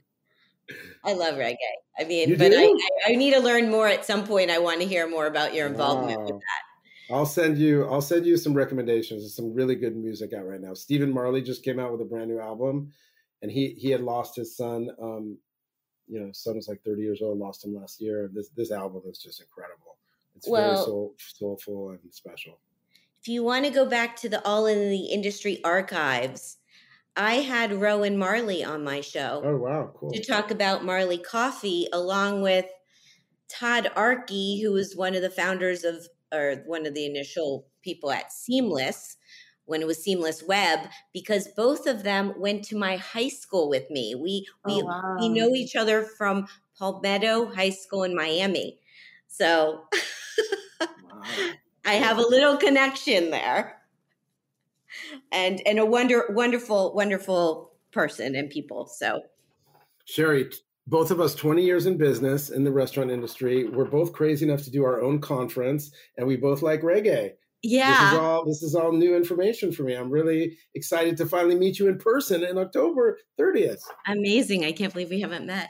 I 1.03 1.13
love 1.13 1.35
reggae. 1.35 1.57
I 1.99 2.05
mean, 2.05 2.29
You 2.29 2.37
but 2.37 2.53
I. 2.53 2.63
I, 2.63 2.77
I 3.07 3.15
need 3.15 3.33
to 3.33 3.39
learn 3.39 3.69
more 3.69 3.87
at 3.87 4.05
some 4.05 4.25
point. 4.25 4.49
I 4.49 4.59
want 4.59 4.81
to 4.81 4.87
hear 4.87 5.07
more 5.09 5.27
about 5.27 5.53
your 5.53 5.67
involvement 5.67 6.21
with 6.21 6.35
that. 6.35 7.13
I'll 7.13 7.25
send 7.25 7.57
you. 7.57 7.85
I'll 7.89 8.01
send 8.01 8.25
you 8.25 8.37
some 8.37 8.53
recommendations. 8.53 9.23
There's 9.23 9.35
some 9.35 9.53
really 9.53 9.75
good 9.75 9.95
music 9.95 10.33
out 10.33 10.47
right 10.47 10.61
now. 10.61 10.73
Stephen 10.73 11.13
Marley 11.13 11.41
just 11.41 11.63
came 11.63 11.79
out 11.79 11.91
with 11.91 12.01
a 12.01 12.05
brand 12.05 12.29
new 12.29 12.39
album, 12.39 12.91
and 13.43 13.51
he 13.51 13.75
he 13.77 13.91
had 13.91 14.01
lost 14.01 14.35
his 14.35 14.57
son. 14.57 14.89
Um, 14.99 15.37
you 16.07 16.19
know, 16.19 16.31
son 16.33 16.55
was 16.55 16.67
like 16.67 16.81
30 16.83 17.01
years 17.01 17.21
old, 17.21 17.37
lost 17.37 17.63
him 17.63 17.75
last 17.75 18.01
year. 18.01 18.29
This 18.33 18.49
this 18.55 18.71
album 18.71 19.03
is 19.05 19.19
just 19.19 19.39
incredible. 19.41 19.97
It's 20.35 20.47
very 20.47 20.61
Well- 20.61 20.85
soul, 20.85 21.15
soulful 21.17 21.89
and 21.91 21.99
special. 22.11 22.59
if 23.21 23.27
you 23.27 23.43
want 23.43 23.63
to 23.65 23.71
go 23.71 23.85
back 23.85 24.15
to 24.17 24.29
the 24.29 24.43
All 24.45 24.65
in 24.65 24.89
the 24.89 25.05
Industry 25.05 25.63
archives, 25.63 26.57
I 27.15 27.35
had 27.35 27.71
Rohan 27.73 28.17
Marley 28.17 28.63
on 28.63 28.83
my 28.83 28.99
show 29.01 29.41
Oh 29.45 29.57
wow, 29.57 29.93
cool. 29.95 30.11
to 30.11 30.23
talk 30.23 30.49
about 30.51 30.83
Marley 30.83 31.19
Coffee, 31.19 31.87
along 31.93 32.41
with 32.41 32.65
Todd 33.49 33.91
Arkey, 33.95 34.61
who 34.61 34.71
was 34.71 34.95
one 34.95 35.15
of 35.15 35.21
the 35.21 35.29
founders 35.29 35.83
of, 35.83 36.07
or 36.33 36.63
one 36.65 36.85
of 36.87 36.93
the 36.95 37.05
initial 37.05 37.67
people 37.83 38.09
at 38.11 38.31
Seamless 38.33 39.15
when 39.65 39.81
it 39.81 39.87
was 39.87 40.03
Seamless 40.03 40.43
Web, 40.43 40.79
because 41.13 41.47
both 41.55 41.87
of 41.87 42.03
them 42.03 42.33
went 42.37 42.63
to 42.65 42.77
my 42.77 42.97
high 42.97 43.29
school 43.29 43.69
with 43.69 43.89
me. 43.89 44.15
We 44.15 44.47
we 44.65 44.81
Oh, 44.81 44.85
wow. 44.85 45.17
we 45.19 45.29
know 45.29 45.49
each 45.55 45.75
other 45.75 46.03
from 46.03 46.47
Palmetto 46.77 47.45
High 47.53 47.69
School 47.69 48.03
in 48.03 48.15
Miami, 48.15 48.79
so 49.27 49.85
Wow. 50.81 51.21
I 51.85 51.93
have 51.93 52.17
a 52.17 52.21
little 52.21 52.57
connection 52.57 53.29
there, 53.29 53.81
and 55.31 55.61
and 55.65 55.79
a 55.79 55.85
wonder 55.85 56.25
wonderful 56.29 56.93
wonderful 56.93 57.73
person 57.91 58.35
and 58.35 58.49
people. 58.49 58.87
So 58.87 59.23
Sherry, 60.05 60.49
both 60.87 61.11
of 61.11 61.21
us 61.21 61.35
20 61.35 61.63
years 61.63 61.85
in 61.85 61.97
business 61.97 62.49
in 62.49 62.63
the 62.63 62.71
restaurant 62.71 63.11
industry. 63.11 63.65
We're 63.65 63.85
both 63.85 64.11
crazy 64.13 64.45
enough 64.45 64.63
to 64.63 64.71
do 64.71 64.83
our 64.83 65.01
own 65.01 65.21
conference, 65.21 65.91
and 66.17 66.27
we 66.27 66.35
both 66.35 66.61
like 66.61 66.81
reggae. 66.81 67.33
Yeah. 67.63 67.87
This 67.87 68.13
is 68.13 68.19
all 68.19 68.45
this 68.45 68.63
is 68.63 68.75
all 68.75 68.91
new 68.91 69.15
information 69.15 69.71
for 69.71 69.83
me. 69.83 69.93
I'm 69.93 70.09
really 70.09 70.57
excited 70.75 71.15
to 71.17 71.25
finally 71.25 71.55
meet 71.55 71.79
you 71.79 71.87
in 71.87 71.97
person 71.97 72.43
in 72.43 72.57
October 72.57 73.17
30th. 73.39 73.81
Amazing. 74.05 74.65
I 74.65 74.73
can't 74.73 74.91
believe 74.91 75.09
we 75.09 75.21
haven't 75.21 75.45
met. 75.45 75.69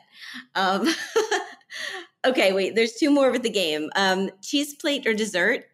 Um, 0.56 0.92
okay, 2.26 2.52
wait, 2.52 2.74
there's 2.76 2.94
two 2.94 3.12
more 3.12 3.32
with 3.32 3.44
the 3.44 3.52
game. 3.52 3.92
Um, 3.96 4.32
cheese 4.42 4.74
plate 4.74 5.06
or 5.06 5.14
dessert? 5.14 5.66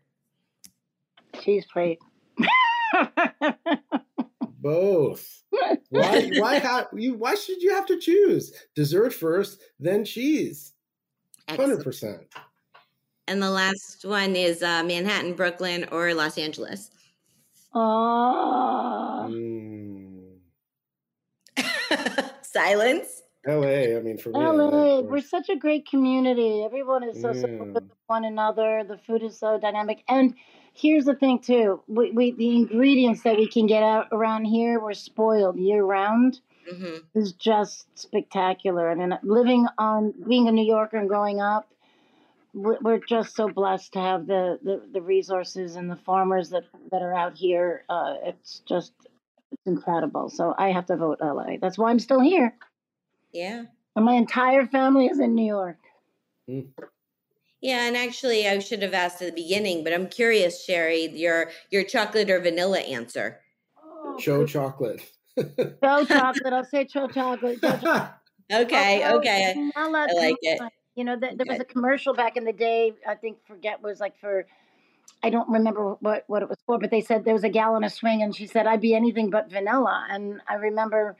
Cheese 1.42 1.66
plate. 1.72 2.00
Both. 4.62 5.44
Why 5.90 6.32
why 6.38 6.60
have 6.60 6.88
you 6.94 7.14
why 7.14 7.36
should 7.36 7.62
you 7.62 7.74
have 7.74 7.86
to 7.86 7.98
choose? 7.98 8.54
Dessert 8.76 9.14
first, 9.14 9.62
then 9.80 10.04
cheese. 10.04 10.74
Excellent. 11.48 11.84
100%. 11.84 12.26
And 13.30 13.44
the 13.44 13.52
last 13.52 14.06
one 14.06 14.36
is 14.36 14.64
uh, 14.64 14.84
Manhattan, 14.84 15.36
Brooklyn, 15.36 15.86
or 15.92 16.16
Los 16.16 16.40
Angeles. 16.40 16.90
oh, 17.76 19.28
Mm. 19.30 20.40
Silence. 22.42 23.22
LA, 23.46 23.98
I 23.98 24.02
mean, 24.02 24.18
for 24.18 24.30
me, 24.30 24.40
LA, 24.40 25.02
we're 25.02 25.22
such 25.22 25.50
a 25.50 25.56
great 25.56 25.88
community. 25.88 26.64
Everyone 26.64 27.04
is 27.04 27.22
so 27.22 27.32
supportive 27.34 27.76
of 27.78 27.84
one 28.08 28.26
another. 28.26 28.84
The 28.84 28.98
food 28.98 29.22
is 29.22 29.38
so 29.38 29.60
dynamic. 29.60 30.04
And 30.08 30.34
here's 30.74 31.06
the 31.06 31.14
thing, 31.14 31.38
too 31.40 31.84
we, 31.88 32.10
we 32.10 32.32
the 32.32 32.56
ingredients 32.56 33.22
that 33.24 33.38
we 33.38 33.48
can 33.48 33.68
get 33.68 33.84
out 33.84 34.08
around 34.12 34.46
here, 34.46 34.80
we're 34.80 34.94
spoiled 34.94 35.58
year 35.60 35.84
round. 35.84 36.42
Mm-hmm. 36.72 37.20
Is 37.20 37.34
just 37.34 37.88
spectacular. 37.98 38.90
I 38.90 38.96
mean, 38.96 39.18
living 39.24 39.68
on 39.78 40.14
being 40.28 40.48
a 40.48 40.52
New 40.52 40.66
Yorker 40.66 40.98
and 40.98 41.08
growing 41.08 41.40
up, 41.42 41.68
we're 42.54 43.00
just 43.00 43.36
so 43.36 43.48
blessed 43.48 43.94
to 43.94 44.00
have 44.00 44.28
the, 44.28 44.60
the, 44.64 44.82
the 44.94 45.02
resources 45.02 45.76
and 45.76 45.90
the 45.90 45.96
farmers 45.96 46.50
that, 46.50 46.64
that 46.92 47.02
are 47.02 47.14
out 47.14 47.38
here. 47.38 47.84
Uh, 47.90 48.16
it's 48.24 48.60
just 48.68 48.94
it's 49.52 49.66
incredible. 49.66 50.30
So 50.30 50.54
I 50.58 50.72
have 50.72 50.86
to 50.88 50.98
vote 50.98 51.20
LA. 51.22 51.58
That's 51.62 51.78
why 51.78 51.90
I'm 51.90 52.00
still 52.00 52.22
here. 52.22 52.56
Yeah. 53.32 53.66
And 53.96 54.06
my 54.06 54.14
entire 54.14 54.66
family 54.68 55.08
is 55.08 55.20
in 55.20 55.36
New 55.36 55.46
York. 55.46 55.78
Mm. 56.50 56.68
Yeah, 57.62 57.88
and 57.88 57.98
actually, 57.98 58.48
I 58.48 58.60
should 58.60 58.82
have 58.84 58.94
asked 58.94 59.22
at 59.22 59.36
the 59.36 59.42
beginning, 59.42 59.84
but 59.84 59.94
I'm 59.94 60.08
curious, 60.08 60.64
Sherry, 60.64 61.08
your 61.08 61.52
your 61.70 61.84
chocolate 61.84 62.30
or 62.30 62.40
vanilla 62.40 62.80
answer. 62.80 63.42
Oh, 63.84 64.16
Cho 64.18 64.46
chocolate. 64.46 65.02
Cho 65.38 66.06
chocolate. 66.06 66.54
I'll 66.54 66.64
say 66.64 66.86
cho 66.86 67.08
chocolate. 67.08 67.60
Cho 67.60 67.72
chocolate. 67.72 68.12
okay, 68.54 69.12
okay. 69.14 69.72
I, 69.76 69.82
I 69.84 69.88
like 69.88 70.38
it. 70.42 70.62
You 71.00 71.06
know, 71.06 71.18
there, 71.18 71.34
there 71.36 71.46
was 71.48 71.60
a 71.60 71.66
commercial 71.66 72.14
back 72.14 72.36
in 72.36 72.44
the 72.44 72.54
day. 72.54 72.94
I 73.08 73.16
think 73.16 73.38
forget 73.48 73.82
was 73.82 74.00
like 74.00 74.20
for. 74.20 74.46
I 75.24 75.30
don't 75.30 75.50
remember 75.50 75.96
what 76.02 76.26
what 76.28 76.42
it 76.44 76.50
was 76.50 76.58
for, 76.66 76.78
but 76.78 76.92
they 76.92 77.02
said 77.02 77.24
there 77.24 77.34
was 77.34 77.44
a 77.44 77.50
gal 77.50 77.76
on 77.76 77.84
a 77.84 77.90
swing, 77.90 78.22
and 78.22 78.36
she 78.36 78.48
said, 78.48 78.68
"I'd 78.68 78.82
be 78.82 78.94
anything 78.94 79.30
but 79.30 79.50
vanilla." 79.50 80.06
And 80.10 80.42
I 80.48 80.56
remember 80.56 81.16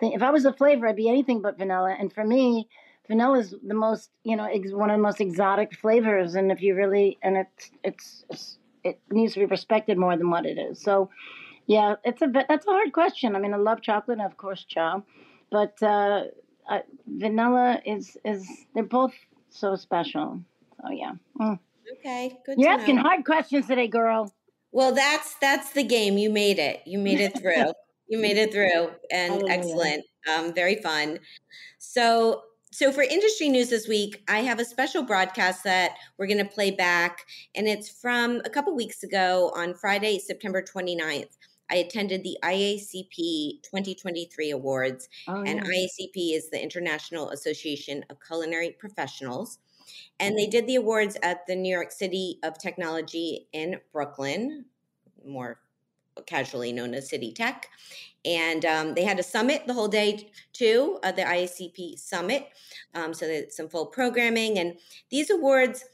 if 0.00 0.22
I 0.22 0.30
was 0.30 0.44
a 0.44 0.52
flavor, 0.52 0.86
I'd 0.88 0.96
be 0.96 1.08
anything 1.08 1.40
but 1.40 1.58
vanilla. 1.58 1.96
And 1.98 2.12
for 2.12 2.24
me, 2.24 2.68
vanilla 3.08 3.38
is 3.38 3.54
the 3.66 3.74
most, 3.74 4.10
you 4.24 4.36
know, 4.36 4.44
ex- 4.44 4.72
one 4.72 4.90
of 4.90 4.96
the 4.96 5.02
most 5.02 5.20
exotic 5.20 5.74
flavors. 5.74 6.34
And 6.34 6.50
if 6.52 6.62
you 6.62 6.74
really, 6.74 7.18
and 7.22 7.36
it's, 7.36 7.70
it's, 7.82 8.24
it's, 8.30 8.58
it 8.82 9.00
needs 9.10 9.34
to 9.34 9.40
be 9.40 9.46
respected 9.46 9.98
more 9.98 10.16
than 10.16 10.30
what 10.30 10.46
it 10.46 10.58
is. 10.58 10.80
So, 10.80 11.10
yeah, 11.66 11.94
it's 12.04 12.20
a 12.20 12.26
that's 12.26 12.66
a 12.66 12.70
hard 12.70 12.92
question. 12.92 13.34
I 13.34 13.38
mean, 13.38 13.54
I 13.54 13.56
love 13.56 13.80
chocolate, 13.80 14.20
of 14.20 14.36
course, 14.36 14.64
chow, 14.64 15.02
but 15.50 15.82
uh, 15.82 16.24
uh, 16.68 16.80
vanilla 17.06 17.80
is 17.84 18.16
is 18.24 18.46
they're 18.74 18.82
both 18.82 19.14
so 19.50 19.76
special. 19.76 20.40
So 20.80 20.90
yeah. 20.90 21.12
Mm. 21.38 21.58
Okay, 21.98 22.38
good. 22.46 22.58
You're 22.58 22.70
asking 22.70 22.96
know. 22.96 23.02
hard 23.02 23.24
questions 23.24 23.66
today, 23.66 23.88
girl. 23.88 24.32
Well, 24.72 24.94
that's 24.94 25.34
that's 25.36 25.70
the 25.70 25.84
game. 25.84 26.18
You 26.18 26.30
made 26.30 26.58
it. 26.58 26.82
You 26.86 26.98
made 26.98 27.20
it 27.20 27.38
through. 27.38 27.72
You 28.06 28.18
made 28.18 28.36
it 28.36 28.52
through 28.52 28.90
and 29.10 29.42
oh, 29.42 29.46
excellent. 29.46 30.04
Um, 30.30 30.52
very 30.52 30.76
fun. 30.76 31.20
So, 31.78 32.42
so 32.70 32.92
for 32.92 33.02
industry 33.02 33.48
news 33.48 33.70
this 33.70 33.88
week, 33.88 34.22
I 34.28 34.40
have 34.40 34.58
a 34.58 34.64
special 34.64 35.02
broadcast 35.02 35.64
that 35.64 35.92
we're 36.18 36.26
going 36.26 36.38
to 36.38 36.44
play 36.44 36.70
back, 36.70 37.20
and 37.54 37.66
it's 37.66 37.88
from 37.88 38.42
a 38.44 38.50
couple 38.50 38.74
weeks 38.76 39.02
ago 39.02 39.52
on 39.56 39.74
Friday, 39.74 40.18
September 40.18 40.62
29th. 40.62 41.30
I 41.70 41.76
attended 41.76 42.22
the 42.22 42.36
IACP 42.42 43.62
2023 43.62 44.50
Awards, 44.50 45.08
oh, 45.28 45.42
and 45.42 45.62
IACP 45.62 46.34
is 46.34 46.50
the 46.50 46.62
International 46.62 47.30
Association 47.30 48.04
of 48.10 48.18
Culinary 48.20 48.76
Professionals. 48.78 49.58
And 50.20 50.36
they 50.38 50.46
did 50.46 50.66
the 50.66 50.76
awards 50.76 51.16
at 51.22 51.46
the 51.46 51.56
New 51.56 51.74
York 51.74 51.92
City 51.92 52.38
of 52.42 52.58
Technology 52.58 53.48
in 53.52 53.80
Brooklyn, 53.92 54.64
more 55.26 55.60
casually 56.26 56.72
known 56.72 56.94
as 56.94 57.08
City 57.08 57.32
Tech. 57.32 57.68
And 58.24 58.64
um, 58.64 58.94
they 58.94 59.04
had 59.04 59.18
a 59.18 59.22
summit 59.22 59.66
the 59.66 59.74
whole 59.74 59.88
day 59.88 60.30
too, 60.52 60.98
uh, 61.02 61.12
the 61.12 61.22
IACP 61.22 61.98
summit. 61.98 62.48
Um, 62.94 63.12
so 63.12 63.26
there's 63.26 63.56
some 63.56 63.68
full 63.68 63.86
programming. 63.86 64.58
And 64.58 64.78
these 65.10 65.30
awards 65.30 65.84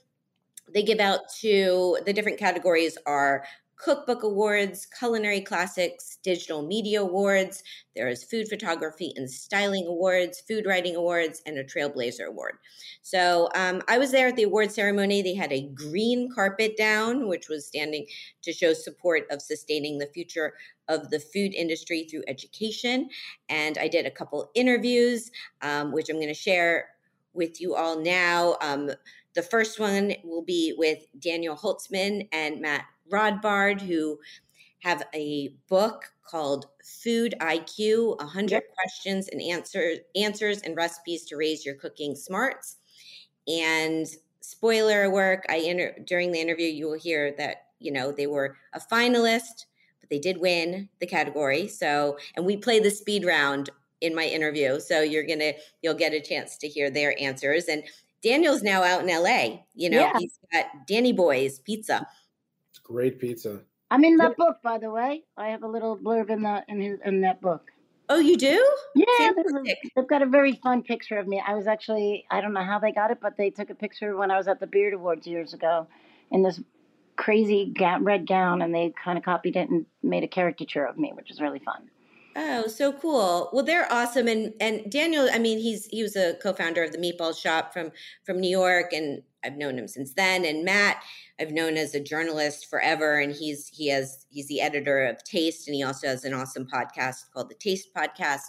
they 0.73 0.83
give 0.83 1.01
out 1.01 1.21
to 1.41 1.99
the 2.07 2.13
different 2.13 2.39
categories 2.39 2.97
are 3.07 3.45
cookbook 3.83 4.23
awards, 4.23 4.87
culinary 4.99 5.41
classics, 5.41 6.19
digital 6.23 6.63
media 6.63 7.01
awards. 7.01 7.63
There 7.97 8.09
is 8.09 8.25
food 8.25 8.49
photography 8.49 9.13
and 9.17 9.31
styling 9.31 9.87
awards, 9.87 10.41
food 10.41 10.67
writing 10.67 10.97
awards, 10.97 11.41
and 11.47 11.59
a 11.59 11.65
trailblazer 11.65 12.27
award. 12.27 12.59
So 13.03 13.49
um, 13.55 13.83
I 13.89 13.99
was 13.99 14.13
there 14.13 14.29
at 14.29 14.37
the 14.37 14.43
award 14.43 14.71
ceremony. 14.71 15.23
They 15.23 15.35
had 15.35 15.53
a 15.53 15.69
green 15.75 16.29
carpet 16.35 16.77
down, 16.77 17.27
which 17.27 17.49
was 17.49 17.67
standing 17.67 18.07
to 18.43 18.53
show 18.53 18.75
support 18.75 19.23
of 19.31 19.41
sustaining 19.41 19.99
the 19.99 20.07
future 20.07 20.55
of 20.89 21.11
the 21.11 21.21
food 21.21 21.55
industry 21.55 22.07
through 22.11 22.25
education. 22.29 23.09
And 23.49 23.79
I 23.79 23.89
did 23.89 24.07
a 24.07 24.11
couple 24.11 24.51
interviews, 24.55 25.31
um, 25.63 25.93
which 25.93 26.09
I'm 26.11 26.17
going 26.17 26.29
to 26.29 26.35
share 26.35 26.89
with 27.33 27.61
you 27.61 27.75
all 27.77 27.99
now. 27.99 28.57
Um, 28.61 28.91
the 29.35 29.43
first 29.43 29.79
one 29.79 30.15
will 30.25 30.43
be 30.43 30.75
with 30.77 31.07
Daniel 31.19 31.57
Holzman 31.57 32.29
and 32.33 32.61
Matt 32.61 32.85
Rodbard, 33.11 33.81
who 33.81 34.19
have 34.81 35.03
a 35.15 35.49
book 35.69 36.05
called 36.25 36.67
Food 36.83 37.35
IQ 37.41 38.19
100 38.19 38.51
yep. 38.51 38.63
Questions 38.75 39.29
and 39.29 39.43
answer, 39.43 39.95
Answers 40.15 40.61
and 40.63 40.77
Recipes 40.77 41.25
to 41.27 41.37
Raise 41.37 41.67
Your 41.67 41.75
Cooking 41.75 42.15
Smarts. 42.15 42.77
And 43.49 44.07
spoiler 44.41 45.11
work, 45.11 45.45
I 45.49 45.57
inter- 45.57 45.97
during 46.07 46.33
the 46.33 46.41
interview, 46.41 46.69
you 46.69 46.87
will 46.87 46.99
hear 46.99 47.35
that, 47.39 47.67
you 47.79 47.93
know, 47.93 48.13
they 48.13 48.27
were 48.27 48.57
a 48.73 48.81
finalist, 48.81 49.67
but 50.01 50.09
they 50.09 50.19
did 50.19 50.41
win 50.41 50.89
the 51.01 51.07
category. 51.07 51.69
So, 51.69 52.17
and 52.37 52.47
we 52.47 52.57
play 52.57 52.79
the 52.79 52.91
speed 52.91 53.25
round 53.25 53.71
in 54.01 54.15
my 54.15 54.25
interview. 54.25 54.81
So 54.81 55.03
you're 55.03 55.27
going 55.27 55.41
to, 55.41 55.53
you'll 55.83 55.95
get 55.95 56.13
a 56.13 56.21
chance 56.21 56.57
to 56.59 56.69
hear 56.69 56.91
their 56.91 57.21
answers. 57.21 57.67
And 57.67 57.83
Daniel's 58.23 58.63
now 58.63 58.83
out 58.83 59.03
in 59.03 59.09
LA. 59.09 59.63
You 59.75 59.91
know, 59.91 60.01
yeah. 60.01 60.19
he's 60.19 60.39
got 60.53 60.67
Danny 60.87 61.13
Boy's 61.13 61.59
Pizza. 61.59 62.07
Great 62.91 63.21
pizza. 63.21 63.61
I'm 63.93 64.05
in 64.05 64.17
that 64.17 64.37
book, 64.37 64.57
by 64.65 64.79
the 64.79 64.91
way. 64.91 65.23
I 65.37 65.49
have 65.49 65.63
a 65.63 65.69
little 65.69 65.97
blurb 65.97 66.29
in 66.29 66.43
that 66.43 66.65
in, 66.69 66.81
his, 66.81 66.99
in 67.05 67.21
that 67.21 67.41
book. 67.41 67.71
Oh, 68.09 68.19
you 68.19 68.37
do? 68.37 68.67
Yeah, 68.97 69.31
a, 69.31 69.75
they've 69.95 70.09
got 70.09 70.23
a 70.23 70.27
very 70.27 70.55
fun 70.55 70.83
picture 70.83 71.17
of 71.17 71.29
me. 71.29 71.41
I 71.47 71.55
was 71.55 71.69
actually 71.69 72.27
I 72.33 72.41
don't 72.41 72.53
know 72.53 72.65
how 72.65 72.81
they 72.81 72.91
got 72.91 73.13
it, 73.13 73.19
but 73.23 73.37
they 73.37 73.51
took 73.51 73.71
a 73.71 73.75
picture 73.77 74.17
when 74.17 74.33
I 74.33 74.37
was 74.37 74.49
at 74.49 74.59
the 74.59 74.67
Beard 74.67 74.95
Awards 74.95 75.29
years 75.29 75.55
ago 75.55 75.87
in 76.33 76.43
this 76.43 76.61
crazy 77.15 77.73
red 78.01 78.27
gown, 78.27 78.63
and 78.63 78.75
they 78.75 78.93
kind 79.03 79.17
of 79.17 79.25
copied 79.25 79.55
it 79.55 79.71
and 79.71 79.87
made 80.03 80.25
a 80.25 80.29
caricature 80.29 80.85
of 80.85 80.99
me, 80.99 81.13
which 81.15 81.31
is 81.31 81.41
really 81.41 81.61
fun. 81.61 81.89
Oh, 82.35 82.67
so 82.67 82.93
cool. 82.93 83.51
Well, 83.53 83.65
they're 83.65 83.91
awesome. 83.93 84.27
And 84.27 84.53
and 84.61 84.91
Daniel, 84.91 85.29
I 85.33 85.39
mean, 85.39 85.61
he's 85.61 85.87
he 85.87 86.03
was 86.03 86.17
a 86.17 86.35
co-founder 86.43 86.83
of 86.83 86.91
the 86.91 86.99
Meatball 86.99 87.41
Shop 87.41 87.73
from 87.73 87.93
from 88.25 88.41
New 88.41 88.51
York, 88.51 88.93
and 88.93 89.23
I've 89.45 89.57
known 89.57 89.79
him 89.79 89.89
since 89.89 90.15
then. 90.15 90.45
And 90.45 90.65
Matt, 90.65 91.03
I've 91.41 91.53
known 91.53 91.77
as 91.77 91.95
a 91.95 92.01
journalist 92.01 92.67
forever, 92.69 93.19
and 93.19 93.35
he's 93.35 93.69
he 93.69 93.89
has 93.89 94.27
he's 94.31 94.49
the 94.49 94.61
editor 94.61 95.05
of 95.05 95.23
Taste, 95.25 95.67
and 95.69 95.75
he 95.75 95.83
also 95.83 96.09
has 96.09 96.25
an 96.25 96.35
awesome 96.35 96.67
podcast 96.67 97.31
called 97.33 97.51
the 97.51 97.55
Taste 97.55 97.89
Podcast. 97.95 98.43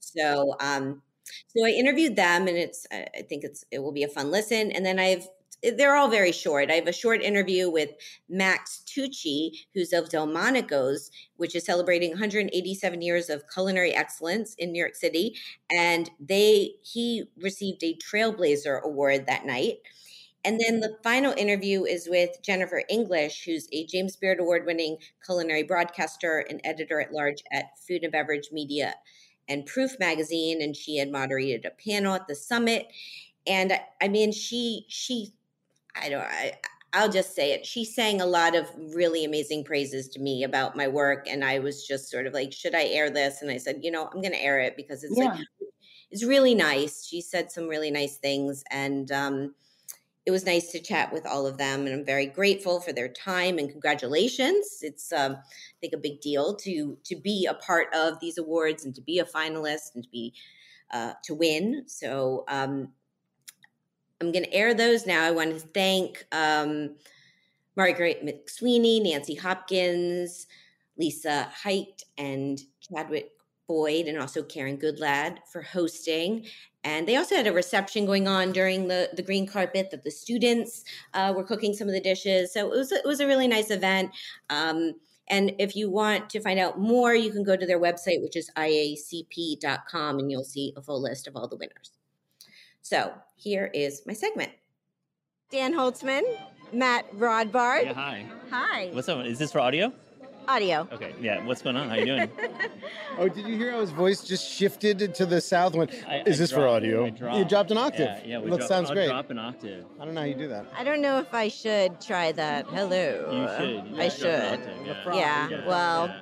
So 0.00 0.54
um, 0.60 1.02
so 1.48 1.64
I 1.64 1.70
interviewed 1.70 2.16
them, 2.16 2.48
and 2.48 2.56
it's 2.56 2.86
I 2.92 3.22
think 3.28 3.44
it's 3.44 3.64
it 3.70 3.80
will 3.80 3.92
be 3.92 4.04
a 4.04 4.08
fun 4.08 4.30
listen. 4.30 4.70
And 4.72 4.84
then 4.84 4.98
I've 4.98 5.26
they're 5.62 5.96
all 5.96 6.08
very 6.08 6.30
short. 6.30 6.70
I 6.70 6.74
have 6.74 6.86
a 6.86 6.92
short 6.92 7.20
interview 7.20 7.68
with 7.68 7.90
Max 8.28 8.82
Tucci, 8.86 9.50
who's 9.74 9.92
of 9.92 10.08
Delmonico's, 10.08 11.10
which 11.36 11.56
is 11.56 11.64
celebrating 11.64 12.10
187 12.10 13.02
years 13.02 13.28
of 13.28 13.42
culinary 13.52 13.92
excellence 13.92 14.54
in 14.54 14.70
New 14.70 14.78
York 14.78 14.94
City, 14.94 15.34
and 15.70 16.10
they 16.20 16.74
he 16.82 17.24
received 17.40 17.82
a 17.82 17.96
Trailblazer 17.96 18.80
Award 18.82 19.26
that 19.26 19.46
night. 19.46 19.78
And 20.44 20.60
then 20.60 20.80
the 20.80 20.96
final 21.02 21.32
interview 21.32 21.84
is 21.84 22.08
with 22.08 22.42
Jennifer 22.42 22.82
English, 22.88 23.44
who's 23.44 23.68
a 23.72 23.84
James 23.86 24.16
Beard 24.16 24.38
Award 24.40 24.66
winning 24.66 24.98
culinary 25.24 25.64
broadcaster 25.64 26.44
and 26.48 26.60
editor 26.64 27.00
at 27.00 27.12
large 27.12 27.42
at 27.52 27.78
Food 27.86 28.02
and 28.04 28.12
Beverage 28.12 28.50
Media 28.52 28.94
and 29.48 29.66
Proof 29.66 29.98
magazine. 29.98 30.62
And 30.62 30.76
she 30.76 30.96
had 30.96 31.10
moderated 31.10 31.64
a 31.66 31.70
panel 31.70 32.14
at 32.14 32.28
the 32.28 32.34
summit. 32.36 32.86
And 33.46 33.72
I 34.00 34.08
mean, 34.08 34.30
she, 34.32 34.86
she, 34.88 35.34
I 36.00 36.08
don't, 36.08 36.22
I, 36.22 36.54
I'll 36.92 37.10
just 37.10 37.34
say 37.34 37.52
it. 37.52 37.66
She 37.66 37.84
sang 37.84 38.20
a 38.20 38.26
lot 38.26 38.54
of 38.54 38.70
really 38.94 39.24
amazing 39.24 39.64
praises 39.64 40.08
to 40.10 40.20
me 40.20 40.44
about 40.44 40.76
my 40.76 40.88
work. 40.88 41.26
And 41.28 41.44
I 41.44 41.58
was 41.58 41.86
just 41.86 42.10
sort 42.10 42.26
of 42.26 42.32
like, 42.32 42.52
should 42.52 42.74
I 42.74 42.84
air 42.84 43.10
this? 43.10 43.42
And 43.42 43.50
I 43.50 43.58
said, 43.58 43.80
you 43.82 43.90
know, 43.90 44.06
I'm 44.06 44.22
going 44.22 44.32
to 44.32 44.42
air 44.42 44.60
it 44.60 44.76
because 44.76 45.04
it's 45.04 45.18
yeah. 45.18 45.24
like, 45.24 45.40
it's 46.10 46.24
really 46.24 46.54
nice. 46.54 47.04
She 47.06 47.20
said 47.20 47.50
some 47.50 47.68
really 47.68 47.90
nice 47.90 48.16
things. 48.16 48.62
And, 48.70 49.10
um, 49.10 49.54
it 50.28 50.30
was 50.30 50.44
nice 50.44 50.70
to 50.70 50.78
chat 50.78 51.10
with 51.10 51.24
all 51.24 51.46
of 51.46 51.56
them 51.56 51.86
and 51.86 51.94
i'm 51.94 52.04
very 52.04 52.26
grateful 52.26 52.80
for 52.80 52.92
their 52.92 53.08
time 53.08 53.56
and 53.56 53.70
congratulations. 53.70 54.80
It's 54.82 55.10
um, 55.10 55.32
i 55.32 55.76
think 55.80 55.94
a 55.94 55.96
big 55.96 56.20
deal 56.20 56.54
to 56.56 56.98
to 57.04 57.16
be 57.16 57.46
a 57.46 57.54
part 57.54 57.86
of 57.94 58.20
these 58.20 58.36
awards 58.36 58.84
and 58.84 58.94
to 58.94 59.00
be 59.00 59.20
a 59.20 59.24
finalist 59.24 59.94
and 59.94 60.04
to 60.04 60.10
be 60.10 60.34
uh, 60.92 61.14
to 61.24 61.34
win. 61.34 61.84
So 61.86 62.44
um, 62.46 62.92
i'm 64.20 64.30
going 64.30 64.44
to 64.44 64.52
air 64.52 64.74
those 64.74 65.06
now. 65.06 65.24
I 65.24 65.30
want 65.30 65.58
to 65.58 65.66
thank 65.68 66.26
um, 66.30 66.96
margaret 67.74 68.22
mcsweeney 68.22 69.02
nancy 69.02 69.34
hopkins 69.34 70.46
lisa 70.98 71.44
height 71.44 72.02
and 72.18 72.60
chadwick 72.80 73.30
Boyd 73.68 74.06
and 74.06 74.18
also 74.18 74.42
Karen 74.42 74.78
Goodlad 74.78 75.38
for 75.52 75.62
hosting. 75.62 76.46
And 76.82 77.06
they 77.06 77.16
also 77.16 77.36
had 77.36 77.46
a 77.46 77.52
reception 77.52 78.06
going 78.06 78.26
on 78.26 78.52
during 78.52 78.88
the, 78.88 79.10
the 79.14 79.22
green 79.22 79.46
carpet 79.46 79.90
that 79.90 80.02
the 80.02 80.10
students 80.10 80.84
uh, 81.14 81.32
were 81.36 81.44
cooking 81.44 81.74
some 81.74 81.86
of 81.86 81.94
the 81.94 82.00
dishes. 82.00 82.52
So 82.52 82.72
it 82.72 82.76
was, 82.76 82.92
it 82.92 83.04
was 83.04 83.20
a 83.20 83.26
really 83.26 83.46
nice 83.46 83.70
event. 83.70 84.10
Um, 84.48 84.94
and 85.28 85.54
if 85.58 85.76
you 85.76 85.90
want 85.90 86.30
to 86.30 86.40
find 86.40 86.58
out 86.58 86.80
more, 86.80 87.14
you 87.14 87.30
can 87.30 87.44
go 87.44 87.56
to 87.56 87.66
their 87.66 87.80
website, 87.80 88.22
which 88.22 88.36
is 88.36 88.50
iacp.com, 88.56 90.18
and 90.18 90.30
you'll 90.30 90.44
see 90.44 90.72
a 90.76 90.82
full 90.82 91.02
list 91.02 91.28
of 91.28 91.36
all 91.36 91.46
the 91.46 91.56
winners. 91.56 91.92
So 92.80 93.12
here 93.36 93.70
is 93.74 94.02
my 94.06 94.14
segment. 94.14 94.52
Dan 95.50 95.74
Holzman, 95.74 96.22
Matt 96.72 97.10
Rodbard. 97.12 97.84
Yeah, 97.84 97.94
hi. 97.94 98.26
Hi. 98.50 98.90
What's 98.92 99.08
up? 99.08 99.24
Is 99.26 99.38
this 99.38 99.52
for 99.52 99.60
audio? 99.60 99.92
Audio. 100.48 100.88
Okay. 100.92 101.14
Yeah. 101.20 101.44
What's 101.44 101.60
going 101.60 101.76
on? 101.76 101.90
How 101.90 101.96
you 101.96 102.06
doing? 102.06 102.30
Oh, 103.18 103.28
did 103.28 103.46
you 103.48 103.56
hear 103.56 103.72
how 103.72 103.80
his 103.80 103.90
voice 103.90 104.22
just 104.22 104.48
shifted 104.48 105.12
to 105.16 105.26
the 105.26 105.40
south? 105.40 105.74
When 105.74 105.88
I- 106.08 106.22
is 106.24 106.36
I 106.36 106.42
this 106.44 106.52
for 106.52 106.68
audio? 106.68 107.10
Dropped. 107.10 107.36
You 107.36 107.44
dropped 107.44 107.70
an 107.72 107.76
octave. 107.78 108.06
Yeah. 108.06 108.20
Yeah. 108.24 108.38
We 108.38 108.46
dropped- 108.48 108.62
sounds 108.68 108.88
I'll 108.90 108.94
great. 108.94 109.08
Drop 109.08 109.28
an 109.30 109.38
octave. 109.40 109.84
I 110.00 110.04
don't 110.04 110.14
know 110.14 110.20
how 110.20 110.26
you 110.26 110.34
do 110.36 110.46
that. 110.48 110.66
I 110.78 110.84
don't 110.84 111.02
know 111.02 111.18
if 111.18 111.34
I 111.34 111.48
should 111.48 112.00
try 112.00 112.30
that. 112.32 112.66
Hello. 112.66 113.28
You 113.32 113.48
should. 113.58 113.86
You 113.96 114.00
I 114.00 114.08
should 114.08 114.22
drop 114.22 114.52
octave, 114.60 115.04
The 115.06 115.16
Yeah. 115.16 115.48
Yeah, 115.48 115.66
well, 115.66 116.06
yeah. 116.06 116.20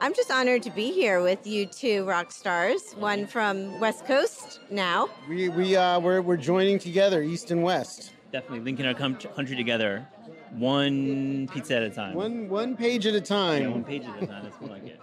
I'm 0.00 0.12
just 0.14 0.32
honored 0.32 0.64
to 0.64 0.70
be 0.70 0.90
here 0.92 1.22
with 1.22 1.46
you 1.46 1.64
two 1.64 2.04
rock 2.04 2.32
stars, 2.32 2.92
one 2.98 3.24
from 3.28 3.78
West 3.78 4.04
Coast 4.04 4.58
now. 4.68 5.08
We 5.28 5.48
we 5.48 5.76
uh 5.76 6.00
we're 6.00 6.20
we're 6.22 6.36
joining 6.36 6.80
together, 6.80 7.22
east 7.22 7.52
and 7.52 7.62
west. 7.62 8.10
definitely 8.32 8.60
linking 8.60 8.86
our 8.86 8.94
country 8.94 9.54
together, 9.54 10.08
one 10.52 11.48
pizza 11.52 11.76
at 11.76 11.82
a 11.82 11.90
time. 11.90 12.14
One 12.14 12.48
one 12.48 12.76
page 12.76 13.06
at 13.06 13.14
a 13.14 13.16
Yeah, 13.18 13.68
one 13.68 13.82
time. 13.82 13.84
page 13.84 14.02
at 14.04 14.22
a 14.22 14.26
time. 14.26 14.44
That's 14.44 14.60
more 14.60 14.70
like 14.70 14.86
it. 14.86 15.00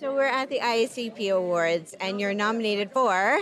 So 0.00 0.14
we're 0.14 0.24
at 0.24 0.50
the 0.50 0.58
IACP 0.60 1.32
Awards, 1.34 1.94
and 2.00 2.20
you're 2.20 2.34
nominated 2.34 2.90
for. 2.92 3.40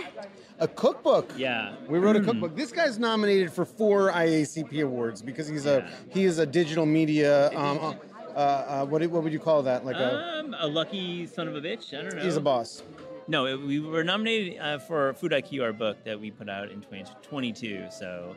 A 0.59 0.67
cookbook. 0.69 1.33
Yeah. 1.37 1.73
We 1.89 1.99
wrote 1.99 2.15
a 2.15 2.19
Mm. 2.19 2.25
cookbook. 2.25 2.55
This 2.55 2.71
guy's 2.71 2.97
nominated 2.97 3.51
for 3.51 3.65
four 3.65 4.09
IACP 4.11 4.81
awards 4.81 5.21
because 5.21 5.47
he's 5.49 5.65
a 5.65 5.85
he 6.13 6.23
is 6.23 6.39
a 6.39 6.45
digital 6.45 6.85
media. 6.85 7.49
Um, 7.49 7.97
uh, 8.35 8.39
uh, 8.39 8.85
what 8.85 9.05
what 9.07 9.23
would 9.23 9.33
you 9.33 9.39
call 9.39 9.63
that? 9.63 9.85
Like 9.85 9.97
a 9.97 10.39
Um, 10.39 10.55
a 10.57 10.67
lucky 10.67 11.25
son 11.27 11.47
of 11.49 11.55
a 11.55 11.61
bitch. 11.61 11.97
I 11.97 12.01
don't 12.03 12.15
know. 12.15 12.21
he's 12.23 12.37
a 12.37 12.41
boss. 12.41 12.83
No, 13.27 13.47
it, 13.47 13.59
we 13.59 13.79
were 13.79 14.03
nominated 14.03 14.59
uh, 14.61 14.77
for 14.77 15.13
Food 15.15 15.31
IQ, 15.31 15.63
our 15.63 15.73
book 15.73 15.97
that 16.05 16.19
we 16.19 16.29
put 16.31 16.47
out 16.47 16.69
in 16.69 16.79
2022. 16.81 17.85
So 17.89 18.35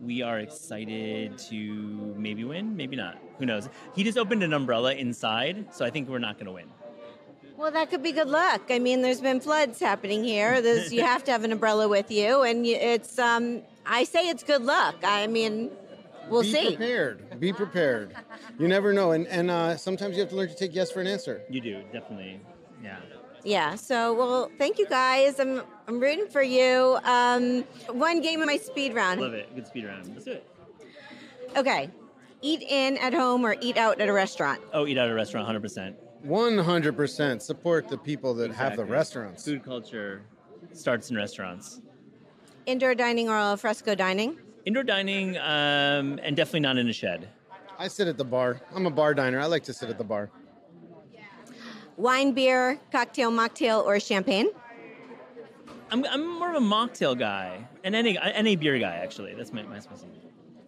we 0.00 0.22
are 0.22 0.38
excited 0.38 1.36
to 1.38 2.14
maybe 2.16 2.44
win, 2.44 2.76
maybe 2.76 2.96
not. 2.96 3.18
Who 3.38 3.46
knows? 3.46 3.68
He 3.94 4.02
just 4.02 4.16
opened 4.16 4.42
an 4.42 4.52
umbrella 4.52 4.94
inside, 4.94 5.74
so 5.74 5.84
I 5.84 5.90
think 5.90 6.08
we're 6.08 6.18
not 6.18 6.36
going 6.36 6.46
to 6.46 6.52
win. 6.52 6.68
Well, 7.56 7.70
that 7.72 7.90
could 7.90 8.02
be 8.02 8.12
good 8.12 8.28
luck. 8.28 8.62
I 8.70 8.78
mean, 8.78 9.02
there's 9.02 9.20
been 9.20 9.40
floods 9.40 9.78
happening 9.78 10.24
here. 10.24 10.62
There's, 10.62 10.90
you 10.92 11.02
have 11.02 11.24
to 11.24 11.32
have 11.32 11.44
an 11.44 11.52
umbrella 11.52 11.88
with 11.88 12.10
you, 12.10 12.42
and 12.42 12.66
you, 12.66 12.76
it's. 12.76 13.18
Um, 13.18 13.62
I 13.84 14.04
say 14.04 14.28
it's 14.28 14.42
good 14.42 14.62
luck. 14.62 14.96
I 15.02 15.26
mean, 15.26 15.70
we'll 16.30 16.42
Be 16.42 16.52
see. 16.52 16.70
Be 16.70 16.76
prepared. 16.76 17.40
Be 17.40 17.52
prepared. 17.52 18.16
You 18.58 18.66
never 18.66 18.94
know, 18.94 19.12
and 19.12 19.26
and 19.26 19.50
uh, 19.50 19.76
sometimes 19.76 20.16
you 20.16 20.20
have 20.20 20.30
to 20.30 20.36
learn 20.36 20.48
to 20.48 20.54
take 20.54 20.74
yes 20.74 20.90
for 20.90 21.02
an 21.02 21.06
answer. 21.06 21.42
You 21.50 21.60
do, 21.60 21.82
definitely. 21.92 22.40
Yeah. 22.82 22.96
Yeah. 23.44 23.74
So, 23.74 24.12
well, 24.14 24.50
thank 24.58 24.78
you 24.78 24.86
guys. 24.86 25.40
I'm 25.40 25.62
I'm 25.88 25.98
rooting 26.00 26.28
for 26.28 26.42
you. 26.42 26.98
Um, 27.04 27.62
one 27.88 28.20
game 28.20 28.40
of 28.40 28.46
my 28.46 28.56
speed 28.56 28.94
round. 28.94 29.20
Love 29.20 29.34
it. 29.34 29.54
Good 29.54 29.66
speed 29.66 29.86
round. 29.86 30.08
Let's 30.08 30.24
do 30.24 30.32
it. 30.32 30.46
Okay. 31.56 31.90
Eat 32.42 32.62
in 32.62 32.96
at 32.98 33.12
home 33.12 33.44
or 33.44 33.56
eat 33.60 33.76
out 33.76 34.00
at 34.00 34.08
a 34.08 34.12
restaurant. 34.12 34.60
Oh, 34.72 34.86
eat 34.86 34.96
out 34.96 35.06
at 35.06 35.12
a 35.12 35.14
restaurant, 35.14 35.46
100%. 35.48 35.94
One 36.22 36.58
hundred 36.58 36.96
percent 36.96 37.42
support 37.42 37.88
the 37.88 37.96
people 37.96 38.34
that 38.34 38.50
have 38.50 38.76
the 38.76 38.84
restaurants. 38.84 39.44
Food 39.44 39.64
culture 39.64 40.22
starts 40.72 41.10
in 41.10 41.16
restaurants. 41.16 41.80
Indoor 42.66 42.94
dining 42.94 43.30
or 43.30 43.36
al 43.36 43.56
fresco 43.56 43.94
dining. 43.94 44.36
Indoor 44.66 44.82
dining, 44.82 45.38
um, 45.38 46.20
and 46.22 46.36
definitely 46.36 46.60
not 46.60 46.76
in 46.76 46.88
a 46.88 46.92
shed. 46.92 47.28
I 47.78 47.88
sit 47.88 48.06
at 48.06 48.18
the 48.18 48.24
bar. 48.24 48.60
I'm 48.74 48.84
a 48.84 48.90
bar 48.90 49.14
diner. 49.14 49.40
I 49.40 49.46
like 49.46 49.64
to 49.64 49.72
sit 49.72 49.88
at 49.88 49.96
the 49.96 50.04
bar. 50.04 50.30
Wine, 52.00 52.32
beer, 52.32 52.80
cocktail, 52.90 53.30
mocktail, 53.30 53.84
or 53.84 54.00
champagne. 54.00 54.48
I'm, 55.90 56.02
I'm 56.06 56.38
more 56.38 56.48
of 56.48 56.62
a 56.62 56.66
mocktail 56.66 57.18
guy, 57.18 57.68
and 57.84 57.94
any 57.94 58.16
any 58.18 58.56
beer 58.56 58.78
guy 58.78 58.94
actually. 58.96 59.34
That's 59.34 59.52
my, 59.52 59.64
my 59.64 59.80
specialty. 59.80 60.18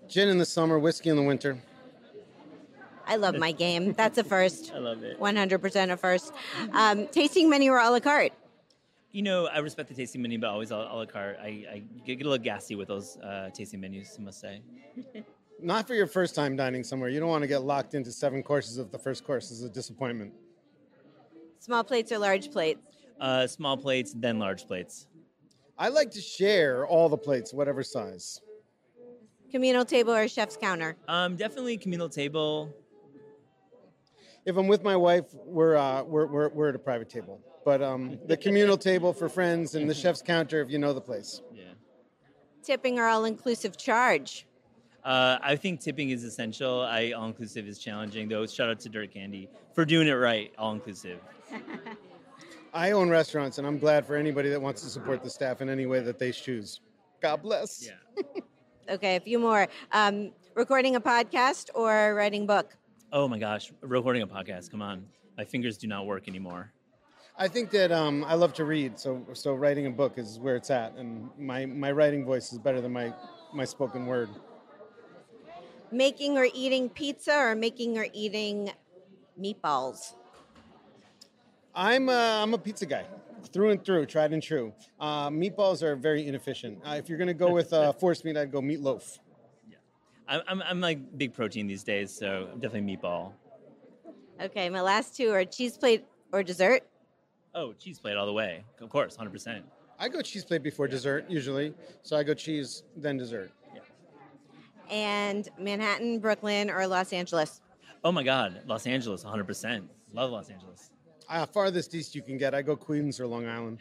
Gin 0.08 0.28
in 0.28 0.36
the 0.36 0.44
summer, 0.44 0.78
whiskey 0.78 1.08
in 1.08 1.16
the 1.16 1.22
winter. 1.22 1.58
I 3.06 3.16
love 3.16 3.36
my 3.36 3.50
game. 3.50 3.94
That's 3.94 4.18
a 4.18 4.24
first. 4.24 4.72
I 4.74 4.78
love 4.78 5.02
it. 5.04 5.18
100% 5.18 5.90
a 5.90 5.96
first. 5.96 6.34
Um, 6.72 7.06
tasting 7.06 7.48
menu 7.48 7.72
or 7.72 7.78
a 7.78 7.88
la 7.88 8.00
carte. 8.00 8.34
You 9.10 9.22
know, 9.22 9.46
I 9.46 9.58
respect 9.58 9.88
the 9.88 9.94
tasting 9.94 10.20
menu, 10.20 10.38
but 10.38 10.50
always 10.50 10.70
a, 10.70 10.76
a 10.76 10.96
la 10.96 11.06
carte. 11.06 11.38
I, 11.42 11.46
I 11.46 11.82
get, 12.04 12.18
get 12.18 12.26
a 12.26 12.28
little 12.28 12.44
gassy 12.44 12.74
with 12.74 12.88
those 12.88 13.16
uh, 13.16 13.48
tasting 13.54 13.80
menus, 13.80 14.16
I 14.18 14.22
must 14.22 14.38
say. 14.38 14.60
Not 15.62 15.86
for 15.86 15.94
your 15.94 16.06
first 16.06 16.34
time 16.34 16.56
dining 16.56 16.84
somewhere. 16.84 17.08
You 17.08 17.20
don't 17.20 17.30
want 17.30 17.42
to 17.42 17.48
get 17.48 17.62
locked 17.62 17.94
into 17.94 18.12
seven 18.12 18.42
courses 18.42 18.76
if 18.76 18.90
the 18.90 18.98
first 18.98 19.24
course 19.24 19.50
is 19.50 19.62
a 19.62 19.70
disappointment. 19.70 20.34
Small 21.62 21.84
plates 21.84 22.10
or 22.10 22.18
large 22.18 22.50
plates. 22.50 22.80
Uh, 23.20 23.46
small 23.46 23.76
plates, 23.76 24.12
then 24.16 24.40
large 24.40 24.66
plates. 24.66 25.06
I 25.78 25.90
like 25.90 26.10
to 26.10 26.20
share 26.20 26.84
all 26.84 27.08
the 27.08 27.16
plates, 27.16 27.54
whatever 27.54 27.84
size. 27.84 28.40
Communal 29.48 29.84
table 29.84 30.12
or 30.12 30.26
chef's 30.26 30.56
counter. 30.56 30.96
Um, 31.06 31.36
definitely 31.36 31.76
communal 31.76 32.08
table. 32.08 32.74
If 34.44 34.56
I'm 34.56 34.66
with 34.66 34.82
my 34.82 34.96
wife, 34.96 35.26
we're 35.34 35.76
uh, 35.76 36.02
we're, 36.02 36.26
we're, 36.26 36.48
we're 36.48 36.68
at 36.70 36.74
a 36.74 36.80
private 36.80 37.08
table. 37.08 37.40
But 37.64 37.80
um, 37.80 38.18
the 38.26 38.36
communal 38.36 38.76
table 38.90 39.12
for 39.12 39.28
friends 39.28 39.76
and 39.76 39.88
the 39.88 39.94
chef's 39.94 40.20
counter 40.20 40.60
if 40.62 40.68
you 40.68 40.80
know 40.80 40.92
the 40.92 41.00
place. 41.00 41.42
Yeah. 41.54 41.62
Tipping 42.64 42.98
or 42.98 43.06
all 43.06 43.24
inclusive 43.24 43.76
charge. 43.76 44.48
Uh, 45.04 45.38
I 45.42 45.56
think 45.56 45.80
tipping 45.80 46.10
is 46.10 46.22
essential. 46.22 46.80
I 46.82 47.12
all 47.12 47.26
inclusive 47.26 47.66
is 47.66 47.78
challenging 47.78 48.28
though. 48.28 48.46
Shout 48.46 48.68
out 48.70 48.80
to 48.80 48.88
Dirt 48.88 49.12
Candy 49.12 49.48
for 49.74 49.84
doing 49.84 50.06
it 50.06 50.12
right. 50.12 50.52
All 50.58 50.72
inclusive. 50.72 51.18
I 52.74 52.92
own 52.92 53.10
restaurants, 53.10 53.58
and 53.58 53.66
I'm 53.66 53.78
glad 53.78 54.06
for 54.06 54.16
anybody 54.16 54.48
that 54.48 54.60
wants 54.60 54.82
to 54.82 54.88
support 54.88 55.22
the 55.22 55.28
staff 55.28 55.60
in 55.60 55.68
any 55.68 55.86
way 55.86 56.00
that 56.00 56.18
they 56.18 56.32
choose. 56.32 56.80
God 57.20 57.42
bless. 57.42 57.86
Yeah. 57.86 58.22
Okay, 58.90 59.14
a 59.14 59.20
few 59.20 59.38
more. 59.38 59.68
Um, 59.92 60.32
recording 60.56 60.96
a 60.96 61.00
podcast 61.00 61.70
or 61.74 62.14
writing 62.14 62.46
book. 62.46 62.76
Oh 63.12 63.28
my 63.28 63.38
gosh, 63.38 63.72
recording 63.80 64.22
a 64.22 64.26
podcast. 64.26 64.72
Come 64.72 64.82
on, 64.82 65.06
my 65.38 65.44
fingers 65.44 65.78
do 65.78 65.86
not 65.86 66.04
work 66.04 66.26
anymore. 66.26 66.72
I 67.38 67.46
think 67.46 67.70
that 67.70 67.92
um, 67.92 68.24
I 68.24 68.34
love 68.34 68.52
to 68.54 68.64
read, 68.64 68.98
so 68.98 69.24
so 69.34 69.54
writing 69.54 69.86
a 69.86 69.90
book 69.90 70.18
is 70.18 70.40
where 70.40 70.56
it's 70.56 70.70
at, 70.70 70.94
and 70.96 71.30
my, 71.38 71.64
my 71.64 71.92
writing 71.92 72.24
voice 72.24 72.52
is 72.52 72.58
better 72.58 72.80
than 72.80 72.92
my, 72.92 73.14
my 73.54 73.64
spoken 73.64 74.04
word. 74.06 74.28
Making 75.92 76.38
or 76.38 76.48
eating 76.54 76.88
pizza 76.88 77.36
or 77.36 77.54
making 77.54 77.98
or 77.98 78.06
eating 78.14 78.72
meatballs. 79.38 80.14
I'm 81.74 82.08
a, 82.08 82.40
I'm 82.42 82.54
a 82.54 82.58
pizza 82.58 82.86
guy, 82.86 83.04
through 83.52 83.70
and 83.70 83.84
through, 83.84 84.06
tried 84.06 84.32
and 84.32 84.42
true. 84.42 84.72
Uh, 84.98 85.28
meatballs 85.30 85.82
are 85.82 85.94
very 85.94 86.26
inefficient. 86.26 86.78
Uh, 86.84 86.92
if 86.92 87.08
you're 87.08 87.18
gonna 87.18 87.34
go 87.34 87.50
with 87.52 87.72
uh, 87.72 87.92
force 87.92 88.24
meat, 88.24 88.36
I'd 88.36 88.50
go 88.50 88.60
meatloaf. 88.60 89.18
I'm, 90.28 90.40
I'm, 90.48 90.62
I'm 90.62 90.80
like 90.80 91.18
big 91.18 91.34
protein 91.34 91.66
these 91.66 91.82
days, 91.82 92.10
so 92.10 92.48
definitely 92.58 92.96
meatball. 92.96 93.32
Okay, 94.40 94.70
my 94.70 94.80
last 94.80 95.16
two 95.16 95.30
are 95.30 95.44
cheese 95.44 95.76
plate 95.76 96.04
or 96.32 96.42
dessert. 96.42 96.82
Oh, 97.54 97.72
cheese 97.74 97.98
plate 97.98 98.16
all 98.16 98.26
the 98.26 98.32
way. 98.32 98.64
Of 98.80 98.88
course, 98.88 99.16
100%. 99.16 99.62
I 99.98 100.08
go 100.08 100.22
cheese 100.22 100.44
plate 100.44 100.62
before 100.62 100.88
dessert 100.88 101.26
usually, 101.28 101.74
so 102.02 102.16
I 102.16 102.22
go 102.22 102.34
cheese 102.34 102.82
then 102.96 103.18
dessert. 103.18 103.50
And 104.92 105.48
Manhattan, 105.58 106.20
Brooklyn, 106.20 106.70
or 106.70 106.86
Los 106.86 107.12
Angeles. 107.12 107.62
Oh 108.04 108.12
my 108.12 108.22
God, 108.22 108.60
Los 108.66 108.86
Angeles, 108.86 109.24
100%. 109.24 109.88
Love 110.12 110.30
Los 110.30 110.50
Angeles. 110.50 110.90
Uh, 111.28 111.46
farthest 111.46 111.94
east 111.94 112.14
you 112.14 112.20
can 112.20 112.36
get, 112.36 112.54
I 112.54 112.60
go 112.60 112.76
Queens 112.76 113.18
or 113.18 113.26
Long 113.26 113.48
Island. 113.48 113.78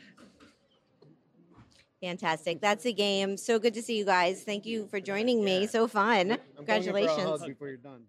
Fantastic. 2.01 2.61
That's 2.61 2.85
a 2.85 2.93
game. 2.93 3.37
So 3.37 3.59
good 3.59 3.73
to 3.75 3.81
see 3.81 3.97
you 3.97 4.05
guys. 4.05 4.41
Thank 4.43 4.65
you 4.65 4.87
for 4.87 4.99
joining 4.99 5.43
me. 5.43 5.67
So 5.67 5.87
fun. 5.87 6.31
I'm 6.57 6.65
going 6.65 6.83
in 6.83 6.91
for 6.91 6.97
a 6.97 7.05
Congratulations. 7.05 7.45
before 7.45 7.67
you're 7.67 7.77
done. 7.77 8.03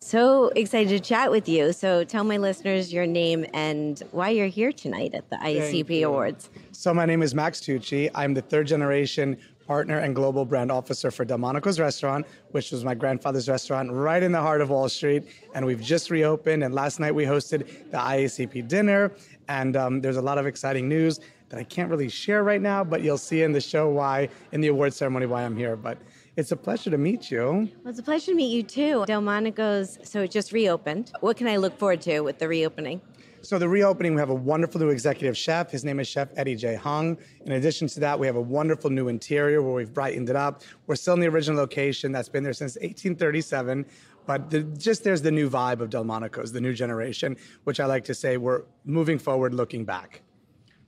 So 0.00 0.48
excited 0.56 0.88
to 0.88 1.00
chat 1.00 1.30
with 1.30 1.48
you. 1.48 1.72
So 1.72 2.02
tell 2.02 2.24
my 2.24 2.36
listeners 2.36 2.92
your 2.92 3.06
name 3.06 3.46
and 3.54 4.02
why 4.10 4.30
you're 4.30 4.48
here 4.48 4.72
tonight 4.72 5.14
at 5.14 5.30
the 5.30 5.36
ICP. 5.36 6.04
Awards. 6.04 6.50
So 6.72 6.92
my 6.92 7.06
name 7.06 7.22
is 7.22 7.34
Max 7.34 7.60
Tucci. 7.60 8.10
I'm 8.14 8.34
the 8.34 8.42
third 8.42 8.66
generation 8.66 9.36
partner 9.66 9.98
and 9.98 10.14
global 10.14 10.44
brand 10.44 10.70
officer 10.70 11.10
for 11.10 11.24
Delmonico's 11.24 11.78
Restaurant, 11.80 12.26
which 12.50 12.72
was 12.72 12.84
my 12.84 12.94
grandfather's 12.94 13.48
restaurant 13.48 13.90
right 13.92 14.22
in 14.22 14.32
the 14.32 14.40
heart 14.40 14.60
of 14.60 14.70
Wall 14.70 14.88
Street. 14.88 15.24
And 15.54 15.64
we've 15.64 15.80
just 15.80 16.10
reopened. 16.10 16.64
And 16.64 16.74
last 16.74 17.00
night 17.00 17.14
we 17.14 17.24
hosted 17.24 17.90
the 17.90 17.98
IACP 17.98 18.68
dinner. 18.68 19.12
And 19.48 19.76
um, 19.76 20.00
there's 20.00 20.16
a 20.16 20.22
lot 20.22 20.38
of 20.38 20.46
exciting 20.46 20.88
news 20.88 21.20
that 21.48 21.58
I 21.58 21.64
can't 21.64 21.90
really 21.90 22.08
share 22.08 22.44
right 22.44 22.62
now, 22.62 22.82
but 22.82 23.02
you'll 23.02 23.18
see 23.18 23.42
in 23.42 23.52
the 23.52 23.60
show 23.60 23.88
why, 23.88 24.28
in 24.52 24.60
the 24.60 24.68
award 24.68 24.94
ceremony, 24.94 25.26
why 25.26 25.44
I'm 25.44 25.56
here. 25.56 25.76
But 25.76 25.98
It's 26.36 26.50
a 26.50 26.56
pleasure 26.56 26.90
to 26.90 26.96
meet 26.96 27.30
you. 27.30 27.68
Well, 27.84 27.90
it's 27.90 27.98
a 27.98 28.02
pleasure 28.02 28.32
to 28.32 28.34
meet 28.34 28.48
you 28.48 28.62
too. 28.62 29.04
Delmonico's, 29.06 29.98
so 30.02 30.22
it 30.22 30.30
just 30.30 30.52
reopened. 30.52 31.12
What 31.20 31.36
can 31.36 31.46
I 31.46 31.58
look 31.58 31.78
forward 31.78 32.00
to 32.02 32.20
with 32.20 32.38
the 32.38 32.48
reopening? 32.48 33.02
So 33.44 33.58
the 33.58 33.68
reopening, 33.68 34.14
we 34.14 34.20
have 34.20 34.30
a 34.30 34.34
wonderful 34.34 34.80
new 34.80 34.90
executive 34.90 35.36
chef. 35.36 35.68
His 35.68 35.84
name 35.84 35.98
is 35.98 36.06
Chef 36.06 36.28
Eddie 36.36 36.54
J. 36.54 36.76
Hung. 36.76 37.18
In 37.44 37.52
addition 37.52 37.88
to 37.88 38.00
that, 38.00 38.16
we 38.16 38.24
have 38.28 38.36
a 38.36 38.40
wonderful 38.40 38.88
new 38.88 39.08
interior 39.08 39.60
where 39.62 39.74
we've 39.74 39.92
brightened 39.92 40.30
it 40.30 40.36
up. 40.36 40.62
We're 40.86 40.94
still 40.94 41.14
in 41.14 41.20
the 41.20 41.26
original 41.26 41.58
location 41.58 42.12
that's 42.12 42.28
been 42.28 42.44
there 42.44 42.52
since 42.52 42.76
1837. 42.76 43.84
But 44.26 44.48
the, 44.48 44.62
just 44.62 45.02
there's 45.02 45.22
the 45.22 45.32
new 45.32 45.50
vibe 45.50 45.80
of 45.80 45.90
Delmonico's, 45.90 46.52
the 46.52 46.60
new 46.60 46.72
generation, 46.72 47.36
which 47.64 47.80
I 47.80 47.86
like 47.86 48.04
to 48.04 48.14
say 48.14 48.36
we're 48.36 48.62
moving 48.84 49.18
forward, 49.18 49.54
looking 49.54 49.84
back. 49.84 50.22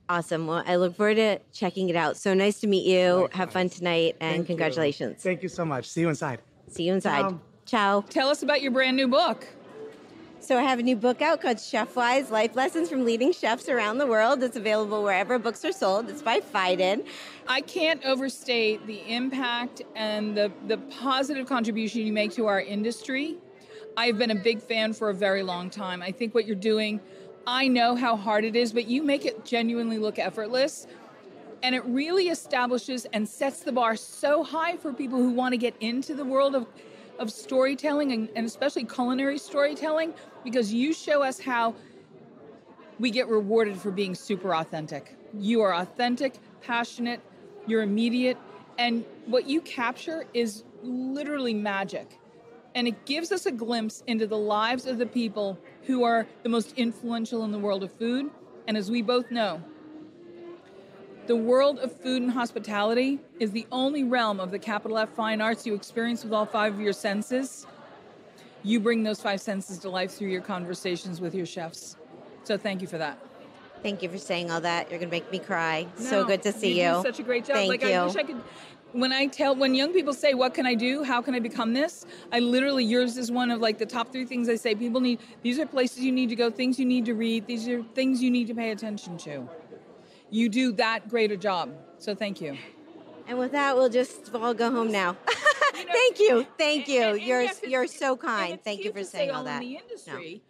Awesome. 0.09 0.47
Well, 0.47 0.63
I 0.65 0.77
look 0.77 0.97
forward 0.97 1.17
to 1.17 1.41
checking 1.53 1.89
it 1.89 1.97
out. 1.97 2.17
So 2.17 2.35
nice 2.35 2.61
to 2.61 2.69
meet 2.69 2.87
you. 2.87 3.29
Have 3.33 3.51
fun 3.51 3.69
tonight 3.69 4.15
and 4.21 4.37
Thank 4.37 4.47
congratulations. 4.47 5.25
You. 5.25 5.31
Thank 5.31 5.43
you 5.43 5.49
so 5.49 5.65
much. 5.65 5.89
See 5.89 6.03
you 6.03 6.09
inside. 6.09 6.41
See 6.69 6.85
you 6.85 6.95
inside. 6.95 7.23
Ciao. 7.23 7.41
Ciao. 7.67 8.01
Tell 8.03 8.29
us 8.29 8.45
about 8.45 8.63
your 8.63 8.71
brand 8.71 8.97
new 8.97 9.09
book. 9.09 9.45
So 10.45 10.59
I 10.59 10.63
have 10.63 10.79
a 10.79 10.83
new 10.83 10.95
book 10.95 11.23
out 11.23 11.41
called 11.41 11.57
Chefwise 11.57 12.29
Life 12.29 12.55
Lessons 12.55 12.91
from 12.91 13.07
Leading 13.07 13.33
Chefs 13.33 13.67
Around 13.71 13.97
the 13.97 14.07
World. 14.07 14.43
It's 14.43 14.59
available 14.59 15.03
wherever 15.03 15.39
books 15.39 15.65
are 15.65 15.73
sold. 15.73 16.11
It's 16.11 16.21
by 16.21 16.41
Phaidon. 16.41 17.07
I 17.49 17.63
can't 17.63 18.05
overstate 18.05 18.87
the 18.87 19.01
impact 19.11 19.81
and 19.97 20.37
the, 20.37 20.53
the 20.67 20.77
positive 20.77 21.47
contribution 21.47 22.03
you 22.03 22.13
make 22.13 22.33
to 22.33 22.45
our 22.47 22.61
industry. 22.61 23.39
I've 23.97 24.19
been 24.19 24.33
a 24.33 24.35
big 24.35 24.61
fan 24.61 24.93
for 24.93 25.09
a 25.09 25.15
very 25.15 25.43
long 25.43 25.71
time. 25.71 26.03
I 26.03 26.13
think 26.13 26.35
what 26.35 26.45
you're 26.45 26.57
doing, 26.57 27.01
I 27.47 27.67
know 27.67 27.97
how 27.97 28.15
hard 28.15 28.45
it 28.45 28.55
is, 28.55 28.71
but 28.71 28.87
you 28.87 29.03
make 29.03 29.25
it 29.25 29.47
genuinely 29.47 29.97
look 29.97 30.19
effortless. 30.19 30.87
And 31.63 31.75
it 31.75 31.87
really 31.87 32.29
establishes 32.29 33.07
and 33.15 33.27
sets 33.27 33.61
the 33.61 33.73
bar 33.73 33.97
so 33.97 34.45
high 34.45 34.77
for 34.77 34.93
people 34.93 35.21
who 35.21 35.31
want 35.31 35.55
to 35.55 35.59
get 35.59 35.75
into 35.81 36.15
the 36.15 36.27
world 36.27 36.55
of, 36.55 36.67
of 37.19 37.31
storytelling 37.31 38.13
and, 38.13 38.29
and 38.37 38.47
especially 38.47 38.85
culinary 38.85 39.39
storytelling 39.39 40.15
because 40.43 40.73
you 40.73 40.93
show 40.93 41.23
us 41.23 41.39
how 41.39 41.75
we 42.99 43.11
get 43.11 43.29
rewarded 43.29 43.77
for 43.77 43.91
being 43.91 44.15
super 44.15 44.55
authentic. 44.55 45.17
You 45.39 45.63
are 45.63 45.75
authentic, 45.75 46.35
passionate, 46.63 47.21
you're 47.67 47.83
immediate, 47.83 48.39
and 48.79 49.05
what 49.27 49.47
you 49.49 49.61
capture 49.61 50.27
is 50.35 50.65
literally 50.83 51.55
magic. 51.55 52.19
And 52.75 52.89
it 52.89 53.05
gives 53.07 53.31
us 53.33 53.47
a 53.47 53.53
glimpse 53.53 54.03
into 54.07 54.27
the 54.27 54.39
lives 54.39 54.87
of 54.87 54.99
the 54.99 55.07
people 55.07 55.59
who 55.83 56.03
are 56.05 56.27
the 56.43 56.49
most 56.49 56.73
influential 56.77 57.45
in 57.45 57.53
the 57.53 57.59
world 57.59 57.83
of 57.83 57.93
food. 57.93 58.31
And 58.67 58.77
as 58.77 58.91
we 58.91 59.03
both 59.03 59.31
know, 59.31 59.63
the 61.27 61.37
world 61.37 61.79
of 61.79 61.93
food 61.93 62.23
and 62.23 62.31
hospitality 62.31 63.21
is 63.41 63.51
the 63.51 63.67
only 63.73 64.05
realm 64.05 64.41
of 64.41 64.51
the 64.51 64.59
capital 64.59 64.99
F 64.99 65.11
fine 65.11 65.41
arts 65.41 65.67
you 65.67 65.75
experience 65.75 66.25
with 66.25 66.33
all 66.33 66.47
five 66.47 66.75
of 66.75 66.81
your 66.81 66.93
senses. 66.93 67.67
You 68.63 68.81
bring 68.81 69.03
those 69.03 69.21
five 69.21 69.41
senses 69.41 69.79
to 69.81 69.91
life 69.91 70.13
through 70.13 70.29
your 70.29 70.41
conversations 70.41 71.21
with 71.21 71.35
your 71.35 71.47
chefs. 71.47 71.97
So 72.45 72.57
thank 72.57 72.81
you 72.81 72.87
for 72.87 72.99
that. 72.99 73.19
Thank 73.83 74.03
you 74.03 74.09
for 74.09 74.19
saying 74.19 74.51
all 74.51 74.63
that. 74.63 74.91
You're 74.91 74.99
going 74.99 75.11
to 75.11 75.15
make 75.15 75.31
me 75.31 75.39
cry. 75.39 75.87
so 75.97 76.25
good 76.25 76.43
to 76.43 76.53
see 76.53 76.83
you. 76.83 76.95
do 76.95 77.03
such 77.03 77.21
a 77.21 77.23
great 77.23 77.45
job. 77.45 77.57
Thank 77.57 77.69
like 77.69 77.83
you. 77.83 77.91
I 77.91 78.07
wish 78.07 78.17
I 78.17 78.23
could. 78.23 78.41
When 78.93 79.13
I 79.13 79.27
tell, 79.27 79.57
when 79.57 79.75
young 79.75 79.93
people 79.93 80.15
say, 80.15 80.35
"What 80.35 80.55
can 80.55 80.67
I 80.67 80.75
do? 80.75 81.03
How 81.03 81.21
can 81.21 81.35
I 81.35 81.41
become 81.41 81.75
this?" 81.75 82.07
I 82.33 82.39
literally, 82.39 82.85
yours 82.85 83.19
is 83.19 83.31
one 83.31 83.51
of 83.51 83.61
like 83.61 83.77
the 83.77 83.85
top 83.85 84.13
three 84.13 84.25
things 84.25 84.49
I 84.49 84.55
say. 84.55 84.75
People 84.75 85.01
need. 85.01 85.19
These 85.43 85.59
are 85.59 85.67
places 85.67 85.99
you 85.99 86.13
need 86.13 86.29
to 86.29 86.37
go. 86.37 86.51
Things 86.51 86.79
you 86.79 86.87
need 86.87 87.05
to 87.07 87.15
read. 87.15 87.47
These 87.47 87.69
are 87.69 87.83
things 87.95 88.23
you 88.23 88.31
need 88.31 88.47
to 88.47 88.55
pay 88.55 88.71
attention 88.71 89.19
to. 89.19 89.49
You 90.35 90.49
do 90.49 90.73
that 90.73 91.09
great 91.09 91.31
a 91.31 91.37
job. 91.37 91.73
So 91.99 92.13
thank 92.13 92.41
you. 92.41 92.59
And 93.29 93.39
with 93.39 93.53
that, 93.53 93.77
we'll 93.77 93.89
just 93.89 94.35
all 94.35 94.53
go 94.53 94.69
home 94.69 94.91
now. 94.91 95.17
Thank 95.75 96.19
you. 96.19 96.45
Thank 96.59 96.89
you. 96.89 97.03
and- 97.03 97.19
and 97.19 97.23
you're 97.23 97.41
it's- 97.43 97.63
you're 97.63 97.87
so 97.87 98.17
kind. 98.17 98.59
Thank 98.65 98.85
you 98.85 98.93
for 98.93 99.05
saying 99.05 99.31
all 99.31 99.41
in 99.41 99.47
that. 99.47 99.61
the 99.61 99.77
industry, 99.77 100.43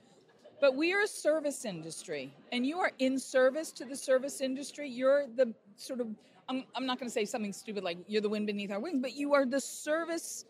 but 0.61 0.75
we 0.75 0.95
are 0.95 1.03
a 1.03 1.07
service 1.07 1.65
industry, 1.67 2.33
and 2.53 2.67
you 2.67 2.79
are 2.79 2.93
in 2.99 3.19
service 3.19 3.73
to 3.73 3.85
the 3.85 3.95
service 3.97 4.41
industry. 4.41 4.89
You're 4.89 5.27
the 5.35 5.53
sort 5.77 6.01
of 6.01 6.09
I'm, 6.49 6.65
I'm 6.75 6.87
not 6.87 6.99
going 6.99 7.09
to 7.09 7.13
say 7.13 7.25
something 7.27 7.53
stupid 7.53 7.85
like 7.85 7.99
you're 8.07 8.23
the 8.23 8.29
wind 8.29 8.47
beneath 8.47 8.71
our 8.71 8.81
wings, 8.81 9.01
but 9.03 9.15
you 9.15 9.35
are 9.35 9.45
the 9.47 9.61
service. 9.61 10.47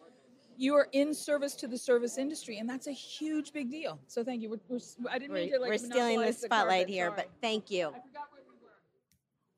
You 0.57 0.75
are 0.77 0.89
in 0.93 1.13
service 1.13 1.55
to 1.57 1.67
the 1.67 1.79
service 1.79 2.19
industry, 2.19 2.59
and 2.59 2.69
that's 2.69 2.87
a 2.87 2.93
huge 2.93 3.53
big 3.53 3.69
deal. 3.71 3.99
So 4.07 4.23
thank 4.23 4.43
you. 4.43 4.51
We're, 4.51 4.61
we're, 4.69 5.11
I 5.11 5.19
didn't 5.19 5.35
mean 5.35 5.53
to 5.53 5.59
like 5.59 5.71
we're 5.71 5.79
stealing 5.79 6.21
the 6.21 6.27
the 6.27 6.33
spotlight 6.33 6.87
carpet, 6.87 6.89
here, 6.89 7.07
sorry. 7.09 7.17
but 7.17 7.31
thank 7.41 7.71
you. 7.71 7.87
I 7.89 7.91
forgot 7.91 8.27
where 8.33 8.43
we 8.49 8.57
were. 8.63 8.71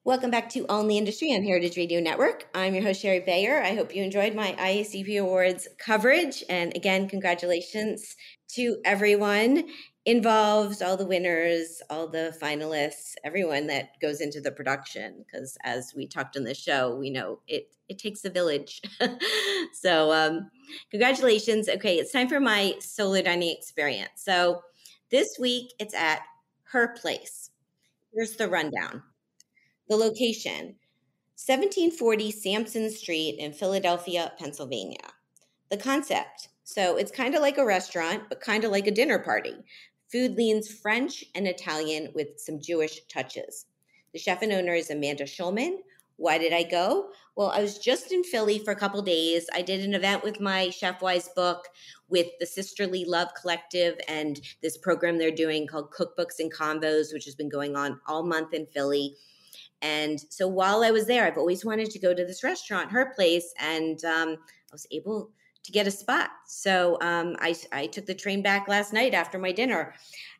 Welcome 0.07 0.31
back 0.31 0.49
to 0.51 0.65
in 0.67 0.87
the 0.87 0.99
Industry 0.99 1.35
on 1.35 1.43
Heritage 1.43 1.77
Radio 1.77 1.99
Network. 1.99 2.47
I'm 2.55 2.75
your 2.75 2.85
host, 2.85 3.03
Shari 3.03 3.19
Bayer. 3.19 3.61
I 3.61 3.75
hope 3.75 3.93
you 3.93 4.05
enjoyed 4.05 4.37
my 4.37 4.53
IACP 4.53 5.21
Awards 5.21 5.67
coverage. 5.85 6.45
And 6.49 6.73
again, 6.77 7.09
congratulations 7.09 8.15
to 8.51 8.77
everyone 8.85 9.65
involved, 10.05 10.81
all 10.81 10.97
the 10.97 11.09
winners, 11.09 11.83
all 11.91 12.07
the 12.07 12.33
finalists, 12.41 13.15
everyone 13.25 13.67
that 13.67 13.99
goes 14.01 14.21
into 14.21 14.41
the 14.41 14.53
production. 14.53 15.25
Because 15.27 15.59
as 15.65 15.93
we 15.97 16.07
talked 16.07 16.37
on 16.37 16.45
the 16.45 16.55
show, 16.55 16.95
we 16.95 17.11
know 17.11 17.41
it, 17.49 17.75
it 17.89 17.99
takes 17.99 18.25
a 18.25 18.31
village. 18.31 18.81
so, 19.73 20.13
um, 20.13 20.53
congratulations. 20.93 21.69
Okay, 21.69 21.99
it's 21.99 22.13
time 22.13 22.29
for 22.29 22.39
my 22.39 22.77
solo 22.79 23.23
dining 23.23 23.53
experience. 23.59 24.23
So, 24.23 24.61
this 25.11 25.37
week 25.37 25.73
it's 25.81 25.95
at 25.95 26.21
her 26.71 26.95
place. 26.95 27.51
Here's 28.15 28.37
the 28.37 28.49
rundown 28.49 29.03
the 29.89 29.97
location 29.97 30.77
1740 31.37 32.31
Sansom 32.31 32.91
Street 32.91 33.37
in 33.39 33.53
Philadelphia, 33.53 34.33
Pennsylvania. 34.39 35.13
The 35.71 35.77
concept 35.77 36.49
so 36.69 36.97
it's 36.97 37.13
kind 37.13 37.37
of 37.37 37.43
like 37.43 37.59
a 37.59 37.65
restaurant, 37.65 38.25
but 38.29 38.41
kind 38.41 38.65
of 38.65 38.73
like 38.73 38.89
a 38.89 38.91
dinner 38.91 39.21
party. 39.21 39.55
Food 40.11 40.35
leans 40.35 40.69
French 40.69 41.25
and 41.37 41.47
Italian 41.47 42.11
with 42.13 42.41
some 42.41 42.61
Jewish 42.61 43.05
touches. 43.07 43.67
The 44.13 44.19
chef 44.19 44.43
and 44.43 44.53
owner 44.53 44.75
is 44.75 44.91
Amanda 44.91 45.25
Shulman. 45.25 45.77
Why 46.17 46.39
did 46.39 46.53
I 46.53 46.65
go? 46.65 47.11
Well, 47.37 47.51
I 47.51 47.61
was 47.61 47.79
just 47.79 48.11
in 48.11 48.25
Philly 48.25 48.59
for 48.59 48.73
a 48.73 48.77
couple 48.77 49.01
days. 49.01 49.47
I 49.55 49.63
did 49.63 49.85
an 49.85 49.95
event 49.95 50.25
with 50.25 50.41
my 50.41 50.67
Chefwise 50.69 51.33
book 51.37 51.69
with 52.09 52.27
the 52.41 52.47
Sisterly 52.47 53.05
Love 53.05 53.29
Collective 53.41 53.97
and 54.09 54.41
this 54.61 54.77
program 54.77 55.19
they're 55.19 55.31
doing 55.31 55.69
called 55.69 55.93
Cookbooks 55.93 56.41
and 56.41 56.53
Combos, 56.53 57.13
which 57.13 57.27
has 57.27 57.37
been 57.37 57.49
going 57.49 57.77
on 57.77 58.01
all 58.09 58.25
month 58.25 58.55
in 58.55 58.67
Philly. 58.67 59.15
And 59.83 60.19
so 60.31 60.49
while 60.49 60.83
I 60.83 60.91
was 60.91 61.07
there, 61.07 61.25
I've 61.25 61.39
always 61.39 61.65
wanted 61.65 61.91
to 61.91 61.99
go 61.99 62.15
to 62.15 62.25
this 62.25 62.43
restaurant, 62.43 62.91
her 62.91 63.13
place, 63.15 63.53
and 63.59 64.03
um, 64.05 64.37
I 64.39 64.73
was 64.73 64.87
able 64.91 65.31
to 65.63 65.73
get 65.73 65.87
a 65.87 65.91
spot. 65.91 66.31
So 66.47 66.97
um, 67.01 67.37
I, 67.41 67.55
I 67.73 67.87
took 67.87 68.07
the 68.07 68.15
train 68.15 68.43
back 68.43 68.69
last 68.69 68.93
night 68.93 69.15
after 69.15 69.39
my 69.39 69.53
dinner, 69.53 69.95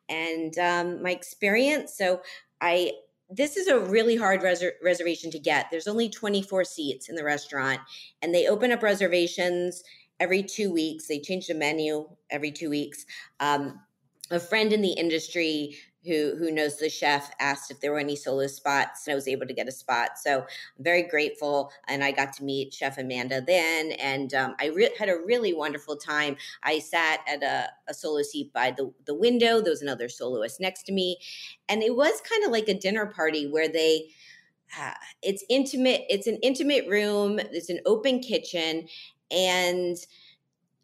and 0.09 0.57
um, 0.59 1.03
my 1.03 1.11
experience. 1.11 1.97
So 1.97 2.21
I 2.61 2.93
this 3.29 3.57
is 3.57 3.67
a 3.67 3.81
really 3.81 4.15
hard 4.15 4.41
reser- 4.41 4.75
reservation 4.85 5.33
to 5.33 5.39
get. 5.41 5.67
There's 5.69 5.89
only 5.89 6.09
24 6.09 6.65
seats 6.65 7.09
in 7.09 7.17
the 7.17 7.25
restaurant, 7.25 7.81
and 8.23 8.33
they 8.33 8.47
open 8.47 8.71
up 8.71 8.85
reservations 8.85 9.83
every 10.21 10.43
two 10.43 10.73
weeks. 10.73 11.09
They 11.09 11.19
change 11.19 11.49
the 11.49 11.55
menu 11.55 12.09
every 12.31 12.53
two 12.53 12.71
weeks. 12.71 13.05
Um, 13.41 13.81
a 14.31 14.41
friend 14.41 14.73
in 14.73 14.81
the 14.81 14.93
industry 14.93 15.77
who 16.07 16.37
who 16.37 16.51
knows 16.51 16.79
the 16.79 16.89
chef 16.89 17.31
asked 17.41 17.71
if 17.71 17.81
there 17.81 17.93
were 17.93 17.99
any 17.99 18.17
solo 18.17 18.47
spots 18.47 19.07
and 19.07 19.13
I 19.13 19.15
was 19.15 19.29
able 19.29 19.47
to 19.47 19.55
get 19.55 19.69
a 19.69 19.73
spot. 19.73 20.19
So 20.19 20.41
I'm 20.41 20.85
very 20.85 21.03
grateful 21.03 21.73
and 21.89 22.05
I 22.05 22.13
got 22.13 22.33
to 22.35 22.45
meet 22.45 22.73
Chef 22.73 22.99
Amanda 22.99 23.41
then 23.41 23.93
and 23.93 24.33
um, 24.35 24.55
I 24.61 24.67
re- 24.67 24.95
had 24.99 25.09
a 25.09 25.19
really 25.25 25.53
wonderful 25.53 25.97
time. 25.97 26.37
I 26.63 26.79
sat 26.79 27.21
at 27.27 27.43
a, 27.43 27.69
a 27.89 27.95
solo 27.95 28.23
seat 28.23 28.53
by 28.53 28.71
the, 28.71 28.93
the 29.07 29.15
window. 29.15 29.61
There 29.61 29.73
was 29.73 29.83
another 29.83 30.09
soloist 30.09 30.61
next 30.61 30.85
to 30.85 30.93
me 30.93 31.19
and 31.69 31.83
it 31.83 31.97
was 31.97 32.21
kind 32.29 32.45
of 32.45 32.51
like 32.51 32.69
a 32.69 32.79
dinner 32.79 33.07
party 33.07 33.47
where 33.47 33.69
they 33.69 34.09
uh, 34.79 34.93
it's 35.23 35.45
intimate 35.49 36.03
it's 36.09 36.27
an 36.27 36.39
intimate 36.43 36.87
room 36.89 37.39
it's 37.39 37.71
an 37.71 37.79
open 37.87 38.19
kitchen 38.21 38.87
and 39.31 39.97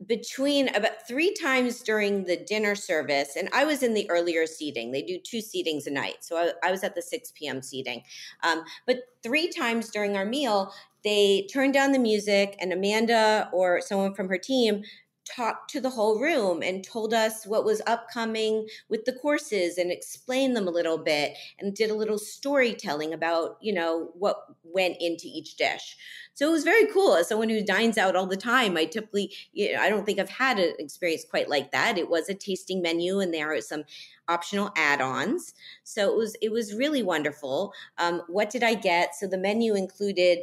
between 0.06 0.74
about 0.74 1.06
three 1.06 1.34
times 1.34 1.82
during 1.82 2.24
the 2.24 2.36
dinner 2.36 2.74
service, 2.74 3.36
and 3.36 3.48
I 3.52 3.64
was 3.64 3.82
in 3.82 3.94
the 3.94 4.08
earlier 4.10 4.46
seating. 4.46 4.92
They 4.92 5.02
do 5.02 5.18
two 5.18 5.38
seatings 5.38 5.86
a 5.86 5.90
night, 5.90 6.16
so 6.20 6.36
I, 6.36 6.52
I 6.66 6.70
was 6.70 6.82
at 6.82 6.94
the 6.94 7.02
six 7.02 7.32
p.m. 7.34 7.62
seating. 7.62 8.02
Um, 8.42 8.64
but 8.86 8.98
three 9.22 9.48
times 9.48 9.90
during 9.90 10.16
our 10.16 10.24
meal, 10.24 10.72
they 11.04 11.46
turned 11.52 11.74
down 11.74 11.92
the 11.92 11.98
music, 11.98 12.56
and 12.60 12.72
Amanda 12.72 13.50
or 13.52 13.80
someone 13.80 14.14
from 14.14 14.28
her 14.28 14.38
team 14.38 14.82
talked 15.24 15.70
to 15.70 15.80
the 15.80 15.90
whole 15.90 16.20
room 16.20 16.62
and 16.62 16.84
told 16.84 17.14
us 17.14 17.46
what 17.46 17.64
was 17.64 17.80
upcoming 17.86 18.66
with 18.88 19.04
the 19.04 19.12
courses 19.12 19.78
and 19.78 19.90
explained 19.90 20.56
them 20.56 20.66
a 20.66 20.72
little 20.72 20.98
bit 20.98 21.36
and 21.58 21.74
did 21.74 21.90
a 21.90 21.94
little 21.94 22.18
storytelling 22.18 23.12
about 23.12 23.56
you 23.60 23.72
know 23.72 24.10
what 24.14 24.36
went 24.64 24.96
into 25.00 25.26
each 25.26 25.56
dish. 25.56 25.96
So 26.34 26.48
it 26.48 26.52
was 26.52 26.64
very 26.64 26.86
cool. 26.86 27.14
As 27.14 27.28
someone 27.28 27.50
who 27.50 27.62
dines 27.62 27.98
out 27.98 28.16
all 28.16 28.26
the 28.26 28.36
time 28.36 28.76
i 28.76 28.84
typically 28.84 29.32
you 29.52 29.72
know, 29.72 29.80
i 29.80 29.88
don't 29.88 30.04
think 30.04 30.18
i've 30.18 30.28
had 30.28 30.58
an 30.58 30.74
experience 30.78 31.24
quite 31.28 31.48
like 31.48 31.72
that. 31.72 31.98
It 31.98 32.08
was 32.08 32.28
a 32.28 32.34
tasting 32.34 32.82
menu 32.82 33.20
and 33.20 33.32
there 33.32 33.52
are 33.52 33.60
some 33.60 33.84
optional 34.28 34.70
add-ons. 34.76 35.54
So 35.84 36.10
it 36.10 36.16
was 36.16 36.36
it 36.40 36.50
was 36.50 36.74
really 36.74 37.02
wonderful. 37.02 37.72
Um, 37.98 38.22
what 38.28 38.50
did 38.50 38.62
i 38.62 38.74
get? 38.74 39.14
So 39.14 39.26
the 39.26 39.38
menu 39.38 39.74
included 39.74 40.38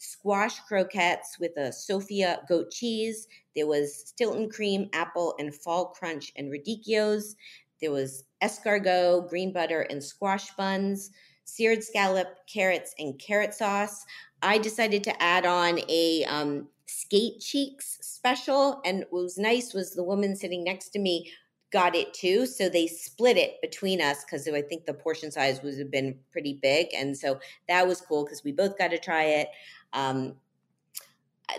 squash 0.00 0.58
croquettes 0.60 1.38
with 1.38 1.56
a 1.58 1.70
Sofia 1.70 2.40
goat 2.48 2.70
cheese. 2.70 3.28
There 3.54 3.66
was 3.66 4.08
Stilton 4.08 4.48
cream, 4.48 4.88
apple, 4.94 5.34
and 5.38 5.54
fall 5.54 5.86
crunch 5.88 6.32
and 6.36 6.50
radicchios. 6.50 7.36
There 7.82 7.92
was 7.92 8.24
escargot, 8.42 9.28
green 9.28 9.52
butter, 9.52 9.82
and 9.82 10.02
squash 10.02 10.50
buns, 10.52 11.10
seared 11.44 11.84
scallop, 11.84 12.28
carrots, 12.52 12.94
and 12.98 13.18
carrot 13.18 13.52
sauce. 13.52 14.06
I 14.42 14.56
decided 14.56 15.04
to 15.04 15.22
add 15.22 15.44
on 15.44 15.80
a 15.88 16.24
um, 16.24 16.68
skate 16.86 17.40
cheeks 17.40 17.98
special, 18.00 18.80
and 18.86 19.04
what 19.10 19.22
was 19.22 19.38
nice 19.38 19.74
was 19.74 19.92
the 19.92 20.02
woman 20.02 20.34
sitting 20.34 20.64
next 20.64 20.90
to 20.90 20.98
me 20.98 21.30
got 21.70 21.94
it 21.94 22.12
too. 22.12 22.46
So 22.46 22.68
they 22.68 22.86
split 22.86 23.36
it 23.36 23.60
between 23.62 24.00
us 24.00 24.24
because 24.24 24.48
I 24.48 24.62
think 24.62 24.86
the 24.86 24.94
portion 24.94 25.30
size 25.30 25.62
was 25.62 25.78
have 25.78 25.90
been 25.90 26.18
pretty 26.32 26.58
big, 26.60 26.88
and 26.94 27.16
so 27.16 27.38
that 27.68 27.86
was 27.86 28.00
cool 28.00 28.24
because 28.24 28.44
we 28.44 28.52
both 28.52 28.78
got 28.78 28.88
to 28.88 28.98
try 28.98 29.24
it. 29.24 29.48
Um, 29.92 30.36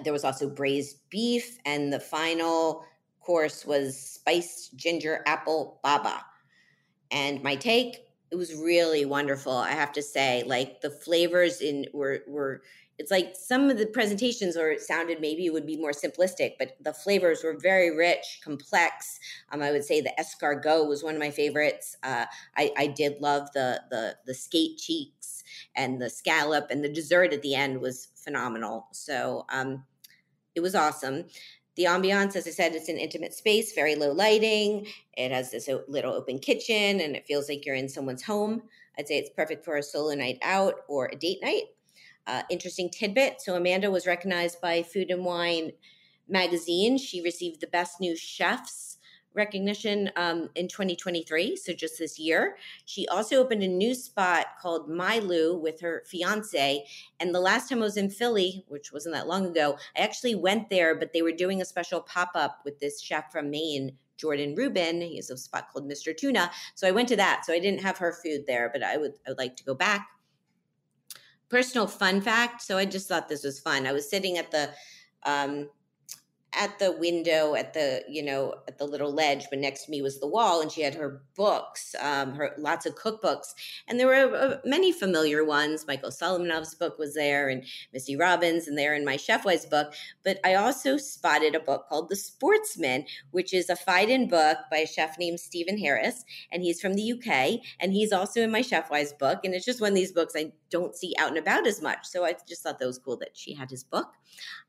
there 0.03 0.13
was 0.13 0.23
also 0.23 0.49
braised 0.49 0.97
beef, 1.09 1.57
and 1.65 1.91
the 1.91 1.99
final 1.99 2.86
course 3.19 3.65
was 3.65 3.99
spiced 3.99 4.75
ginger 4.75 5.21
apple 5.25 5.79
baba. 5.84 6.25
And 7.11 7.43
my 7.43 7.55
take, 7.55 7.97
it 8.32 8.36
was 8.36 8.55
really 8.55 9.05
wonderful. 9.05 9.51
I 9.51 9.71
have 9.71 9.91
to 9.93 10.01
say, 10.01 10.43
like 10.45 10.82
the 10.82 10.89
flavors 10.89 11.61
in 11.61 11.86
were 11.93 12.23
were 12.27 12.61
it's 13.01 13.09
like 13.09 13.36
some 13.36 13.71
of 13.71 13.79
the 13.79 13.88
presentations 13.88 14.55
or 14.55 14.69
it 14.69 14.79
sounded 14.79 15.19
maybe 15.19 15.47
it 15.47 15.51
would 15.51 15.65
be 15.65 15.75
more 15.75 15.91
simplistic 15.91 16.51
but 16.59 16.77
the 16.82 16.93
flavors 16.93 17.43
were 17.43 17.57
very 17.57 17.95
rich 17.95 18.39
complex 18.43 19.19
um, 19.51 19.63
i 19.63 19.71
would 19.71 19.84
say 19.84 20.01
the 20.01 20.13
escargot 20.19 20.88
was 20.88 21.03
one 21.03 21.15
of 21.15 21.19
my 21.19 21.32
favorites 21.32 21.97
uh, 22.03 22.25
I, 22.55 22.71
I 22.77 22.88
did 22.88 23.19
love 23.19 23.51
the, 23.53 23.82
the 23.89 24.17
the 24.27 24.36
skate 24.36 24.77
cheeks 24.77 25.43
and 25.75 25.99
the 25.99 26.11
scallop 26.11 26.67
and 26.69 26.84
the 26.84 26.93
dessert 26.93 27.34
at 27.34 27.41
the 27.41 27.55
end 27.55 27.82
was 27.82 28.09
phenomenal 28.24 28.88
so 28.91 29.45
um, 29.49 29.84
it 30.55 30.61
was 30.61 30.76
awesome 30.76 31.26
the 31.76 31.86
ambiance 31.86 32.36
as 32.36 32.47
i 32.47 32.51
said 32.51 32.74
it's 32.76 32.89
an 32.89 32.97
intimate 32.97 33.34
space 33.34 33.74
very 33.74 33.95
low 33.95 34.11
lighting 34.11 34.86
it 35.13 35.32
has 35.32 35.51
this 35.51 35.69
little 35.88 36.13
open 36.13 36.39
kitchen 36.39 36.99
and 36.99 37.15
it 37.15 37.26
feels 37.26 37.47
like 37.47 37.65
you're 37.65 37.76
in 37.76 37.89
someone's 37.89 38.24
home 38.24 38.61
i'd 38.97 39.07
say 39.07 39.17
it's 39.17 39.30
perfect 39.36 39.63
for 39.63 39.78
a 39.78 39.84
solo 39.84 40.13
night 40.13 40.38
out 40.41 40.76
or 40.88 41.07
a 41.07 41.15
date 41.15 41.39
night 41.41 41.63
uh, 42.28 42.43
interesting 42.49 42.89
tidbit. 42.89 43.41
So 43.41 43.55
Amanda 43.55 43.89
was 43.89 44.07
recognized 44.07 44.61
by 44.61 44.84
Food 44.84 45.11
and 45.11 45.26
Wine 45.26 45.72
magazine. 46.28 46.97
She 46.97 47.22
received 47.22 47.61
the 47.61 47.67
Best 47.67 47.99
New 47.99 48.15
Chefs 48.15 48.90
recognition 49.34 50.11
um, 50.15 50.49
in 50.55 50.67
2023, 50.67 51.55
so 51.55 51.73
just 51.73 51.97
this 51.99 52.19
year. 52.19 52.57
She 52.86 53.07
also 53.07 53.38
opened 53.38 53.63
a 53.63 53.67
new 53.67 53.93
spot 53.93 54.47
called 54.61 54.89
My 54.89 55.19
Loup 55.19 55.61
with 55.61 55.79
her 55.82 56.03
fiance. 56.05 56.86
And 57.19 57.34
the 57.34 57.39
last 57.39 57.69
time 57.69 57.79
I 57.79 57.82
was 57.84 57.97
in 57.97 58.09
Philly, 58.09 58.65
which 58.67 58.91
wasn't 58.91 59.15
that 59.15 59.27
long 59.27 59.45
ago, 59.45 59.77
I 59.97 60.01
actually 60.01 60.36
went 60.36 60.69
there, 60.69 60.95
but 60.95 61.13
they 61.13 61.21
were 61.21 61.32
doing 61.32 61.61
a 61.61 61.65
special 61.65 62.01
pop 62.01 62.32
up 62.36 62.59
with 62.65 62.79
this 62.79 63.01
chef 63.01 63.32
from 63.32 63.49
Maine. 63.49 63.93
Jordan 64.17 64.53
Rubin. 64.53 65.01
He 65.01 65.15
has 65.15 65.32
a 65.32 65.38
spot 65.38 65.69
called 65.73 65.89
Mr. 65.89 66.15
Tuna. 66.15 66.51
So 66.75 66.88
I 66.88 66.91
went 66.91 67.07
to 67.07 67.15
that. 67.15 67.43
So 67.43 67.53
I 67.53 67.59
didn't 67.59 67.82
have 67.82 67.97
her 67.97 68.13
food 68.23 68.43
there, 68.45 68.69
but 68.71 68.84
I 68.84 68.95
would 68.95 69.13
I 69.25 69.32
would 69.32 69.39
like 69.39 69.55
to 69.55 69.63
go 69.63 69.73
back 69.73 70.09
personal 71.51 71.86
fun 71.86 72.21
fact. 72.21 72.61
So 72.61 72.77
I 72.77 72.86
just 72.86 73.07
thought 73.07 73.27
this 73.27 73.43
was 73.43 73.59
fun. 73.59 73.86
I 73.86 73.91
was 73.91 74.09
sitting 74.09 74.38
at 74.38 74.49
the 74.49 74.69
um, 75.23 75.69
at 76.62 76.78
the 76.78 76.91
window 76.91 77.55
at 77.55 77.74
the 77.74 78.03
you 78.07 78.22
know 78.22 78.53
at 78.68 78.78
the 78.78 78.86
little 78.86 79.12
ledge 79.12 79.47
but 79.49 79.57
next 79.57 79.86
to 79.86 79.91
me 79.91 79.99
was 79.99 80.20
the 80.20 80.28
wall 80.28 80.62
and 80.62 80.72
she 80.72 80.84
had 80.84 80.93
her 80.93 81.24
books 81.36 81.95
um, 81.99 82.36
her 82.36 82.53
lots 82.55 82.86
of 82.86 82.93
cookbooks. 82.93 83.55
And 83.88 83.99
there 83.99 84.05
were 84.05 84.36
uh, 84.36 84.57
many 84.64 84.91
familiar 84.91 85.43
ones. 85.43 85.88
Michael 85.88 86.12
solomonov's 86.12 86.76
book 86.76 86.99
was 86.99 87.16
there 87.16 87.49
and 87.49 87.64
missy 87.91 88.16
robbins 88.16 88.68
and 88.68 88.78
there 88.78 88.93
in 88.93 89.03
my 89.03 89.18
chefwise 89.18 89.68
book. 89.68 89.93
But 90.24 90.39
i 90.45 90.53
also 90.53 90.97
spotted 90.97 91.55
a 91.55 91.59
book 91.59 91.88
called 91.89 92.09
the 92.09 92.16
sportsman 92.16 93.05
which 93.32 93.53
is 93.53 93.68
a 93.70 93.76
Phaidon 93.76 94.30
book 94.30 94.57
by 94.70 94.78
a 94.78 94.88
chef 94.88 95.18
named 95.18 95.39
stephen 95.39 95.78
harris 95.78 96.24
and 96.51 96.62
he's 96.62 96.80
from 96.80 96.93
the 96.93 97.14
uk 97.14 97.59
and 97.80 97.91
he's 97.91 98.12
also 98.12 98.41
in 98.41 98.51
my 98.51 98.62
chefwise 98.62 99.18
book 99.18 99.39
and 99.43 99.55
it's 99.55 99.66
just 99.66 99.82
one 99.82 99.89
of 99.89 99.95
these 99.95 100.12
books 100.12 100.34
i 100.36 100.51
don't 100.72 100.95
see 100.95 101.14
out 101.20 101.30
and 101.30 101.38
about 101.38 101.68
as 101.68 101.82
much. 101.82 102.07
So 102.07 102.26
i 102.26 102.34
just 102.47 102.64
thought 102.64 102.80
that 102.80 102.88
was 102.88 102.97
cool 102.97 103.18
that 103.18 103.38
she 103.38 103.53
had 103.53 103.70
his 103.70 103.84
book. 103.84 104.07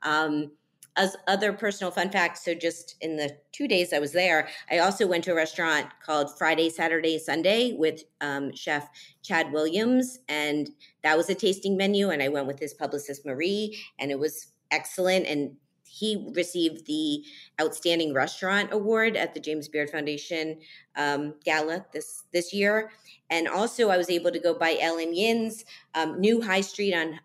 Um, 0.03 0.53
as 0.97 1.17
other 1.27 1.53
personal 1.53 1.91
fun 1.91 2.11
facts, 2.11 2.45
so 2.45 2.55
just 2.55 2.97
in 3.01 3.17
the 3.17 3.37
two 3.53 3.67
days 3.67 3.93
I 3.93 3.99
was 3.99 4.13
there, 4.13 4.49
I 4.71 4.79
also 4.79 5.07
went 5.07 5.25
to 5.25 5.33
a 5.33 5.37
restaurant 5.37 5.87
called 6.05 6.37
Friday, 6.37 6.69
Saturday, 6.69 7.19
Sunday 7.19 7.73
with 7.73 8.03
um, 8.21 8.55
Chef 8.55 8.89
Chad 9.23 9.53
Williams, 9.53 10.19
and 10.29 10.69
that 11.03 11.17
was 11.17 11.31
a 11.31 11.35
tasting 11.35 11.77
menu. 11.77 12.11
And 12.11 12.23
I 12.23 12.29
went 12.29 12.47
with 12.47 12.59
his 12.59 12.75
publicist 12.75 13.25
Marie, 13.25 13.79
and 13.99 14.11
it 14.11 14.19
was 14.19 14.49
excellent. 14.71 15.27
And 15.27 15.57
he 15.85 16.31
received 16.35 16.87
the 16.87 17.23
Outstanding 17.61 18.13
Restaurant 18.13 18.73
Award 18.73 19.17
at 19.17 19.35
the 19.35 19.41
James 19.41 19.69
Beard 19.69 19.91
Foundation 19.91 20.59
um, 20.97 21.35
Gala 21.45 21.87
this 21.93 22.25
this 22.33 22.53
year. 22.53 22.91
And 23.31 23.49
also, 23.49 23.89
I 23.89 23.97
was 23.97 24.11
able 24.11 24.31
to 24.31 24.39
go 24.39 24.53
by 24.53 24.77
Ellen 24.79 25.15
Yin's 25.15 25.65
um, 25.95 26.21
new 26.21 26.43
High 26.43 26.61
Street 26.61 26.95
on 26.95 27.19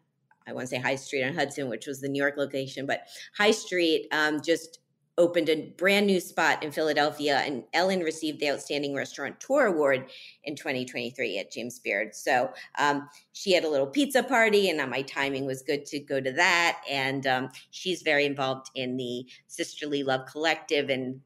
I 0.48 0.54
want 0.54 0.64
to 0.64 0.68
say 0.68 0.82
High 0.82 0.96
Street 0.96 1.24
on 1.24 1.34
Hudson, 1.34 1.70
which 1.70 1.88
was 1.88 2.00
the 2.00 2.08
New 2.08 2.22
York 2.22 2.38
location, 2.38 2.86
but 2.86 3.08
High 3.38 3.52
Street 3.52 4.08
um, 4.12 4.42
just 4.42 4.80
opened 5.18 5.50
a 5.50 5.74
brand 5.78 6.06
new 6.06 6.20
spot 6.20 6.64
in 6.64 6.72
Philadelphia, 6.72 7.38
and 7.40 7.64
Ellen 7.74 8.02
received 8.02 8.40
the 8.40 8.52
Outstanding 8.52 8.94
Restaurateur 8.94 9.66
Award 9.66 10.10
in 10.44 10.56
2023 10.56 11.40
at 11.40 11.52
James 11.52 11.80
Beard. 11.80 12.14
So 12.14 12.52
um, 12.78 13.10
she 13.34 13.52
had 13.52 13.64
a 13.64 13.70
little 13.70 13.88
pizza 13.88 14.22
party, 14.22 14.70
and 14.70 14.90
my 14.90 15.02
timing 15.02 15.46
was 15.46 15.64
good 15.64 15.86
to 15.88 16.00
go 16.00 16.22
to 16.22 16.32
that. 16.34 16.82
And 16.90 17.26
um, 17.26 17.50
she's 17.72 18.04
very 18.04 18.26
involved 18.26 18.70
in 18.76 18.96
the 18.96 19.26
Sisterly 19.48 20.04
Love 20.04 20.28
Collective, 20.28 20.90
and 20.90 21.20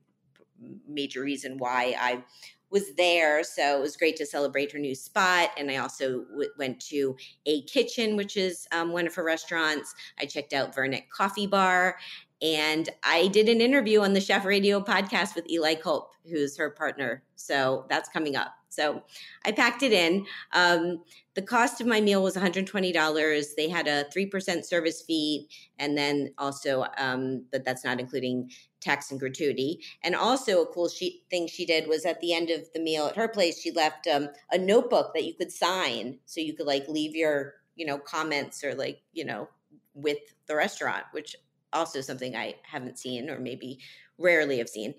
major 0.88 1.22
reason 1.22 1.58
why 1.58 1.96
I 2.00 2.24
was 2.72 2.94
there. 2.96 3.44
So 3.44 3.78
it 3.78 3.82
was 3.82 3.98
great 3.98 4.16
to 4.18 4.26
celebrate 4.26 4.72
her 4.72 4.80
new 4.80 4.96
spot. 4.96 5.50
And 5.58 5.70
I 5.70 5.78
also 5.78 6.24
w- 6.24 6.50
went 6.58 6.80
to 6.88 7.16
A 7.46 7.62
Kitchen, 7.64 8.16
which 8.16 8.38
is 8.38 8.68
um, 8.72 8.92
one 8.92 9.06
of 9.06 9.16
her 9.16 9.24
restaurants. 9.24 9.94
I 10.20 10.26
checked 10.26 10.54
out 10.54 10.76
Vernick 10.76 11.10
Coffee 11.10 11.48
Bar. 11.48 11.98
And 12.42 12.90
I 13.04 13.28
did 13.28 13.50
an 13.50 13.62
interview 13.62 14.02
on 14.02 14.14
the 14.14 14.22
Chef 14.22 14.46
Radio 14.46 14.80
podcast 14.82 15.36
with 15.36 15.50
Eli 15.50 15.76
Kulp, 15.76 16.12
who's 16.30 16.58
her 16.58 16.72
partner. 16.72 17.24
So 17.36 17.86
that's 17.90 18.10
coming 18.10 18.36
up. 18.36 18.54
So 18.70 19.04
I 19.46 19.52
packed 19.52 19.84
it 19.84 19.92
in. 19.92 20.26
Um, 20.54 21.04
the 21.34 21.42
cost 21.42 21.82
of 21.82 21.88
my 21.88 22.00
meal 22.02 22.24
was 22.24 22.36
$120. 22.36 23.56
They 23.56 23.70
had 23.70 23.88
a 23.88 24.06
3% 24.06 24.66
service 24.66 25.02
fee, 25.02 25.50
and 25.78 25.98
then 25.98 26.34
also, 26.38 26.86
um, 26.98 27.46
but 27.52 27.66
that's 27.66 27.84
not 27.84 28.00
including 28.00 28.50
tax 28.80 29.12
and 29.12 29.20
gratuity. 29.20 29.82
And 30.04 30.16
also, 30.16 30.62
a 30.62 30.66
cool 30.66 30.88
she, 30.88 31.24
thing 31.30 31.48
she 31.48 31.66
did 31.66 31.88
was 31.88 32.06
at 32.06 32.22
the 32.22 32.34
end 32.34 32.50
of 32.50 32.72
the 32.74 32.80
meal 32.80 33.08
at 33.08 33.18
her 33.18 33.28
place, 33.28 33.62
she 33.62 33.72
left 33.72 34.08
um, 34.08 34.30
a 34.52 34.58
notebook 34.58 35.14
that 35.14 35.26
you 35.26 35.34
could 35.34 35.52
sign, 35.52 36.20
so 36.26 36.40
you 36.40 36.54
could 36.54 36.68
like 36.68 36.88
leave 36.88 37.16
your 37.16 37.56
you 37.76 37.86
know 37.86 37.98
comments 37.98 38.64
or 38.64 38.74
like 38.76 39.02
you 39.14 39.26
know 39.26 39.48
with 39.94 40.20
the 40.48 40.56
restaurant, 40.56 41.04
which 41.12 41.36
also 41.74 42.02
something 42.02 42.36
I 42.36 42.56
haven't 42.64 43.00
seen 43.00 43.30
or 43.30 43.40
maybe 43.40 43.80
rarely 44.18 44.58
have 44.60 44.70
seen. 44.70 44.94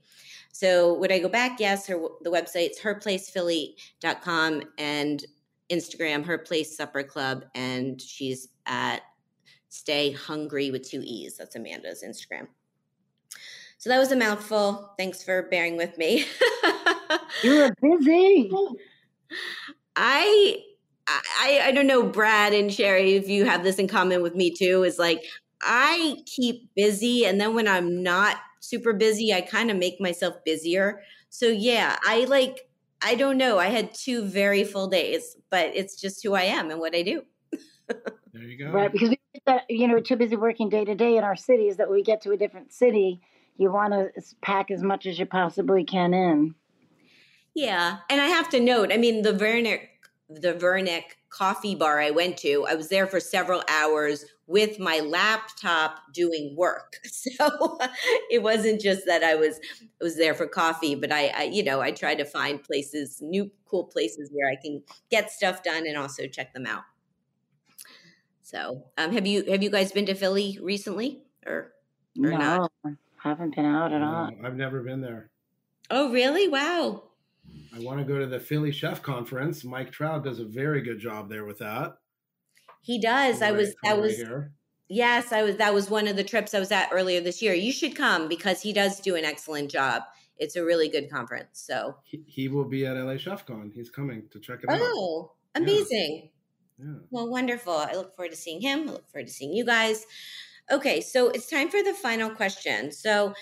So 0.52 0.94
would 0.94 1.12
I 1.12 1.18
go 1.18 1.28
back? 1.28 1.60
Yes. 1.60 1.86
Her 1.86 2.00
the 2.22 2.30
website's 2.30 2.80
herplacephilly.com 2.80 4.62
and 4.78 5.24
Instagram, 5.70 6.24
her 6.24 6.38
place 6.38 6.76
supper 6.76 7.02
club, 7.02 7.44
and 7.54 8.00
she's 8.00 8.48
at 8.66 9.02
Stay 9.68 10.12
Hungry 10.12 10.70
with 10.70 10.88
two 10.88 11.02
E's. 11.04 11.38
That's 11.38 11.56
Amanda's 11.56 12.04
Instagram. 12.06 12.46
So 13.78 13.90
that 13.90 13.98
was 13.98 14.12
a 14.12 14.16
mouthful. 14.16 14.92
Thanks 14.98 15.24
for 15.24 15.42
bearing 15.50 15.76
with 15.76 15.96
me. 15.98 16.26
You're 17.42 17.74
busy. 17.80 18.50
I, 19.96 20.58
I 21.08 21.60
I 21.64 21.72
don't 21.72 21.86
know, 21.86 22.02
Brad 22.02 22.52
and 22.52 22.72
Sherry, 22.72 23.14
if 23.14 23.28
you 23.28 23.44
have 23.44 23.64
this 23.64 23.78
in 23.78 23.88
common 23.88 24.22
with 24.22 24.34
me 24.34 24.54
too, 24.54 24.84
is 24.84 24.98
like 24.98 25.24
I 25.62 26.16
keep 26.26 26.70
busy 26.74 27.24
and 27.24 27.40
then 27.40 27.54
when 27.54 27.68
I'm 27.68 28.02
not 28.02 28.36
super 28.60 28.92
busy, 28.92 29.32
I 29.32 29.40
kind 29.40 29.70
of 29.70 29.76
make 29.76 30.00
myself 30.00 30.36
busier. 30.44 31.02
So 31.30 31.46
yeah, 31.46 31.96
I 32.06 32.24
like 32.24 32.68
I 33.04 33.16
don't 33.16 33.36
know. 33.36 33.58
I 33.58 33.66
had 33.66 33.94
two 33.94 34.24
very 34.24 34.62
full 34.62 34.86
days, 34.86 35.36
but 35.50 35.72
it's 35.74 36.00
just 36.00 36.22
who 36.22 36.34
I 36.34 36.42
am 36.42 36.70
and 36.70 36.78
what 36.78 36.94
I 36.94 37.02
do. 37.02 37.24
there 37.88 38.42
you 38.42 38.56
go. 38.58 38.70
Right, 38.70 38.92
because 38.92 39.10
we, 39.10 39.18
you 39.68 39.88
know, 39.88 39.94
we're 39.94 40.00
too 40.00 40.16
busy 40.16 40.36
working 40.36 40.68
day 40.68 40.84
to 40.84 40.94
day 40.94 41.16
in 41.16 41.24
our 41.24 41.34
cities 41.34 41.78
that 41.78 41.90
we 41.90 42.02
get 42.02 42.22
to 42.22 42.30
a 42.30 42.36
different 42.36 42.72
city 42.72 43.20
you 43.56 43.70
want 43.70 43.92
to 43.92 44.10
pack 44.40 44.70
as 44.70 44.82
much 44.82 45.06
as 45.06 45.18
you 45.18 45.26
possibly 45.26 45.84
can 45.84 46.14
in. 46.14 46.54
Yeah, 47.54 47.98
and 48.08 48.20
I 48.20 48.26
have 48.26 48.48
to 48.50 48.60
note, 48.60 48.92
I 48.92 48.96
mean, 48.96 49.22
the 49.22 49.32
Vernick, 49.32 49.88
the 50.28 50.54
Vernick 50.54 51.02
coffee 51.28 51.74
bar 51.74 52.00
I 52.00 52.10
went 52.10 52.38
to, 52.38 52.66
I 52.68 52.74
was 52.74 52.88
there 52.88 53.06
for 53.06 53.20
several 53.20 53.62
hours 53.68 54.24
with 54.53 54.78
my 54.78 55.00
laptop 55.00 55.98
doing 56.12 56.55
work. 56.57 56.98
So 57.22 57.78
it 58.30 58.42
wasn't 58.42 58.80
just 58.80 59.07
that 59.07 59.22
I 59.22 59.36
was 59.36 59.59
was 60.00 60.16
there 60.16 60.34
for 60.34 60.46
coffee, 60.46 60.94
but 60.94 61.12
I, 61.12 61.28
I 61.28 61.42
you 61.44 61.62
know, 61.62 61.80
I 61.80 61.92
try 61.92 62.14
to 62.14 62.24
find 62.24 62.62
places, 62.62 63.20
new 63.22 63.50
cool 63.64 63.84
places 63.84 64.30
where 64.32 64.50
I 64.50 64.57
can 64.61 64.82
get 65.11 65.30
stuff 65.30 65.62
done 65.62 65.86
and 65.86 65.96
also 65.96 66.26
check 66.26 66.53
them 66.53 66.66
out. 66.66 66.82
So, 68.42 68.84
um, 68.98 69.12
have 69.12 69.26
you 69.26 69.44
have 69.50 69.62
you 69.62 69.70
guys 69.70 69.92
been 69.92 70.07
to 70.07 70.14
Philly 70.14 70.59
recently, 70.61 71.22
or 71.46 71.72
or 72.18 72.30
no, 72.30 72.36
not? 72.36 72.72
haven't 73.22 73.55
been 73.55 73.66
out 73.66 73.92
at 73.92 74.03
all. 74.03 74.30
No, 74.30 74.46
I've 74.46 74.57
never 74.57 74.82
been 74.82 75.00
there. 75.00 75.30
Oh, 75.90 76.12
really? 76.12 76.48
Wow. 76.48 77.05
I 77.74 77.80
want 77.80 77.98
to 77.98 78.05
go 78.05 78.18
to 78.18 78.26
the 78.26 78.40
Philly 78.40 78.72
Chef 78.72 79.03
Conference. 79.03 79.64
Mike 79.64 79.92
Traud 79.92 80.24
does 80.24 80.40
a 80.40 80.44
very 80.44 80.82
good 80.82 80.98
job 80.98 81.28
there 81.28 81.44
with 81.44 81.59
that. 81.59 81.96
He 82.82 83.00
does. 83.00 83.40
I 83.42 83.52
was 83.52 83.74
that 83.84 83.98
was 84.00 84.16
here. 84.16 84.52
yes, 84.88 85.32
I 85.32 85.42
was 85.42 85.56
that 85.56 85.72
was 85.72 85.88
one 85.88 86.06
of 86.08 86.16
the 86.16 86.24
trips 86.24 86.52
I 86.54 86.58
was 86.58 86.70
at 86.70 86.90
earlier 86.92 87.20
this 87.20 87.40
year. 87.40 87.54
You 87.54 87.72
should 87.72 87.96
come 87.96 88.28
because 88.28 88.60
he 88.60 88.72
does 88.72 89.00
do 89.00 89.14
an 89.16 89.24
excellent 89.24 89.70
job. 89.70 90.02
It's 90.38 90.56
a 90.56 90.64
really 90.64 90.88
good 90.88 91.08
conference. 91.10 91.50
So, 91.52 91.96
He, 92.02 92.22
he 92.26 92.48
will 92.48 92.64
be 92.64 92.84
at 92.84 92.96
LA 92.96 93.16
Chef 93.16 93.46
Con. 93.46 93.70
He's 93.72 93.90
coming 93.90 94.24
to 94.32 94.40
check 94.40 94.60
it 94.64 94.70
out. 94.70 94.78
oh, 94.80 95.32
amazing. 95.54 96.30
Yeah. 96.78 96.94
Well, 97.10 97.28
wonderful. 97.30 97.74
I 97.74 97.92
look 97.92 98.16
forward 98.16 98.32
to 98.32 98.36
seeing 98.36 98.60
him. 98.60 98.88
I 98.88 98.92
look 98.92 99.08
forward 99.10 99.28
to 99.28 99.32
seeing 99.32 99.52
you 99.52 99.64
guys. 99.64 100.04
Okay, 100.70 101.00
so 101.00 101.28
it's 101.28 101.48
time 101.48 101.68
for 101.68 101.82
the 101.82 101.92
final 101.94 102.30
question. 102.30 102.90
So, 102.90 103.34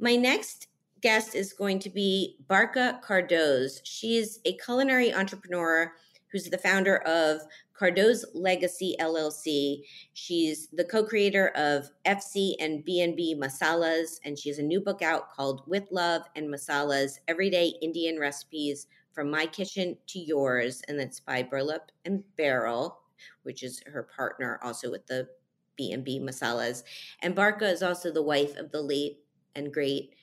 my 0.00 0.16
next 0.16 0.66
guest 1.00 1.36
is 1.36 1.52
going 1.52 1.78
to 1.80 1.90
be 1.90 2.36
Barkha 2.48 3.00
Cardoz. 3.04 3.80
She's 3.84 4.40
a 4.44 4.56
culinary 4.56 5.14
entrepreneur 5.14 5.92
who's 6.32 6.44
the 6.44 6.58
founder 6.58 6.96
of 6.98 7.40
Cardoz 7.78 8.24
Legacy 8.34 8.96
LLC. 9.00 9.82
She's 10.12 10.68
the 10.72 10.84
co-creator 10.84 11.48
of 11.54 11.90
FC 12.04 12.54
and 12.58 12.84
B&B 12.84 13.36
Masalas 13.40 14.18
and 14.24 14.38
she 14.38 14.48
has 14.48 14.58
a 14.58 14.62
new 14.62 14.80
book 14.80 15.02
out 15.02 15.30
called 15.30 15.62
With 15.66 15.84
Love 15.90 16.22
and 16.34 16.48
Masalas: 16.48 17.18
Everyday 17.28 17.74
Indian 17.80 18.18
Recipes 18.18 18.86
from 19.12 19.30
My 19.30 19.46
Kitchen 19.46 19.96
to 20.08 20.18
Yours 20.18 20.82
and 20.88 20.98
that's 20.98 21.20
by 21.20 21.42
Burlap 21.42 21.92
and 22.04 22.24
Barrel, 22.36 22.98
which 23.42 23.62
is 23.62 23.82
her 23.86 24.02
partner 24.02 24.58
also 24.62 24.90
with 24.90 25.06
the 25.06 25.28
B&B 25.76 26.20
Masalas. 26.20 26.82
And 27.22 27.36
Barkha 27.36 27.70
is 27.70 27.82
also 27.82 28.10
the 28.10 28.22
wife 28.22 28.56
of 28.56 28.72
the 28.72 28.82
late 28.82 29.18
and 29.54 29.72
great 29.72 30.14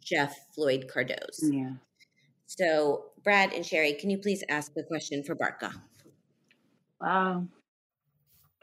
chef 0.00 0.36
Floyd 0.54 0.90
Cardoz. 0.92 1.38
Yeah. 1.40 1.74
So, 2.46 3.06
Brad 3.22 3.52
and 3.52 3.64
Sherry, 3.64 3.94
can 3.94 4.10
you 4.10 4.18
please 4.18 4.44
ask 4.48 4.72
a 4.76 4.82
question 4.82 5.24
for 5.24 5.34
Barkha? 5.34 5.72
Wow. 7.04 7.48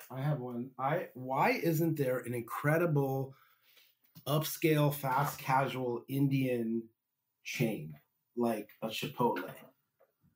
I 0.10 0.20
have 0.20 0.40
one. 0.40 0.72
I 0.80 1.10
why 1.14 1.52
isn't 1.52 1.96
there 1.96 2.18
an 2.20 2.34
incredible 2.34 3.36
upscale 4.28 4.92
fast 4.92 5.38
casual 5.38 6.04
Indian 6.10 6.82
chain 7.44 7.94
like 8.36 8.72
a 8.82 8.88
Chipotle? 8.88 9.52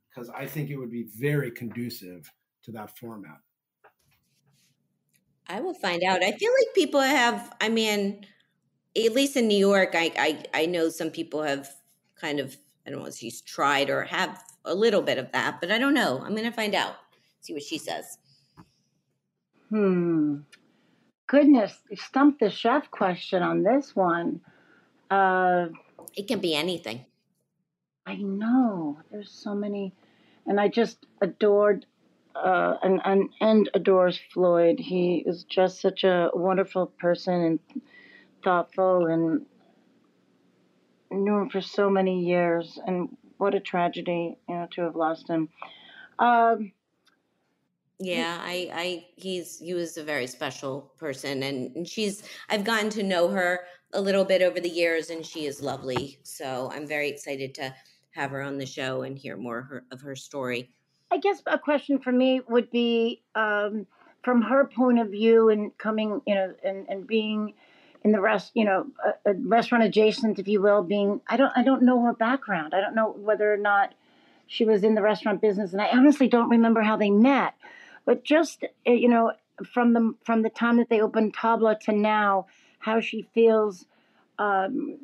Because 0.07 0.29
I 0.29 0.45
think 0.45 0.69
it 0.69 0.77
would 0.77 0.91
be 0.91 1.07
very 1.17 1.49
conducive 1.49 2.31
to 2.63 2.71
that 2.73 2.95
format. 2.95 3.39
I 5.47 5.61
will 5.61 5.73
find 5.73 6.03
out. 6.03 6.23
I 6.23 6.31
feel 6.31 6.51
like 6.51 6.75
people 6.75 7.01
have, 7.01 7.55
I 7.59 7.69
mean, 7.69 8.23
at 8.95 9.13
least 9.13 9.35
in 9.35 9.47
New 9.47 9.57
York, 9.57 9.91
I, 9.93 10.11
I, 10.17 10.43
I 10.61 10.65
know 10.67 10.89
some 10.89 11.09
people 11.09 11.41
have 11.41 11.69
kind 12.15 12.39
of, 12.39 12.55
I 12.85 12.91
don't 12.91 12.99
know 12.99 13.07
if 13.07 13.15
she's 13.15 13.41
tried 13.41 13.89
or 13.89 14.03
have 14.03 14.43
a 14.63 14.75
little 14.75 15.01
bit 15.01 15.17
of 15.17 15.31
that, 15.31 15.59
but 15.59 15.71
I 15.71 15.79
don't 15.79 15.93
know. 15.95 16.19
I'm 16.23 16.31
going 16.31 16.49
to 16.49 16.51
find 16.51 16.75
out, 16.75 16.95
see 17.45 17.53
what 17.53 17.63
she 17.63 17.77
says. 17.77 18.17
Hmm. 19.69 20.37
Goodness, 21.27 21.73
you 21.89 21.97
stumped 21.97 22.39
the 22.39 22.49
chef 22.49 22.91
question 22.91 23.41
on 23.41 23.63
this 23.63 23.95
one. 23.95 24.41
Uh, 25.09 25.67
It 26.15 26.27
can 26.27 26.39
be 26.39 26.55
anything. 26.55 27.05
I 28.05 28.15
know. 28.15 28.99
There's 29.11 29.31
so 29.31 29.55
many, 29.55 29.93
and 30.45 30.59
I 30.59 30.67
just 30.69 30.97
adored 31.21 31.85
uh, 32.35 32.75
and, 32.83 33.01
and 33.03 33.29
and 33.41 33.69
adores 33.73 34.19
Floyd. 34.31 34.79
He 34.79 35.23
is 35.25 35.43
just 35.43 35.81
such 35.81 36.03
a 36.03 36.29
wonderful 36.33 36.85
person 36.87 37.33
and 37.33 37.59
thoughtful, 38.43 39.07
and 39.07 39.45
knew 41.11 41.37
him 41.41 41.49
for 41.49 41.61
so 41.61 41.89
many 41.89 42.23
years. 42.25 42.79
And 42.85 43.17
what 43.37 43.55
a 43.55 43.59
tragedy, 43.59 44.37
you 44.47 44.55
know, 44.55 44.67
to 44.75 44.81
have 44.81 44.95
lost 44.95 45.27
him. 45.27 45.49
Um, 46.19 46.71
Yeah, 47.99 48.39
I, 48.41 48.69
I, 48.73 49.05
he's, 49.15 49.59
he 49.59 49.73
was 49.73 49.97
a 49.97 50.03
very 50.03 50.27
special 50.27 50.91
person, 50.97 51.43
and, 51.43 51.75
and 51.75 51.87
she's, 51.87 52.23
I've 52.49 52.65
gotten 52.65 52.89
to 52.91 53.03
know 53.03 53.29
her 53.29 53.61
a 53.93 54.01
little 54.01 54.25
bit 54.25 54.41
over 54.41 54.59
the 54.59 54.69
years, 54.69 55.09
and 55.09 55.25
she 55.25 55.45
is 55.45 55.61
lovely. 55.61 56.19
So 56.23 56.69
I'm 56.73 56.85
very 56.85 57.07
excited 57.09 57.55
to 57.55 57.73
have 58.11 58.31
her 58.31 58.41
on 58.41 58.57
the 58.57 58.65
show 58.65 59.03
and 59.03 59.17
hear 59.17 59.37
more 59.37 59.59
of 59.59 59.67
her, 59.67 59.83
of 59.91 60.01
her 60.01 60.15
story. 60.15 60.71
I 61.09 61.19
guess 61.19 61.41
a 61.45 61.57
question 61.57 61.99
for 61.99 62.11
me 62.11 62.41
would 62.49 62.69
be 62.69 63.21
um, 63.35 63.87
from 64.23 64.41
her 64.41 64.65
point 64.65 64.99
of 64.99 65.09
view 65.09 65.49
and 65.49 65.77
coming, 65.77 66.21
you 66.27 66.35
know, 66.35 66.53
and, 66.65 66.85
and 66.89 67.07
being 67.07 67.53
in 68.03 68.11
the 68.11 68.19
rest, 68.19 68.51
you 68.55 68.65
know, 68.65 68.87
a, 69.25 69.31
a 69.31 69.33
restaurant 69.35 69.83
adjacent, 69.83 70.37
if 70.37 70.47
you 70.47 70.61
will, 70.61 70.83
being, 70.83 71.21
I 71.27 71.37
don't, 71.37 71.51
I 71.55 71.63
don't 71.63 71.83
know 71.83 72.03
her 72.03 72.13
background. 72.13 72.73
I 72.73 72.81
don't 72.81 72.95
know 72.95 73.11
whether 73.11 73.53
or 73.53 73.57
not 73.57 73.93
she 74.47 74.65
was 74.65 74.83
in 74.83 74.95
the 74.95 75.01
restaurant 75.01 75.41
business. 75.41 75.71
And 75.71 75.81
I 75.81 75.89
honestly 75.89 76.27
don't 76.27 76.49
remember 76.49 76.81
how 76.81 76.97
they 76.97 77.09
met, 77.09 77.53
but 78.05 78.23
just, 78.23 78.63
uh, 78.87 78.91
you 78.91 79.09
know, 79.09 79.33
from 79.73 79.93
the, 79.93 80.13
from 80.23 80.41
the 80.41 80.49
time 80.49 80.77
that 80.77 80.89
they 80.89 81.01
opened 81.01 81.35
Tabla 81.35 81.79
to 81.81 81.91
now, 81.91 82.47
how 82.79 82.99
she 82.99 83.27
feels, 83.33 83.85
um, 84.37 84.99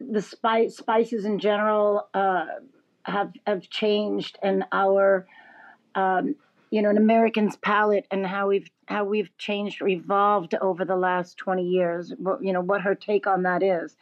the 0.00 0.22
spice, 0.22 0.76
spices 0.76 1.24
in 1.24 1.38
general, 1.38 2.08
uh, 2.14 2.44
have 3.08 3.32
have 3.46 3.68
changed 3.68 4.38
and 4.42 4.64
our 4.70 5.26
um, 5.94 6.36
you 6.70 6.82
know 6.82 6.90
an 6.90 6.98
American's 6.98 7.56
palate 7.56 8.06
and 8.10 8.26
how 8.26 8.48
we've 8.48 8.70
how 8.86 9.04
we've 9.04 9.36
changed 9.38 9.82
evolved 9.82 10.54
over 10.60 10.84
the 10.84 10.96
last 10.96 11.36
20 11.38 11.64
years 11.64 12.12
what, 12.18 12.42
you 12.42 12.52
know 12.52 12.60
what 12.60 12.82
her 12.82 12.94
take 12.94 13.26
on 13.26 13.42
that 13.42 13.62
is. 13.62 13.96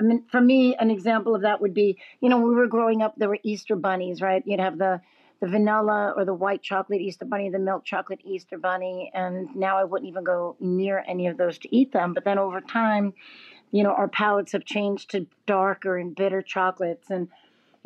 I 0.00 0.02
mean 0.02 0.24
for 0.30 0.40
me 0.40 0.74
an 0.76 0.90
example 0.90 1.34
of 1.34 1.42
that 1.42 1.60
would 1.60 1.74
be 1.74 1.98
you 2.20 2.28
know 2.28 2.38
we 2.38 2.54
were 2.54 2.66
growing 2.66 3.02
up 3.02 3.14
there 3.16 3.28
were 3.28 3.38
Easter 3.42 3.76
bunnies 3.76 4.22
right? 4.22 4.42
You'd 4.46 4.60
have 4.60 4.78
the 4.78 5.00
the 5.40 5.48
vanilla 5.48 6.14
or 6.16 6.24
the 6.24 6.34
white 6.34 6.62
chocolate 6.62 7.00
Easter 7.00 7.24
bunny 7.24 7.50
the 7.50 7.58
milk 7.58 7.84
chocolate 7.84 8.20
Easter 8.24 8.58
bunny 8.58 9.10
and 9.14 9.54
now 9.54 9.78
I 9.78 9.84
wouldn't 9.84 10.08
even 10.08 10.24
go 10.24 10.56
near 10.60 11.04
any 11.06 11.26
of 11.26 11.36
those 11.36 11.58
to 11.58 11.74
eat 11.74 11.92
them 11.92 12.14
but 12.14 12.24
then 12.24 12.38
over 12.38 12.60
time 12.60 13.12
you 13.70 13.82
know 13.82 13.90
our 13.90 14.08
palates 14.08 14.52
have 14.52 14.64
changed 14.64 15.10
to 15.10 15.26
darker 15.46 15.96
and 15.98 16.14
bitter 16.14 16.42
chocolates 16.42 17.10
and 17.10 17.28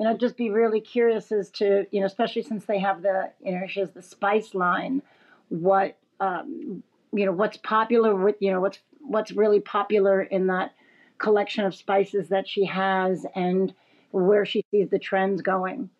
you 0.00 0.06
know, 0.06 0.16
just 0.16 0.38
be 0.38 0.48
really 0.48 0.80
curious 0.80 1.30
as 1.30 1.50
to, 1.50 1.86
you 1.90 2.00
know, 2.00 2.06
especially 2.06 2.40
since 2.40 2.64
they 2.64 2.78
have 2.78 3.02
the, 3.02 3.30
you 3.44 3.52
know, 3.52 3.66
she 3.66 3.80
has 3.80 3.90
the 3.90 4.00
spice 4.00 4.54
line, 4.54 5.02
what, 5.50 5.98
um, 6.20 6.82
you 7.12 7.26
know, 7.26 7.32
what's 7.32 7.58
popular 7.58 8.14
with, 8.14 8.36
you 8.40 8.50
know, 8.50 8.62
what's 8.62 8.78
what's 9.02 9.30
really 9.30 9.60
popular 9.60 10.22
in 10.22 10.46
that 10.46 10.72
collection 11.18 11.66
of 11.66 11.74
spices 11.74 12.30
that 12.30 12.48
she 12.48 12.64
has, 12.64 13.26
and 13.34 13.74
where 14.10 14.46
she 14.46 14.64
sees 14.70 14.88
the 14.88 14.98
trends 14.98 15.42
going. 15.42 15.90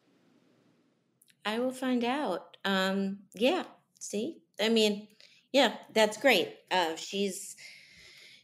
I 1.45 1.59
will 1.59 1.73
find 1.73 2.05
out. 2.05 2.57
Um, 2.65 3.21
yeah, 3.35 3.65
see, 3.99 4.39
I 4.61 4.69
mean, 4.69 5.09
yeah, 5.53 5.75
that's 5.95 6.17
great. 6.17 6.55
Uh, 6.71 6.97
she's 6.97 7.57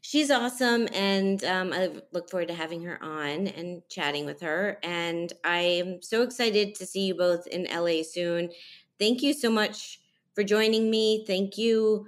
she's 0.01 0.31
awesome, 0.31 0.89
and 0.93 1.43
um, 1.45 1.73
I 1.73 1.91
look 2.13 2.31
forward 2.31 2.49
to 2.49 2.55
having 2.55 2.83
her 2.85 3.03
on 3.03 3.49
and 3.49 3.83
chatting 3.89 4.25
with 4.27 4.41
her. 4.41 4.79
And 4.83 5.33
I 5.45 5.59
am 5.59 6.03
so 6.03 6.23
excited 6.23 6.75
to 6.77 6.87
see 6.87 7.07
you 7.07 7.15
both 7.15 7.47
in 7.47 7.67
LA 7.73 8.03
soon. 8.03 8.51
Thank 8.99 9.23
you 9.23 9.35
so 9.35 9.51
much 9.51 10.01
for 10.35 10.43
joining 10.43 10.91
me. 10.91 11.25
Thank 11.27 11.59
you 11.59 12.07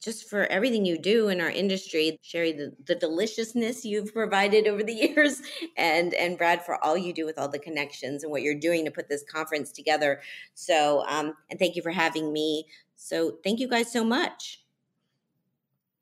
just 0.00 0.28
for 0.28 0.46
everything 0.46 0.84
you 0.84 0.98
do 0.98 1.28
in 1.28 1.40
our 1.40 1.50
industry, 1.50 2.18
Sherry, 2.22 2.52
the, 2.52 2.72
the 2.86 2.94
deliciousness 2.94 3.84
you've 3.84 4.12
provided 4.14 4.66
over 4.66 4.82
the 4.82 4.94
years, 4.94 5.40
and 5.76 6.14
and 6.14 6.38
Brad 6.38 6.64
for 6.64 6.82
all 6.84 6.96
you 6.96 7.12
do 7.12 7.26
with 7.26 7.38
all 7.38 7.48
the 7.48 7.58
connections 7.58 8.22
and 8.22 8.30
what 8.30 8.42
you're 8.42 8.58
doing 8.58 8.84
to 8.84 8.90
put 8.90 9.08
this 9.08 9.24
conference 9.30 9.72
together. 9.72 10.20
So, 10.54 11.04
um, 11.06 11.34
and 11.50 11.58
thank 11.58 11.76
you 11.76 11.82
for 11.82 11.90
having 11.90 12.32
me. 12.32 12.66
So, 12.96 13.38
thank 13.44 13.60
you 13.60 13.68
guys 13.68 13.92
so 13.92 14.04
much. 14.04 14.64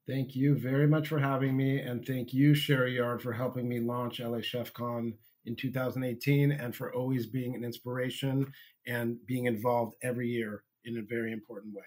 Thank 0.06 0.34
you 0.34 0.56
very 0.56 0.86
much 0.86 1.08
for 1.08 1.18
having 1.18 1.54
me. 1.54 1.80
And 1.80 2.06
thank 2.06 2.32
you, 2.32 2.54
Sherry 2.54 2.96
Yard, 2.96 3.20
for 3.20 3.32
helping 3.32 3.68
me 3.68 3.78
launch 3.78 4.20
LA 4.20 4.40
Chef 4.40 4.72
Con 4.72 5.12
in 5.44 5.54
2018 5.54 6.50
and 6.50 6.74
for 6.74 6.94
always 6.94 7.26
being 7.26 7.54
an 7.54 7.62
inspiration 7.62 8.50
and 8.86 9.18
being 9.26 9.44
involved 9.44 9.96
every 10.02 10.28
year 10.28 10.64
in 10.86 10.96
a 10.96 11.02
very 11.02 11.32
important 11.32 11.74
way. 11.74 11.84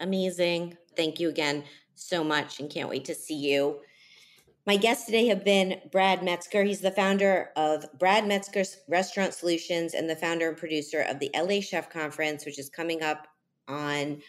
Amazing. 0.00 0.76
Thank 0.96 1.20
you 1.20 1.28
again 1.28 1.64
so 1.94 2.22
much 2.22 2.60
and 2.60 2.70
can't 2.70 2.88
wait 2.88 3.04
to 3.06 3.14
see 3.14 3.36
you. 3.36 3.80
My 4.66 4.76
guests 4.76 5.06
today 5.06 5.28
have 5.28 5.44
been 5.44 5.80
Brad 5.90 6.22
Metzger. 6.22 6.62
He's 6.62 6.82
the 6.82 6.90
founder 6.90 7.50
of 7.56 7.86
Brad 7.98 8.26
Metzger's 8.26 8.76
Restaurant 8.86 9.32
Solutions 9.32 9.94
and 9.94 10.10
the 10.10 10.14
founder 10.16 10.48
and 10.48 10.56
producer 10.56 11.00
of 11.00 11.18
the 11.18 11.30
LA 11.34 11.60
Chef 11.60 11.88
Conference, 11.88 12.44
which 12.44 12.58
is 12.58 12.68
coming 12.68 13.02
up 13.02 13.28
on 13.66 14.20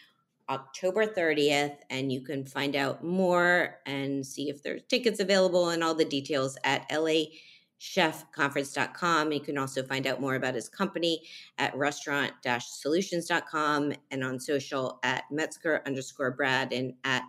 October 0.50 1.06
30th. 1.06 1.76
And 1.90 2.10
you 2.10 2.22
can 2.22 2.46
find 2.46 2.78
out 2.78 3.04
more 3.04 3.80
and 3.86 4.26
see 4.26 4.50
if 4.50 4.64
there's 4.64 4.84
tickets 4.84 5.20
available 5.20 5.70
and 5.70 5.84
all 5.84 5.94
the 5.94 6.06
details 6.06 6.58
at 6.64 6.90
chefconference.com. 7.80 9.32
You 9.32 9.40
can 9.40 9.58
also 9.58 9.84
find 9.84 10.06
out 10.06 10.20
more 10.22 10.36
about 10.36 10.56
his 10.56 10.70
company 10.70 11.24
at 11.58 11.76
restaurant 11.76 12.34
solutions.com 12.60 13.94
and 14.12 14.24
on 14.24 14.40
social 14.40 15.00
at 15.04 15.24
Metzger 15.32 15.82
underscore 15.86 16.32
Brad 16.32 16.74
and 16.74 16.94
at 17.04 17.24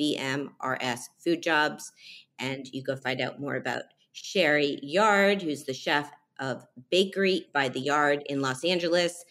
BMRS 0.00 1.00
Food 1.18 1.42
Jobs. 1.42 1.92
And 2.38 2.68
you 2.72 2.82
go 2.82 2.96
find 2.96 3.20
out 3.20 3.40
more 3.40 3.56
about 3.56 3.82
Sherry 4.12 4.78
Yard, 4.82 5.42
who's 5.42 5.64
the 5.64 5.74
chef 5.74 6.10
of 6.38 6.64
Bakery 6.90 7.46
by 7.52 7.68
the 7.68 7.80
Yard 7.80 8.22
in 8.26 8.40
Los 8.40 8.64
Angeles, 8.64 9.24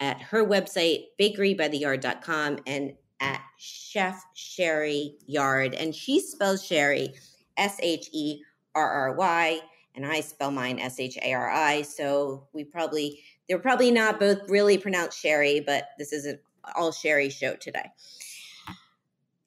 at 0.00 0.20
her 0.20 0.44
website, 0.44 1.04
bakerybytheyard.com, 1.20 2.58
and 2.66 2.94
at 3.20 3.40
Chef 3.56 4.20
Sherry 4.34 5.14
Yard. 5.26 5.74
And 5.74 5.94
she 5.94 6.20
spells 6.20 6.64
Sherry 6.64 7.14
S 7.56 7.78
H 7.80 8.08
E 8.12 8.42
R 8.74 8.88
R 8.88 9.14
Y, 9.14 9.60
and 9.94 10.06
I 10.06 10.20
spell 10.20 10.50
mine 10.50 10.78
S 10.78 10.98
H 10.98 11.18
A 11.22 11.32
R 11.32 11.50
I. 11.50 11.82
So 11.82 12.46
we 12.52 12.64
probably, 12.64 13.22
they're 13.48 13.58
probably 13.58 13.90
not 13.90 14.20
both 14.20 14.38
really 14.48 14.78
pronounced 14.78 15.20
Sherry, 15.20 15.60
but 15.60 15.88
this 15.98 16.12
is 16.12 16.26
an 16.26 16.38
all 16.76 16.92
Sherry 16.92 17.28
show 17.28 17.56
today. 17.56 17.90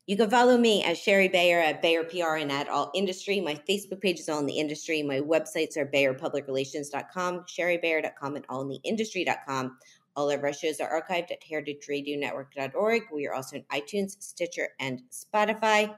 You 0.08 0.16
can 0.16 0.30
follow 0.30 0.56
me 0.56 0.84
at 0.84 0.98
Shari 0.98 1.30
Bayer 1.30 1.60
at 1.60 1.82
Bayer 1.82 2.04
PR 2.04 2.36
and 2.36 2.52
at 2.52 2.70
All 2.70 2.92
Industry. 2.94 3.40
My 3.40 3.56
Facebook 3.68 4.02
page 4.02 4.20
is 4.20 4.30
All 4.30 4.40
in 4.40 4.46
the 4.46 4.60
Industry. 4.60 5.02
My 5.02 5.20
websites 5.20 5.78
are 5.78 5.86
BayerPublicRelations.com, 5.88 7.46
ShariBayer.com, 7.46 8.36
and 8.36 8.48
AllInTheIndustry.com. 8.48 9.78
All 10.16 10.30
of 10.30 10.44
our 10.44 10.54
shows 10.54 10.80
are 10.80 11.02
archived 11.02 11.32
at 11.32 11.42
heritageradionetwork.org. 11.42 13.02
We 13.12 13.26
are 13.26 13.34
also 13.34 13.58
on 13.58 13.64
iTunes, 13.74 14.22
Stitcher, 14.22 14.70
and 14.80 15.02
Spotify. 15.12 15.96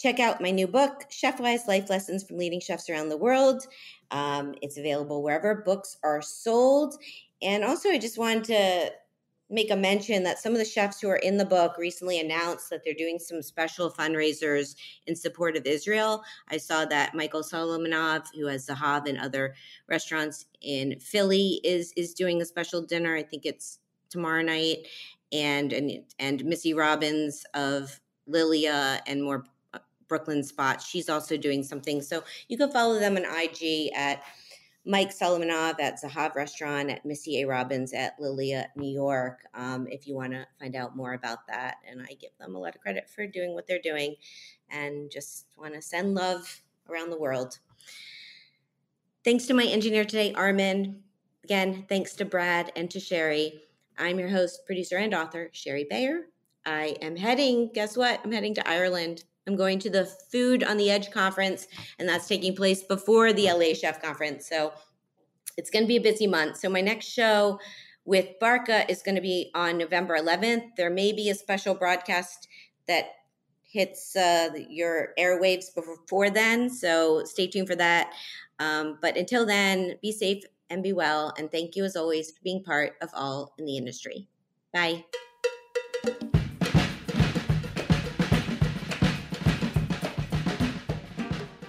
Check 0.00 0.18
out 0.18 0.40
my 0.40 0.50
new 0.50 0.66
book, 0.66 1.04
Chefwise 1.10 1.68
Life 1.68 1.90
Lessons 1.90 2.24
from 2.24 2.38
Leading 2.38 2.58
Chefs 2.58 2.88
Around 2.88 3.10
the 3.10 3.18
World. 3.18 3.66
Um, 4.10 4.54
it's 4.62 4.78
available 4.78 5.22
wherever 5.22 5.56
books 5.56 5.98
are 6.02 6.22
sold. 6.22 6.94
And 7.42 7.62
also, 7.62 7.90
I 7.90 7.98
just 7.98 8.16
wanted 8.16 8.44
to 8.44 8.92
make 9.50 9.70
a 9.70 9.76
mention 9.76 10.22
that 10.22 10.38
some 10.38 10.52
of 10.52 10.58
the 10.58 10.64
chefs 10.64 11.02
who 11.02 11.10
are 11.10 11.16
in 11.16 11.36
the 11.36 11.44
book 11.44 11.76
recently 11.76 12.18
announced 12.18 12.70
that 12.70 12.80
they're 12.82 12.94
doing 12.94 13.18
some 13.18 13.42
special 13.42 13.90
fundraisers 13.90 14.74
in 15.06 15.14
support 15.14 15.54
of 15.54 15.66
Israel. 15.66 16.22
I 16.48 16.56
saw 16.56 16.86
that 16.86 17.14
Michael 17.14 17.42
Solomonov, 17.42 18.24
who 18.34 18.46
has 18.46 18.66
Zahav 18.66 19.06
and 19.06 19.18
other 19.18 19.54
restaurants 19.86 20.46
in 20.62 20.98
Philly, 20.98 21.60
is 21.62 21.92
is 21.94 22.14
doing 22.14 22.40
a 22.40 22.46
special 22.46 22.80
dinner. 22.80 23.14
I 23.14 23.22
think 23.22 23.44
it's 23.44 23.80
tomorrow 24.08 24.40
night, 24.40 24.86
and 25.30 25.74
and 25.74 26.04
and 26.18 26.42
Missy 26.46 26.72
Robbins 26.72 27.44
of 27.52 28.00
Lilia 28.26 29.02
and 29.06 29.22
more 29.22 29.44
Brooklyn 30.10 30.42
spots. 30.42 30.86
She's 30.86 31.08
also 31.08 31.38
doing 31.38 31.62
something. 31.62 32.02
So 32.02 32.22
you 32.48 32.58
can 32.58 32.70
follow 32.70 32.98
them 32.98 33.16
on 33.16 33.24
IG 33.24 33.92
at 33.94 34.22
Mike 34.84 35.10
Solomonov 35.10 35.76
at 35.78 36.02
Zahav 36.02 36.34
Restaurant, 36.34 36.90
at 36.90 37.04
Missy 37.06 37.40
A. 37.40 37.46
Robbins 37.46 37.92
at 37.92 38.18
Lilia, 38.18 38.68
New 38.76 38.92
York, 38.92 39.46
um, 39.54 39.86
if 39.86 40.06
you 40.06 40.14
want 40.14 40.32
to 40.32 40.46
find 40.58 40.74
out 40.74 40.96
more 40.96 41.14
about 41.14 41.46
that. 41.48 41.76
And 41.88 42.02
I 42.02 42.14
give 42.14 42.36
them 42.38 42.54
a 42.54 42.58
lot 42.58 42.74
of 42.74 42.80
credit 42.80 43.08
for 43.08 43.26
doing 43.26 43.54
what 43.54 43.66
they're 43.66 43.78
doing 43.78 44.16
and 44.68 45.10
just 45.10 45.46
want 45.56 45.74
to 45.74 45.82
send 45.82 46.14
love 46.14 46.62
around 46.88 47.10
the 47.10 47.18
world. 47.18 47.58
Thanks 49.22 49.46
to 49.46 49.54
my 49.54 49.64
engineer 49.64 50.04
today, 50.04 50.32
Armin. 50.32 51.02
Again, 51.44 51.84
thanks 51.88 52.14
to 52.16 52.24
Brad 52.24 52.72
and 52.74 52.90
to 52.90 52.98
Sherry. 52.98 53.62
I'm 53.98 54.18
your 54.18 54.28
host, 54.28 54.64
producer, 54.66 54.96
and 54.96 55.14
author, 55.14 55.50
Shari 55.52 55.86
Bayer. 55.88 56.22
I 56.64 56.96
am 57.02 57.16
heading, 57.16 57.70
guess 57.72 57.96
what? 57.96 58.20
I'm 58.24 58.32
heading 58.32 58.54
to 58.54 58.68
Ireland 58.68 59.24
I'm 59.46 59.56
going 59.56 59.78
to 59.80 59.90
the 59.90 60.06
Food 60.30 60.62
on 60.62 60.76
the 60.76 60.90
Edge 60.90 61.10
conference, 61.10 61.66
and 61.98 62.08
that's 62.08 62.28
taking 62.28 62.54
place 62.54 62.82
before 62.82 63.32
the 63.32 63.46
LA 63.46 63.74
Chef 63.74 64.00
conference. 64.00 64.48
So 64.48 64.72
it's 65.56 65.70
going 65.70 65.84
to 65.84 65.88
be 65.88 65.96
a 65.96 66.00
busy 66.00 66.26
month. 66.26 66.58
So 66.58 66.68
my 66.68 66.80
next 66.80 67.06
show 67.06 67.58
with 68.04 68.38
Barkha 68.40 68.88
is 68.88 69.02
going 69.02 69.14
to 69.14 69.20
be 69.20 69.50
on 69.54 69.78
November 69.78 70.16
11th. 70.18 70.76
There 70.76 70.90
may 70.90 71.12
be 71.12 71.30
a 71.30 71.34
special 71.34 71.74
broadcast 71.74 72.48
that 72.86 73.10
hits 73.62 74.16
uh, 74.16 74.50
your 74.68 75.10
airwaves 75.18 75.66
before 75.74 76.30
then. 76.30 76.70
So 76.70 77.22
stay 77.24 77.46
tuned 77.46 77.68
for 77.68 77.76
that. 77.76 78.12
Um, 78.58 78.98
but 79.00 79.16
until 79.16 79.46
then, 79.46 79.94
be 80.02 80.12
safe 80.12 80.42
and 80.68 80.82
be 80.82 80.92
well. 80.92 81.32
And 81.38 81.50
thank 81.50 81.76
you, 81.76 81.84
as 81.84 81.96
always, 81.96 82.30
for 82.30 82.42
being 82.42 82.62
part 82.62 82.94
of 83.00 83.10
All 83.14 83.54
in 83.58 83.64
the 83.64 83.76
Industry. 83.76 84.28
Bye. 84.72 85.04